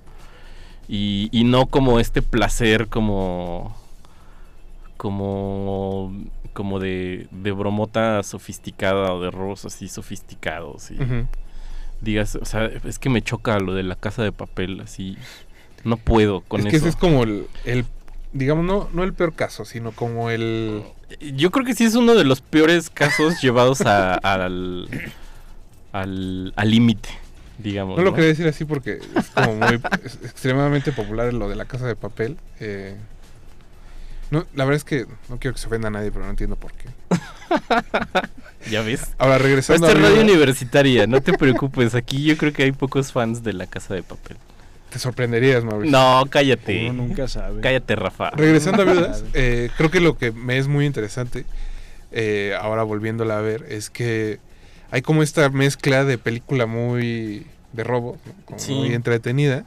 Y, 0.90 1.30
y 1.32 1.44
no 1.44 1.66
como 1.68 2.00
este 2.00 2.22
placer 2.22 2.88
como 2.88 3.76
como 4.98 6.14
como 6.54 6.80
de, 6.80 7.28
de 7.30 7.52
bromota 7.52 8.24
sofisticada 8.24 9.14
o 9.14 9.22
de 9.22 9.30
robos 9.30 9.66
así 9.66 9.88
sofisticados 9.88 10.90
y. 10.92 10.96
digas, 12.02 12.36
o 12.36 12.46
sea, 12.46 12.66
es 12.66 13.00
que 13.00 13.10
me 13.10 13.22
choca 13.22 13.60
lo 13.60 13.74
de 13.74 13.84
la 13.84 13.96
casa 13.96 14.24
de 14.24 14.32
papel, 14.32 14.80
así 14.82 15.18
no 15.84 15.98
puedo 15.98 16.42
con 16.42 16.62
es 16.62 16.66
que 16.68 16.76
eso. 16.78 16.86
ese 16.86 16.90
es 16.90 16.96
como 16.96 17.24
el, 17.24 17.48
el- 17.66 17.86
digamos, 18.34 18.66
no, 18.66 18.90
no 18.94 19.04
el 19.04 19.14
peor 19.14 19.34
caso, 19.34 19.66
sino 19.66 19.92
como 19.92 20.30
el... 20.30 20.84
Yo 21.34 21.52
creo 21.52 21.66
que 21.66 21.74
sí 21.74 21.86
es 21.86 21.96
uno 21.96 22.14
de 22.16 22.24
los 22.26 22.42
peores 22.42 22.90
casos 22.90 23.42
llevados 23.42 23.82
a- 23.82 24.16
al 24.16 24.90
al 25.94 26.54
al 26.56 26.70
límite, 26.70 27.10
digamos. 27.58 27.98
No 27.98 28.04
lo 28.04 28.14
quería 28.14 28.28
decir 28.28 28.48
así 28.48 28.66
porque 28.66 29.00
es 29.16 29.30
como 29.30 29.56
muy 29.56 29.80
es 30.04 30.16
extremadamente 30.24 30.92
popular 30.92 31.34
lo 31.34 31.48
de 31.50 31.56
la 31.56 31.66
casa 31.66 31.88
de 31.88 31.96
papel. 31.96 32.38
eh, 32.60 32.96
no, 34.30 34.46
la 34.56 34.66
verdad 34.66 34.76
es 34.76 34.84
que 34.84 35.06
no 35.30 35.40
quiero 35.40 35.56
que 35.56 35.62
se 35.62 35.68
ofenda 35.68 35.88
a 35.88 35.92
nadie, 35.92 36.12
pero 36.12 36.26
no 36.26 36.32
entiendo 36.32 36.58
por 36.58 36.74
qué. 36.74 36.90
Ya 38.70 38.82
ves. 38.82 39.02
Ahora, 39.18 39.38
regresando 39.38 39.88
Esta 39.88 39.98
es 40.00 40.06
a 40.06 40.10
radio 40.10 40.22
universitaria, 40.24 41.08
no 41.08 41.22
te 41.22 41.34
preocupes, 41.34 41.96
aquí 41.96 42.24
yo 42.24 42.38
creo 42.38 42.54
que 42.54 42.64
hay 42.64 42.72
pocos 42.72 43.12
fans 43.12 43.44
de 43.44 43.54
la 43.54 43.68
casa 43.68 43.94
de 43.94 44.04
papel. 44.04 44.38
te 44.90 45.00
sorprenderías, 45.00 45.64
Mauricio. 45.64 45.98
No, 45.98 46.26
cállate. 46.30 46.90
Uno 46.90 47.04
nunca 47.08 47.28
sabe. 47.28 47.62
Cállate, 47.62 47.96
Rafa. 47.96 48.30
Regresando 48.32 48.84
a 48.84 48.86
Viudas, 48.86 49.24
eh, 49.34 49.70
creo 49.78 49.92
que 49.92 50.00
lo 50.00 50.18
que 50.18 50.32
me 50.32 50.58
es 50.58 50.68
muy 50.68 50.86
interesante, 50.86 51.46
eh, 52.12 52.54
ahora 52.60 52.84
volviéndola 52.84 53.38
a 53.38 53.42
ver, 53.42 53.66
es 53.70 53.90
que 53.90 54.40
hay 54.90 55.02
como 55.02 55.24
esta 55.24 55.50
mezcla 55.50 56.06
de 56.06 56.18
película 56.18 56.66
muy 56.66 57.46
de 57.74 57.84
robo, 57.84 58.18
¿no? 58.26 58.34
Como 58.46 58.60
Sí. 58.60 58.74
muy 58.74 58.94
entretenida, 58.94 59.66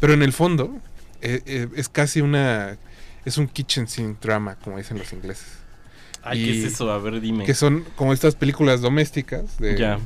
pero 0.00 0.12
en 0.12 0.22
el 0.22 0.32
fondo 0.32 0.76
eh, 1.22 1.40
eh, 1.46 1.68
es 1.76 1.88
casi 1.88 2.20
una... 2.20 2.76
Es 3.24 3.36
un 3.38 3.46
kitchen 3.48 3.88
sink 3.88 4.20
drama, 4.20 4.56
como 4.56 4.78
dicen 4.78 4.98
los 4.98 5.12
ingleses. 5.12 5.46
Ay, 6.22 6.44
¿qué 6.44 6.58
es 6.66 6.72
eso? 6.74 6.90
A 6.90 6.98
ver, 6.98 7.20
dime. 7.20 7.44
Que 7.44 7.54
son 7.54 7.84
como 7.96 8.12
estas 8.12 8.34
películas 8.34 8.80
domésticas 8.80 9.58
de, 9.58 9.76
Ya, 9.78 9.98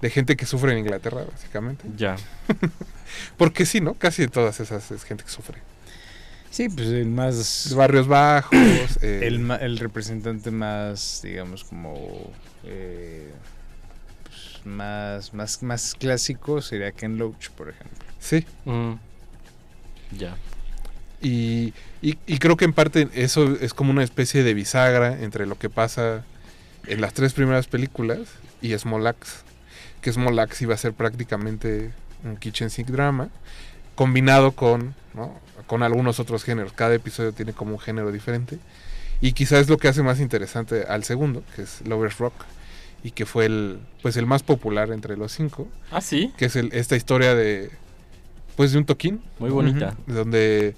de 0.00 0.10
gente 0.10 0.36
que 0.36 0.46
sufre 0.46 0.72
en 0.72 0.78
Inglaterra, 0.78 1.24
básicamente. 1.30 1.84
ya. 1.96 2.16
Porque 3.36 3.64
sí, 3.66 3.80
¿no? 3.80 3.94
Casi 3.94 4.26
todas 4.28 4.60
esas 4.60 4.90
es 4.90 5.04
gente 5.04 5.24
que 5.24 5.30
sufre. 5.30 5.58
Sí, 6.50 6.68
pues 6.68 6.88
el 6.88 7.06
más. 7.06 7.72
Barrios 7.76 8.06
bajos. 8.06 8.52
eh, 9.02 9.20
El, 9.24 9.40
ma- 9.40 9.56
el 9.56 9.78
representante 9.78 10.50
más, 10.50 11.20
digamos, 11.22 11.64
como. 11.64 12.30
eh, 12.64 13.30
pues, 14.24 14.64
más, 14.66 15.34
más, 15.34 15.62
más 15.62 15.94
clásico 15.94 16.60
sería 16.62 16.92
Ken 16.92 17.18
Loach, 17.18 17.50
por 17.50 17.70
ejemplo. 17.70 17.98
Sí. 18.20 18.44
Mm. 18.64 18.92
Ya. 20.18 20.36
Y, 21.24 21.72
y- 22.02 22.18
y 22.26 22.38
creo 22.38 22.56
que 22.56 22.64
en 22.66 22.72
parte 22.72 23.08
eso 23.14 23.56
es 23.60 23.74
como 23.74 23.90
una 23.90 24.04
especie 24.04 24.42
de 24.44 24.54
bisagra 24.54 25.20
entre 25.22 25.46
lo 25.46 25.58
que 25.58 25.70
pasa 25.70 26.22
en 26.86 27.00
las 27.00 27.14
tres 27.14 27.32
primeras 27.32 27.66
películas 27.66 28.20
y 28.62 28.76
Small 28.78 29.06
Axe. 29.06 29.38
Que 30.02 30.12
Small 30.12 30.38
Axe 30.38 30.64
iba 30.64 30.74
a 30.74 30.78
ser 30.78 30.92
prácticamente 30.92 31.90
un 32.24 32.36
kitchen 32.36 32.70
sink 32.70 32.88
drama 32.88 33.28
combinado 33.94 34.52
con, 34.52 34.94
¿no? 35.14 35.38
con 35.66 35.82
algunos 35.82 36.20
otros 36.20 36.44
géneros. 36.44 36.72
Cada 36.72 36.94
episodio 36.94 37.32
tiene 37.32 37.52
como 37.54 37.72
un 37.72 37.78
género 37.80 38.12
diferente. 38.12 38.58
Y 39.20 39.32
quizás 39.32 39.60
es 39.62 39.68
lo 39.70 39.78
que 39.78 39.88
hace 39.88 40.02
más 40.02 40.20
interesante 40.20 40.84
al 40.86 41.04
segundo, 41.04 41.42
que 41.56 41.62
es 41.62 41.80
Lovers 41.86 42.18
Rock. 42.18 42.34
Y 43.02 43.12
que 43.12 43.24
fue 43.26 43.46
el, 43.46 43.78
pues 44.02 44.16
el 44.16 44.26
más 44.26 44.42
popular 44.42 44.90
entre 44.90 45.16
los 45.16 45.30
cinco. 45.32 45.68
Ah, 45.90 46.00
sí. 46.00 46.32
Que 46.36 46.46
es 46.46 46.56
el- 46.56 46.72
esta 46.72 46.96
historia 46.96 47.34
de, 47.34 47.70
pues 48.56 48.72
de 48.72 48.78
un 48.78 48.84
toquín 48.86 49.22
Muy 49.38 49.50
bonita. 49.50 49.94
donde, 50.06 50.74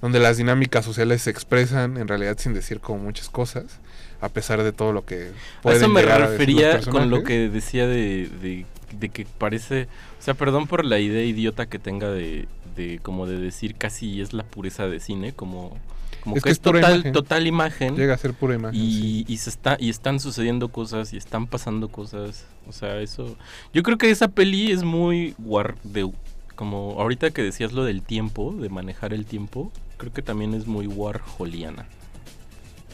donde 0.00 0.20
las 0.20 0.36
dinámicas 0.36 0.84
sociales 0.84 1.22
se 1.22 1.30
expresan 1.30 1.96
en 1.96 2.08
realidad 2.08 2.36
sin 2.38 2.54
decir 2.54 2.80
como 2.80 3.00
muchas 3.00 3.28
cosas, 3.28 3.80
a 4.20 4.28
pesar 4.28 4.62
de 4.62 4.72
todo 4.72 4.92
lo 4.92 5.04
que 5.04 5.30
A 5.58 5.62
pueden 5.62 5.78
eso 5.82 5.88
me 5.88 6.02
llegar 6.02 6.22
a 6.22 6.26
refería 6.28 6.80
con 6.80 7.10
lo 7.10 7.22
que 7.24 7.48
decía 7.48 7.86
de, 7.86 8.28
de, 8.42 8.66
de 8.98 9.08
que 9.08 9.26
parece... 9.38 9.88
O 10.18 10.22
sea, 10.22 10.34
perdón 10.34 10.66
por 10.66 10.84
la 10.84 10.98
idea 10.98 11.24
idiota 11.24 11.66
que 11.66 11.78
tenga 11.78 12.10
de, 12.10 12.48
de 12.76 12.98
como 13.02 13.26
de 13.26 13.38
decir 13.38 13.74
casi 13.76 14.20
es 14.20 14.32
la 14.32 14.42
pureza 14.42 14.86
de 14.88 15.00
cine, 15.00 15.32
como, 15.32 15.76
como 16.22 16.36
Es 16.36 16.42
que, 16.42 16.48
que 16.48 16.52
es 16.52 16.60
total, 16.60 16.94
imagen. 16.96 17.12
total 17.12 17.46
imagen. 17.46 17.96
Llega 17.96 18.14
a 18.14 18.18
ser 18.18 18.34
pura 18.34 18.54
imagen. 18.56 18.78
sí. 18.80 19.24
y, 19.26 19.32
y 19.32 19.36
se 19.38 19.50
está 19.50 19.76
y 19.78 19.90
están 19.90 20.18
sucediendo 20.20 20.68
cosas 20.68 21.12
y 21.12 21.16
están 21.16 21.46
pasando 21.46 21.88
cosas 21.88 22.46
o 22.68 22.72
sea 22.72 23.00
eso 23.00 23.36
yo 23.72 23.82
creo 23.82 23.96
que 23.96 24.10
esa 24.10 24.28
peli 24.28 24.70
es 24.72 24.82
muy 24.82 25.34
war 25.38 25.76
de 25.84 26.10
como 26.56 26.96
ahorita 26.98 27.30
que 27.30 27.42
decías 27.42 27.72
lo 27.72 27.84
del 27.84 28.02
tiempo 28.02 28.52
de 28.60 28.68
manejar 28.68 29.14
el 29.14 29.24
tiempo 29.24 29.70
creo 29.98 30.12
que 30.12 30.22
también 30.22 30.54
es 30.54 30.66
muy 30.66 30.86
warholiana 30.86 31.86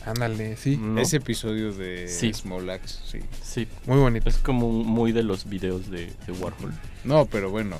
Ándale, 0.07 0.57
sí, 0.59 0.77
¿no? 0.77 1.01
Ese 1.01 1.17
episodio 1.17 1.73
de 1.73 2.09
Sí. 2.09 2.35
Small 2.35 2.69
Axe, 2.69 2.99
sí. 3.07 3.21
sí 3.43 3.67
muy 3.87 3.97
bonito. 3.99 4.29
es 4.29 4.37
como 4.37 4.71
muy 4.71 5.13
de 5.13 5.23
los 5.23 5.49
videos 5.49 5.91
de, 5.91 6.13
de 6.27 6.33
Warhol 6.33 6.75
No, 7.05 7.25
pero 7.25 7.49
bueno, 7.51 7.79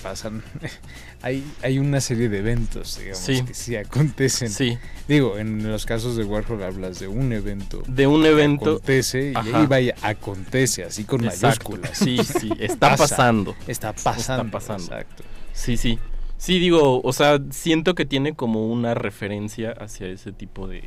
pasan. 0.00 0.44
hay, 1.22 1.42
hay 1.62 1.80
una 1.80 2.00
serie 2.00 2.28
de 2.28 2.38
eventos, 2.38 2.98
digamos, 2.98 3.18
Sí. 3.18 3.42
que 3.42 3.54
sí 3.54 3.74
acontecen. 3.74 4.48
Sí, 4.50 4.78
Digo, 5.08 5.38
en 5.38 5.68
los 5.68 5.86
casos 5.86 6.16
de 6.16 6.22
Warhol 6.22 6.62
hablas 6.62 7.00
de 7.00 7.08
un 7.08 7.32
evento. 7.32 7.82
de 7.88 8.06
un 8.06 8.24
evento. 8.26 8.70
Acontece, 8.76 9.32
y 9.32 9.36
ahí 9.52 9.66
vaya, 9.66 9.96
acontece, 10.02 10.84
así 10.84 11.02
con 11.02 11.24
Exacto. 11.24 11.70
mayúsculas. 11.70 11.98
Sí, 11.98 12.18
sí, 12.22 12.50
está 12.60 12.90
Pasa. 12.90 13.08
pasando. 13.08 13.56
Está 13.66 13.92
pasando. 13.92 14.44
Está 14.44 14.50
pasando. 14.52 14.84
Exacto. 14.84 15.24
Sí, 15.52 15.76
sí. 15.76 15.98
Sí, 16.38 16.58
digo, 16.58 17.00
o 17.02 17.12
sea, 17.12 17.38
siento 17.50 17.94
que 17.94 18.04
tiene 18.04 18.34
como 18.34 18.66
una 18.66 18.94
referencia 18.94 19.72
hacia 19.72 20.06
ese 20.08 20.32
tipo 20.32 20.68
de, 20.68 20.84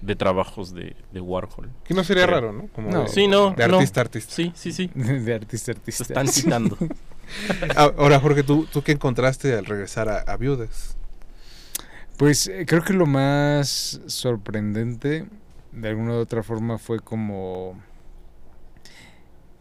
de 0.00 0.16
trabajos 0.16 0.72
de, 0.74 0.96
de 1.12 1.20
Warhol. 1.20 1.68
Que 1.84 1.92
no 1.94 2.02
sería 2.04 2.24
Creo. 2.24 2.34
raro, 2.40 2.52
¿no? 2.52 2.68
Como 2.68 2.90
No. 2.90 3.02
de, 3.02 3.08
Sí, 3.08 3.28
no, 3.28 3.50
de 3.50 3.68
no. 3.68 3.76
artista 3.76 4.00
a 4.00 4.04
artista. 4.04 4.32
Sí, 4.34 4.52
sí, 4.54 4.72
sí. 4.72 4.90
De 4.94 5.34
artista 5.34 5.72
a 5.72 5.74
Se 5.74 5.80
artista. 5.80 6.02
están 6.04 6.28
citando. 6.28 6.76
Ah, 7.76 7.92
Ahora, 7.98 8.18
Jorge, 8.20 8.42
¿tú, 8.42 8.66
¿tú 8.72 8.80
qué 8.82 8.92
encontraste 8.92 9.52
al 9.52 9.66
regresar 9.66 10.08
a, 10.08 10.20
a 10.20 10.38
Viudas? 10.38 10.96
Pues 12.16 12.46
eh, 12.46 12.64
creo 12.66 12.82
que 12.82 12.94
lo 12.94 13.04
más 13.04 14.00
sorprendente, 14.06 15.26
de 15.72 15.88
alguna 15.90 16.12
u 16.12 16.16
otra 16.20 16.42
forma, 16.42 16.78
fue 16.78 17.00
como... 17.00 17.78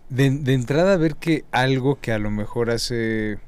De, 0.07 0.29
de 0.29 0.53
entrada 0.53 0.95
ver 0.95 1.15
que 1.17 1.43
algo 1.51 1.99
que 1.99 2.13
a 2.13 2.19
lo 2.19 2.31
mejor 2.31 2.69
hace 2.69 3.39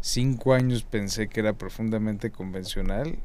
cinco 0.00 0.54
años 0.54 0.82
pensé 0.84 1.28
que 1.28 1.40
era 1.40 1.52
profundamente 1.54 2.30
convencional, 2.30 3.18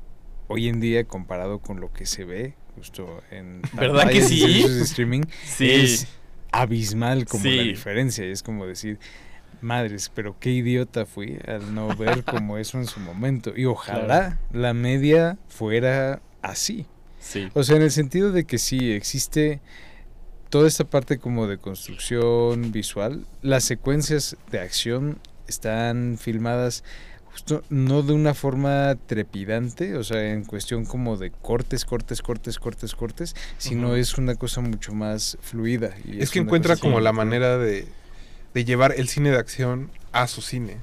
hoy 0.47 0.67
en 0.67 0.79
día 0.79 1.03
comparado 1.05 1.59
con 1.59 1.79
lo 1.79 1.91
que 1.93 2.05
se 2.05 2.25
ve 2.25 2.53
justo 2.75 3.21
en 3.31 3.61
¿Verdad 3.73 4.09
que 4.09 4.21
sí? 4.21 4.63
de 4.67 4.81
streaming, 4.81 5.21
Sí. 5.45 5.71
es 5.71 6.07
abismal 6.51 7.25
como 7.25 7.45
la 7.45 7.63
diferencia. 7.63 8.25
y 8.25 8.31
Es 8.31 8.43
como 8.43 8.65
decir, 8.65 8.99
madres, 9.61 10.11
pero 10.13 10.35
qué 10.39 10.51
idiota 10.51 11.05
fui 11.05 11.37
al 11.47 11.73
no 11.73 11.87
ver 11.95 12.23
como 12.25 12.57
eso 12.57 12.77
en 12.77 12.85
su 12.85 12.99
momento. 12.99 13.53
Y 13.55 13.65
ojalá 13.65 14.39
la 14.51 14.73
media 14.73 15.37
fuera 15.47 16.21
así. 16.41 16.85
Sí. 17.19 17.49
O 17.53 17.63
sea, 17.63 17.77
en 17.77 17.81
el 17.81 17.91
sentido 17.91 18.31
de 18.31 18.43
que 18.45 18.57
sí 18.57 18.91
existe 18.91 19.59
toda 20.49 20.67
esta 20.67 20.83
parte 20.83 21.17
como 21.17 21.47
de 21.47 21.57
construcción 21.57 22.71
visual, 22.71 23.25
las 23.41 23.63
secuencias 23.63 24.37
de 24.51 24.59
acción 24.59 25.17
están 25.47 26.17
filmadas 26.19 26.83
justo 27.35 27.63
no 27.69 28.01
de 28.01 28.13
una 28.13 28.33
forma 28.33 28.95
trepidante, 29.07 29.97
o 29.97 30.03
sea, 30.05 30.31
en 30.31 30.45
cuestión 30.45 30.85
como 30.85 31.17
de 31.17 31.31
cortes, 31.31 31.83
cortes, 31.83 32.21
cortes, 32.21 32.59
cortes, 32.59 32.95
cortes, 32.95 33.35
sino 33.57 33.97
es 33.97 34.17
una 34.17 34.35
cosa 34.35 34.61
mucho 34.61 34.93
más 34.93 35.37
fluida. 35.41 35.95
y 36.05 36.21
Es 36.21 36.31
que 36.31 36.39
encuentra 36.39 36.77
como 36.77 37.01
la 37.01 37.11
manera 37.11 37.57
de, 37.57 37.87
de 38.53 38.63
llevar 38.63 38.93
el 38.95 39.09
cine 39.09 39.31
de 39.31 39.37
acción 39.37 39.91
a 40.13 40.27
su 40.27 40.41
cine. 40.41 40.77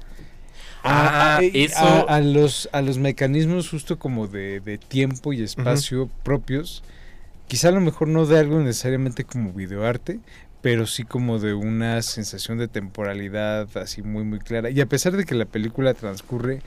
Ah, 0.83 1.39
eh, 1.41 1.51
eso. 1.53 1.79
a, 1.79 2.01
a 2.01 2.21
los, 2.21 2.69
a 2.71 2.81
los 2.83 2.99
mecanismos 2.99 3.69
justo 3.69 3.97
como 3.97 4.27
de, 4.27 4.59
de 4.59 4.77
tiempo 4.77 5.33
y 5.33 5.41
espacio 5.41 6.07
propios, 6.21 6.83
quizá 7.47 7.69
a 7.69 7.71
lo 7.71 7.81
mejor 7.81 8.09
no 8.09 8.27
de 8.27 8.37
algo 8.37 8.59
necesariamente 8.59 9.23
como 9.23 9.53
videoarte, 9.53 10.19
pero 10.63 10.87
sí 10.87 11.03
como 11.03 11.39
de 11.39 11.53
una 11.53 12.01
sensación 12.01 12.57
de 12.57 12.69
temporalidad 12.69 13.67
así 13.77 14.01
muy 14.01 14.23
muy 14.23 14.39
clara. 14.39 14.69
Y 14.69 14.79
a 14.79 14.85
pesar 14.85 15.15
de 15.17 15.25
que 15.25 15.35
la 15.35 15.43
película 15.43 15.93
transcurre, 15.93 16.61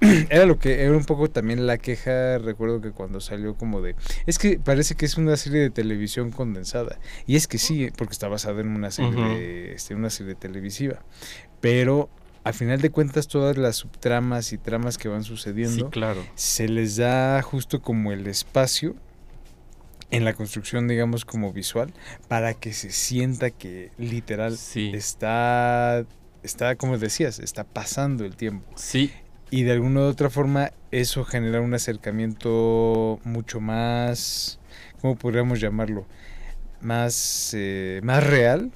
era 0.28 0.44
lo 0.44 0.58
que 0.58 0.82
era 0.82 0.96
un 0.96 1.04
poco 1.04 1.30
también 1.30 1.64
la 1.64 1.78
queja, 1.78 2.38
recuerdo 2.38 2.80
que 2.80 2.90
cuando 2.90 3.20
salió 3.20 3.54
como 3.54 3.80
de, 3.80 3.94
es 4.26 4.40
que 4.40 4.58
parece 4.58 4.96
que 4.96 5.06
es 5.06 5.16
una 5.16 5.36
serie 5.36 5.60
de 5.60 5.70
televisión 5.70 6.32
condensada. 6.32 6.98
Y 7.24 7.36
es 7.36 7.46
que 7.46 7.58
sí, 7.58 7.90
porque 7.96 8.12
está 8.12 8.26
basada 8.26 8.60
en 8.60 8.66
una 8.66 8.90
serie, 8.90 9.12
de, 9.24 9.72
este, 9.74 9.94
una 9.94 10.10
serie 10.10 10.34
televisiva. 10.34 10.98
Pero 11.60 12.10
a 12.42 12.52
final 12.52 12.80
de 12.80 12.90
cuentas 12.90 13.28
todas 13.28 13.56
las 13.56 13.76
subtramas 13.76 14.52
y 14.52 14.58
tramas 14.58 14.98
que 14.98 15.06
van 15.06 15.22
Sí, 15.22 15.28
sucediendo 15.28 15.90
claro. 15.90 16.20
se 16.34 16.66
les 16.68 16.96
da 16.96 17.40
justo 17.42 17.80
como 17.80 18.10
el 18.10 18.26
espacio 18.26 18.96
en 20.12 20.24
la 20.24 20.34
construcción, 20.34 20.86
digamos, 20.86 21.24
como 21.24 21.52
visual, 21.52 21.92
para 22.28 22.54
que 22.54 22.72
se 22.72 22.90
sienta 22.92 23.50
que 23.50 23.90
literal 23.98 24.56
Sí. 24.56 24.92
está, 24.94 26.04
está, 26.44 26.76
como 26.76 26.98
decías, 26.98 27.38
está 27.40 27.64
pasando 27.64 28.24
el 28.24 28.36
tiempo. 28.36 28.70
Sí, 28.76 29.10
Y 29.50 29.64
de 29.64 29.72
alguna 29.72 30.00
u 30.00 30.04
otra 30.04 30.30
forma 30.30 30.70
eso 30.90 31.24
genera 31.24 31.60
un 31.60 31.74
acercamiento 31.74 33.20
mucho 33.24 33.60
más, 33.60 34.58
¿cómo 35.00 35.16
podríamos 35.16 35.60
llamarlo? 35.60 36.06
Más, 36.80 37.52
eh, 37.54 38.00
más 38.02 38.26
real, 38.26 38.72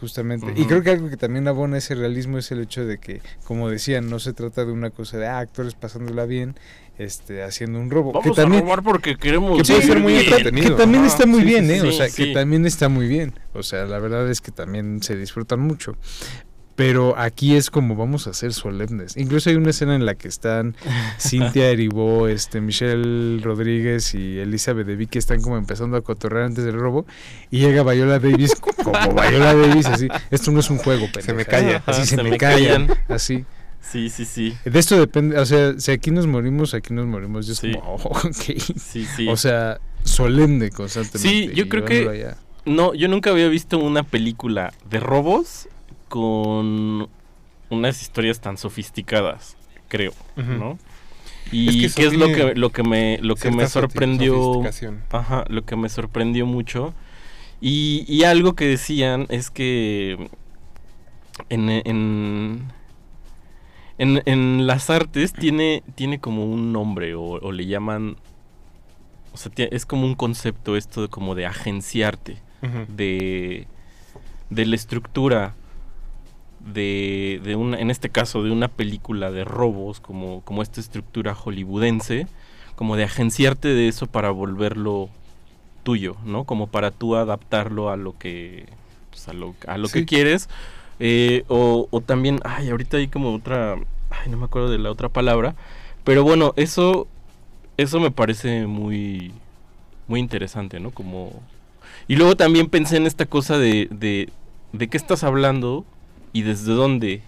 justamente. 0.00 0.46
Y 0.56 0.64
creo 0.66 0.82
que 0.82 0.90
algo 0.90 1.10
que 1.10 1.16
también 1.16 1.46
abona 1.48 1.78
ese 1.78 1.94
realismo 1.94 2.38
es 2.38 2.50
el 2.50 2.60
hecho 2.60 2.84
de 2.86 2.98
que, 2.98 3.20
como 3.44 3.68
decían, 3.68 4.08
no 4.10 4.18
se 4.20 4.32
trata 4.32 4.64
de 4.64 4.72
una 4.72 4.90
cosa 4.90 5.18
de 5.18 5.26
ah, 5.26 5.38
actores 5.38 5.74
pasándola 5.74 6.24
bien, 6.24 6.54
este, 6.98 7.42
haciendo 7.42 7.78
un 7.80 7.90
robo. 7.90 8.12
vamos 8.12 8.24
que 8.36 8.40
también, 8.42 8.62
a 8.62 8.64
robar 8.66 8.82
porque 8.82 9.16
queremos. 9.16 9.58
Que 9.62 9.64
puede 9.72 9.82
ser 9.86 10.00
muy 10.00 10.12
bien. 10.12 10.24
entretenido. 10.24 10.76
que 10.76 10.82
también 10.82 11.04
Ajá, 11.04 11.12
está 11.12 11.26
muy 11.26 11.40
sí, 11.40 11.46
bien, 11.46 11.66
sí, 11.66 11.72
¿eh? 11.72 11.80
o 11.82 11.90
sí, 11.90 11.96
sea, 11.96 12.08
sí. 12.08 12.24
que 12.26 12.34
también 12.34 12.66
está 12.66 12.88
muy 12.88 13.08
bien. 13.08 13.34
O 13.54 13.62
sea, 13.62 13.84
la 13.84 13.98
verdad 13.98 14.30
es 14.30 14.40
que 14.40 14.50
también 14.52 15.02
se 15.02 15.16
disfrutan 15.16 15.60
mucho. 15.60 15.96
Pero 16.74 17.18
aquí 17.18 17.54
es 17.54 17.68
como 17.70 17.96
vamos 17.96 18.26
a 18.26 18.32
ser 18.32 18.54
solemnes. 18.54 19.18
Incluso 19.18 19.50
hay 19.50 19.56
una 19.56 19.70
escena 19.70 19.94
en 19.94 20.06
la 20.06 20.14
que 20.14 20.26
están 20.26 20.74
Cintia 21.18 21.68
Eribó, 21.68 22.28
este, 22.28 22.62
Michelle 22.62 23.40
Rodríguez 23.42 24.14
y 24.14 24.38
Elizabeth 24.38 24.86
de 24.86 25.06
que 25.06 25.18
están 25.18 25.42
como 25.42 25.58
empezando 25.58 25.98
a 25.98 26.00
cotorrear 26.00 26.44
antes 26.46 26.64
del 26.64 26.74
robo. 26.74 27.04
Y 27.50 27.58
llega 27.58 27.82
Viola 27.82 28.18
Davis 28.18 28.54
como 28.54 28.92
Viola 29.14 29.54
Davis, 29.54 29.86
así. 29.86 30.08
Esto 30.30 30.50
no 30.50 30.60
es 30.60 30.70
un 30.70 30.78
juego, 30.78 31.06
Se 31.20 31.34
me 31.34 31.44
pendeja". 31.44 31.50
calla. 31.50 31.82
Así 31.86 32.00
Ajá, 32.00 32.04
se, 32.06 32.16
se 32.16 32.22
me, 32.22 32.30
me 32.30 32.38
callan. 32.38 32.86
callan. 32.86 32.98
Así. 33.08 33.44
Sí, 33.82 34.08
sí, 34.08 34.24
sí. 34.24 34.56
De 34.64 34.78
esto 34.78 34.98
depende, 34.98 35.38
o 35.38 35.44
sea, 35.44 35.78
si 35.78 35.90
aquí 35.90 36.10
nos 36.10 36.26
morimos, 36.26 36.72
aquí 36.72 36.94
nos 36.94 37.06
morimos. 37.06 37.46
Yo 37.46 37.52
es 37.52 37.58
Sí. 37.58 37.72
como, 37.74 37.94
"Oh, 38.04 38.18
ok. 38.26 38.32
Sí, 38.78 39.04
sí. 39.04 39.28
O 39.28 39.36
sea, 39.36 39.80
solemne 40.04 40.70
constantemente. 40.70 41.28
Sí, 41.28 41.50
yo 41.54 41.68
creo 41.68 41.84
que- 41.84 42.08
allá. 42.08 42.36
No, 42.64 42.94
yo 42.94 43.08
nunca 43.08 43.30
había 43.30 43.48
visto 43.48 43.78
una 43.78 44.04
película 44.04 44.72
de 44.88 45.00
robos 45.00 45.68
con 46.08 47.08
unas 47.70 48.00
historias 48.02 48.40
tan 48.40 48.56
sofisticadas, 48.56 49.56
creo. 49.88 50.12
¿no? 50.36 50.78
Es 51.46 51.52
Y 51.52 51.80
que 51.80 51.86
eso 51.86 51.96
qué 51.96 52.06
es 52.06 52.12
lo 52.14 52.26
que 52.28 52.54
lo 52.54 52.70
que 52.70 52.82
me 52.84 53.18
lo 53.20 53.34
que 53.34 53.50
me 53.50 53.66
sorprendió, 53.66 54.62
ajá, 55.10 55.44
lo 55.48 55.64
que 55.64 55.74
me 55.74 55.88
sorprendió 55.88 56.46
mucho 56.46 56.94
y, 57.60 58.04
y 58.06 58.22
algo 58.24 58.54
que 58.54 58.66
decían 58.68 59.26
es 59.28 59.50
que 59.50 60.28
en, 61.48 61.68
en 61.68 62.62
en, 64.02 64.22
en 64.26 64.66
las 64.66 64.90
artes 64.90 65.32
tiene 65.32 65.82
tiene 65.94 66.18
como 66.18 66.44
un 66.44 66.72
nombre 66.72 67.14
o, 67.14 67.22
o 67.22 67.52
le 67.52 67.66
llaman 67.66 68.16
o 69.32 69.36
sea, 69.36 69.50
es 69.56 69.86
como 69.86 70.04
un 70.04 70.14
concepto 70.14 70.76
esto 70.76 71.02
de 71.02 71.08
como 71.08 71.34
de 71.34 71.46
agenciarte 71.46 72.36
de, 72.88 73.66
de 74.50 74.66
la 74.66 74.76
estructura 74.76 75.54
de, 76.60 77.40
de 77.42 77.56
una, 77.56 77.78
en 77.80 77.90
este 77.90 78.08
caso, 78.10 78.42
de 78.44 78.52
una 78.52 78.68
película 78.68 79.32
de 79.32 79.44
robos, 79.44 79.98
como, 80.00 80.42
como 80.42 80.62
esta 80.62 80.80
estructura 80.80 81.34
hollywoodense, 81.34 82.26
como 82.76 82.94
de 82.96 83.02
agenciarte 83.04 83.68
de 83.68 83.88
eso 83.88 84.06
para 84.06 84.30
volverlo 84.30 85.08
tuyo, 85.82 86.16
¿no? 86.24 86.44
Como 86.44 86.68
para 86.68 86.92
tú 86.92 87.16
adaptarlo 87.16 87.90
a 87.90 87.96
lo 87.96 88.16
que, 88.16 88.66
pues, 89.10 89.26
a 89.28 89.32
lo, 89.32 89.56
a 89.66 89.76
lo 89.76 89.88
Sí. 89.88 90.00
que 90.00 90.06
quieres. 90.06 90.48
Eh, 91.04 91.42
o, 91.48 91.88
o 91.90 92.00
también, 92.00 92.38
ay, 92.44 92.70
ahorita 92.70 92.98
hay 92.98 93.08
como 93.08 93.34
otra, 93.34 93.74
ay, 94.10 94.30
no 94.30 94.36
me 94.36 94.44
acuerdo 94.44 94.70
de 94.70 94.78
la 94.78 94.88
otra 94.90 95.08
palabra, 95.08 95.56
pero 96.04 96.22
bueno, 96.22 96.52
eso, 96.54 97.08
eso 97.76 97.98
me 97.98 98.12
parece 98.12 98.68
muy, 98.68 99.32
muy 100.06 100.20
interesante, 100.20 100.78
¿no? 100.78 100.92
Como... 100.92 101.32
Y 102.06 102.14
luego 102.14 102.36
también 102.36 102.68
pensé 102.68 102.98
en 102.98 103.06
esta 103.06 103.26
cosa 103.26 103.58
de, 103.58 103.88
de, 103.90 104.28
de 104.72 104.88
qué 104.88 104.96
estás 104.96 105.24
hablando 105.24 105.84
y 106.32 106.42
desde 106.42 106.72
dónde, 106.72 107.22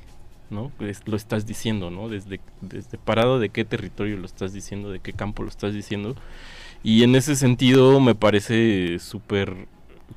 ¿no? 0.51 0.71
Es- 0.79 1.03
lo 1.07 1.17
estás 1.17 1.45
diciendo, 1.45 1.91
¿no? 1.91 2.09
Desde, 2.09 2.39
desde 2.61 2.97
parado 2.97 3.41
de 3.41 3.49
qué 3.49 3.65
territorio 3.65 4.17
lo 4.19 4.27
estás 4.27 4.53
diciendo, 4.53 4.91
de 4.93 5.01
qué 5.01 5.13
campo 5.13 5.43
lo 5.43 5.49
estás 5.49 5.75
diciendo. 5.75 6.15
Y 6.85 7.03
en 7.03 7.17
ese 7.17 7.35
sentido 7.35 7.99
me 7.99 8.15
parece 8.15 9.01
súper 9.01 9.67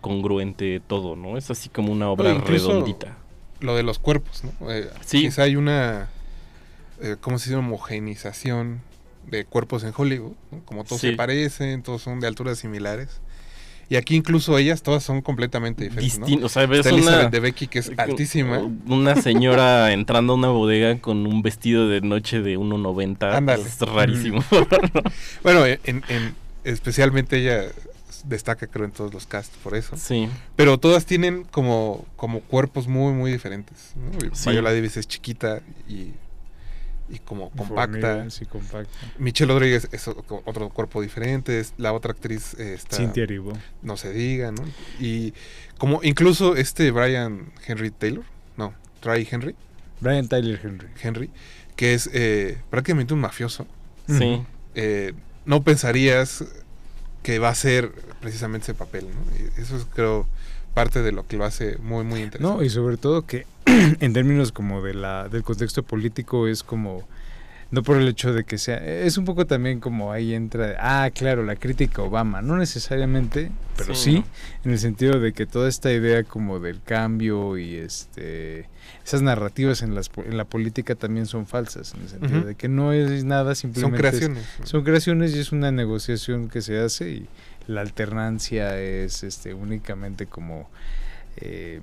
congruente 0.01 0.79
todo, 0.85 1.15
¿no? 1.15 1.37
Es 1.37 1.49
así 1.49 1.69
como 1.69 1.91
una 1.91 2.09
obra 2.09 2.33
incluso- 2.33 2.69
redondita. 2.69 3.17
Lo 3.59 3.75
de 3.75 3.83
los 3.83 3.99
cuerpos, 3.99 4.43
¿no? 4.43 4.71
Eh, 4.71 4.89
Sí. 5.05 5.21
Quizá 5.21 5.43
hay 5.43 5.55
una, 5.55 6.07
eh, 7.01 7.15
¿cómo 7.19 7.39
se 7.39 7.49
dice? 7.49 7.57
Homogenización 7.57 8.81
de 9.27 9.45
cuerpos 9.45 9.83
en 9.83 9.93
Hollywood, 9.95 10.33
¿no? 10.51 10.59
Como 10.65 10.83
todos 10.83 11.01
Sí. 11.01 11.09
se 11.11 11.15
parecen, 11.15 11.83
todos 11.83 12.01
son 12.01 12.19
de 12.19 12.27
alturas 12.27 12.59
similares. 12.59 13.19
Y 13.89 13.95
aquí 13.95 14.15
incluso 14.17 14.57
ellas 14.57 14.83
todas 14.83 15.01
son 15.01 15.21
completamente 15.21 15.85
diferentes, 15.85 16.19
¿no? 16.19 16.27
Distin- 16.27 16.43
O 16.43 16.49
sea, 16.49 16.65
ves 16.65 16.79
Está 16.79 16.89
Elizabeth 16.89 17.19
una, 17.21 17.29
de 17.29 17.39
Becky, 17.39 17.67
que 17.67 17.79
es 17.79 17.91
altísima. 17.97 18.59
una 18.87 19.15
señora 19.21 19.91
entrando 19.93 20.33
a 20.33 20.35
una 20.35 20.49
bodega 20.49 20.99
con 20.99 21.25
un 21.25 21.41
vestido 21.41 21.87
de 21.87 22.01
noche 22.01 22.41
de 22.41 22.57
1.90. 22.57 23.33
Ándale. 23.35 23.63
Es 23.63 23.79
rarísimo. 23.79 24.43
Bueno, 25.43 25.65
en, 25.65 25.79
en- 26.09 26.35
especialmente 26.65 27.37
ella 27.37 27.63
destaca 28.27 28.67
creo 28.67 28.85
en 28.85 28.91
todos 28.91 29.13
los 29.13 29.25
casts 29.25 29.55
por 29.63 29.75
eso. 29.75 29.95
Sí. 29.97 30.29
Pero 30.55 30.77
todas 30.79 31.05
tienen 31.05 31.43
como, 31.45 32.05
como 32.15 32.41
cuerpos 32.41 32.87
muy, 32.87 33.13
muy 33.13 33.31
diferentes. 33.31 33.93
¿no? 33.95 34.35
Sí. 34.35 34.49
Viola 34.51 34.71
Davis 34.73 34.97
es 34.97 35.07
chiquita 35.07 35.61
y, 35.87 36.11
y 37.09 37.19
como 37.23 37.49
compacta. 37.51 38.29
Sí, 38.29 38.45
compacta. 38.45 38.91
Michelle 39.17 39.51
Rodríguez 39.53 39.87
es 39.91 40.07
otro 40.07 40.69
cuerpo 40.69 41.01
diferente. 41.01 41.59
es- 41.59 41.73
La 41.77 41.93
otra 41.93 42.11
actriz 42.11 42.53
eh, 42.59 42.73
está, 42.73 42.97
Cynthia 42.97 43.23
Erivo. 43.23 43.53
no 43.81 43.95
se 43.97 44.11
diga, 44.11 44.51
¿no? 44.51 44.63
Y 44.99 45.33
como 45.77 46.01
incluso 46.03 46.55
este 46.55 46.91
Brian 46.91 47.51
Henry 47.65 47.91
Taylor, 47.91 48.23
no, 48.57 48.73
Try 48.99 49.27
Henry, 49.29 49.55
Brian 50.01 50.27
Tyler 50.27 50.59
Henry. 50.63 50.87
Henry, 51.01 51.29
que 51.75 51.93
es 51.93 52.09
eh, 52.13 52.57
prácticamente 52.69 53.13
un 53.13 53.21
mafioso. 53.21 53.65
Sí. 54.07 54.41
eh, 54.75 55.13
no 55.45 55.63
pensarías 55.63 56.43
que 57.23 57.39
va 57.39 57.49
a 57.49 57.55
ser 57.55 57.91
precisamente 58.21 58.65
ese 58.65 58.73
papel, 58.73 59.05
¿no? 59.05 59.37
Y 59.37 59.61
eso 59.61 59.77
es 59.77 59.85
creo 59.93 60.25
parte 60.73 61.01
de 61.01 61.11
lo 61.11 61.25
que 61.25 61.37
lo 61.37 61.45
hace 61.45 61.77
muy 61.79 62.03
muy 62.03 62.21
interesante. 62.21 62.57
No, 62.57 62.63
y 62.63 62.69
sobre 62.69 62.97
todo 62.97 63.25
que 63.25 63.45
en 63.65 64.13
términos 64.13 64.51
como 64.51 64.81
de 64.81 64.93
la 64.93 65.27
del 65.27 65.43
contexto 65.43 65.83
político 65.83 66.47
es 66.47 66.63
como 66.63 67.07
no 67.69 67.83
por 67.83 67.97
el 67.97 68.07
hecho 68.07 68.33
de 68.33 68.43
que 68.45 68.57
sea 68.57 68.77
es 68.77 69.17
un 69.17 69.25
poco 69.25 69.45
también 69.45 69.79
como 69.81 70.11
ahí 70.13 70.33
entra 70.33 70.75
ah 70.79 71.09
claro 71.13 71.43
la 71.43 71.55
crítica 71.57 72.01
Obama 72.01 72.41
no 72.41 72.55
necesariamente 72.57 73.51
pero 73.75 73.93
Sí, 73.93 74.01
sí, 74.11 74.15
¿no? 74.19 74.25
en 74.65 74.71
el 74.71 74.79
sentido 74.79 75.19
de 75.19 75.33
que 75.33 75.45
toda 75.45 75.67
esta 75.67 75.91
idea 75.91 76.23
como 76.23 76.59
del 76.59 76.81
cambio 76.81 77.57
y 77.57 77.75
este 77.75 78.69
esas 79.05 79.21
narrativas 79.21 79.81
en 79.81 79.95
las 79.95 80.09
en 80.25 80.37
la 80.37 80.45
política 80.45 80.95
también 80.95 81.25
son 81.25 81.45
falsas 81.45 81.93
en 81.93 82.01
el 82.03 82.09
sentido 82.09 82.41
de 82.45 82.55
que 82.55 82.69
no 82.69 82.93
es 82.93 83.23
nada 83.25 83.53
Son 83.55 83.73
simplemente 83.73 83.97
es- 84.07 84.11
creaciones. 84.15 84.45
¿no? 84.59 84.65
son 84.65 84.83
creaciones 84.83 85.35
y 85.35 85.39
es 85.39 85.51
una 85.51 85.71
negociación 85.71 86.47
que 86.49 86.61
se 86.61 86.79
hace 86.79 87.09
y 87.09 87.27
la 87.67 87.81
alternancia 87.81 88.79
es 88.79 89.23
este 89.23 89.53
únicamente 89.53 90.25
como 90.25 90.69
eh, 91.35 91.81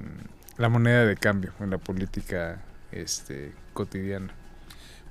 la 0.57 0.69
moneda 0.71 1.05
de 1.05 1.17
cambio 1.17 1.53
en 1.61 1.69
la 1.71 1.79
política 1.79 2.63
este 2.91 3.53
cotidiana. 3.75 4.33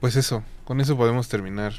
Pues 0.03 0.17
eso, 0.17 0.43
con 0.65 0.81
eso 0.81 0.97
podemos 0.97 1.29
terminar 1.29 1.71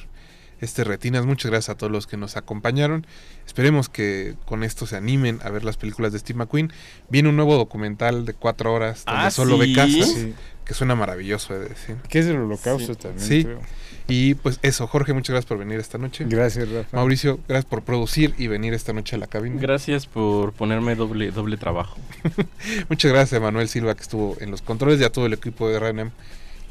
este 0.58 0.82
Retinas. 0.82 1.26
Muchas 1.26 1.50
gracias 1.50 1.68
a 1.68 1.76
todos 1.76 1.92
los 1.92 2.06
que 2.06 2.16
nos 2.16 2.38
acompañaron. 2.38 3.06
Esperemos 3.46 3.90
que 3.90 4.34
con 4.46 4.64
esto 4.64 4.86
se 4.86 4.96
animen 4.96 5.40
a 5.44 5.50
ver 5.50 5.62
las 5.62 5.76
películas 5.76 6.14
de 6.14 6.20
Steve 6.20 6.38
McQueen. 6.38 6.72
Viene 7.10 7.28
un 7.28 7.36
nuevo 7.36 7.54
documental 7.58 8.24
de 8.24 8.32
cuatro 8.32 8.72
horas 8.72 9.04
donde 9.04 9.26
Ah, 9.26 9.30
solo 9.30 9.58
ve 9.58 9.74
casas, 9.74 10.08
Sí. 10.08 10.32
que 10.64 10.72
suena 10.72 10.94
maravilloso, 10.94 11.52
de 11.52 11.68
decir. 11.68 11.96
Que 12.08 12.20
es 12.20 12.26
el 12.26 12.36
holocausto 12.38 12.94
Sí. 12.94 12.98
también. 12.98 13.28
Sí. 13.28 13.44
creo. 13.44 13.60
Y 14.08 14.32
pues 14.36 14.58
eso, 14.62 14.86
Jorge, 14.86 15.12
muchas 15.12 15.34
gracias 15.34 15.46
por 15.46 15.58
venir 15.58 15.78
esta 15.78 15.98
noche. 15.98 16.24
Gracias, 16.26 16.66
Rafa. 16.70 16.96
Mauricio, 16.96 17.40
gracias 17.46 17.66
por 17.66 17.82
producir 17.82 18.34
y 18.38 18.46
venir 18.46 18.72
esta 18.72 18.94
noche 18.94 19.16
a 19.16 19.18
la 19.18 19.26
cabina. 19.26 19.60
Gracias 19.60 20.06
por 20.06 20.54
ponerme 20.54 20.94
doble, 20.94 21.30
doble 21.30 21.58
trabajo. 21.58 21.98
Muchas 22.88 23.12
gracias 23.12 23.38
a 23.38 23.42
Manuel 23.44 23.68
Silva 23.68 23.94
que 23.94 24.00
estuvo 24.02 24.38
en 24.40 24.50
los 24.50 24.62
controles 24.62 24.98
y 24.98 25.04
a 25.04 25.12
todo 25.12 25.26
el 25.26 25.34
equipo 25.34 25.68
de 25.68 25.78
RNM 25.78 26.10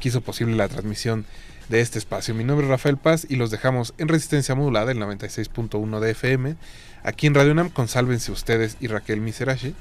que 0.00 0.08
hizo 0.08 0.20
posible 0.20 0.56
la 0.56 0.68
transmisión 0.68 1.24
de 1.68 1.80
este 1.80 1.98
espacio. 1.98 2.34
Mi 2.34 2.44
nombre 2.44 2.66
es 2.66 2.70
Rafael 2.70 2.96
Paz 2.98 3.26
y 3.28 3.36
los 3.36 3.50
dejamos 3.50 3.94
en 3.98 4.08
Resistencia 4.08 4.54
Modulada, 4.54 4.92
el 4.92 4.98
96.1 4.98 5.98
de 6.00 6.10
FM, 6.10 6.56
aquí 7.02 7.26
en 7.26 7.34
Radio 7.34 7.52
UNAM 7.52 7.70
con 7.70 7.88
Sálvense 7.88 8.32
Ustedes 8.32 8.76
y 8.80 8.86
Raquel 8.88 9.20
Miserashi. 9.20 9.74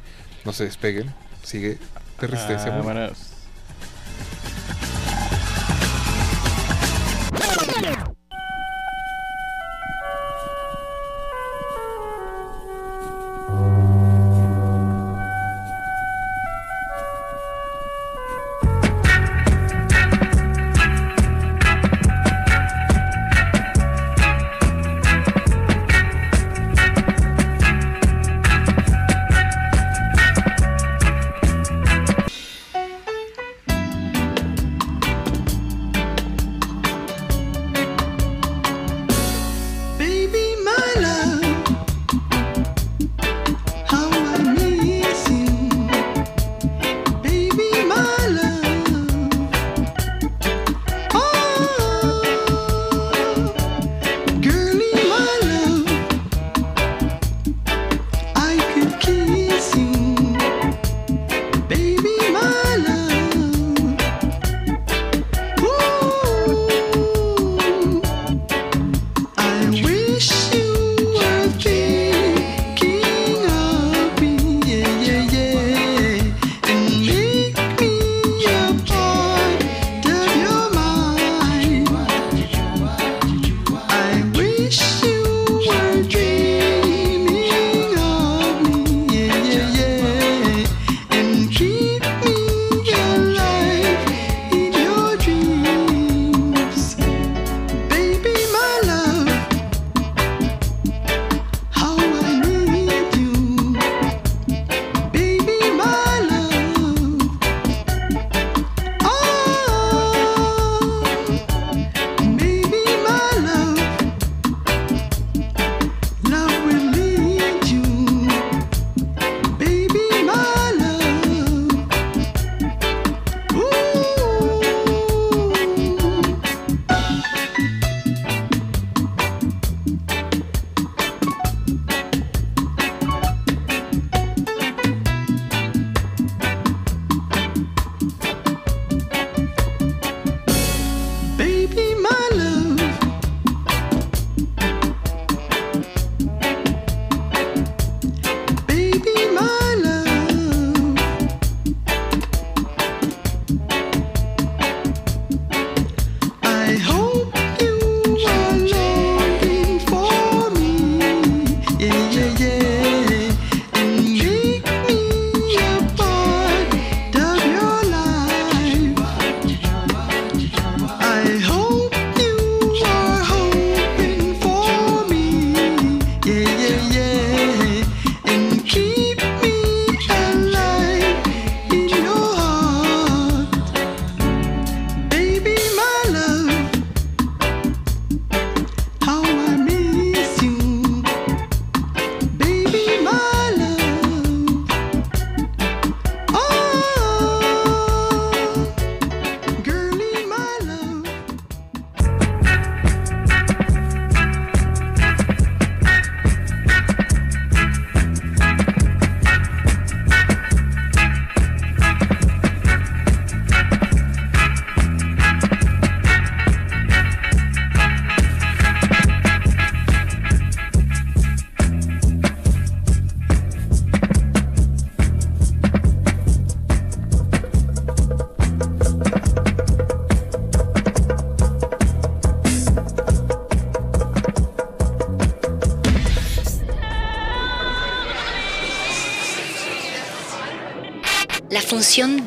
No 0.46 0.54
se 0.54 0.64
despeguen, 0.66 1.14
sigue 1.44 1.78
de 2.22 2.28
Resistencia 2.28 2.74
Ah, 2.74 2.78
Modulada. 2.78 3.12
vámonos. 3.12 3.34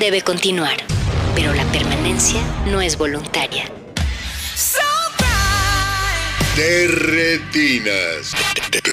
Debe 0.07 0.23
continuar, 0.23 0.77
pero 1.35 1.53
la 1.53 1.65
permanencia 1.73 2.41
no 2.67 2.81
es 2.81 2.97
voluntaria. 2.97 3.65
De 6.55 6.87
retinas. 6.87 8.31
De- 8.71 8.79
de- 8.79 8.86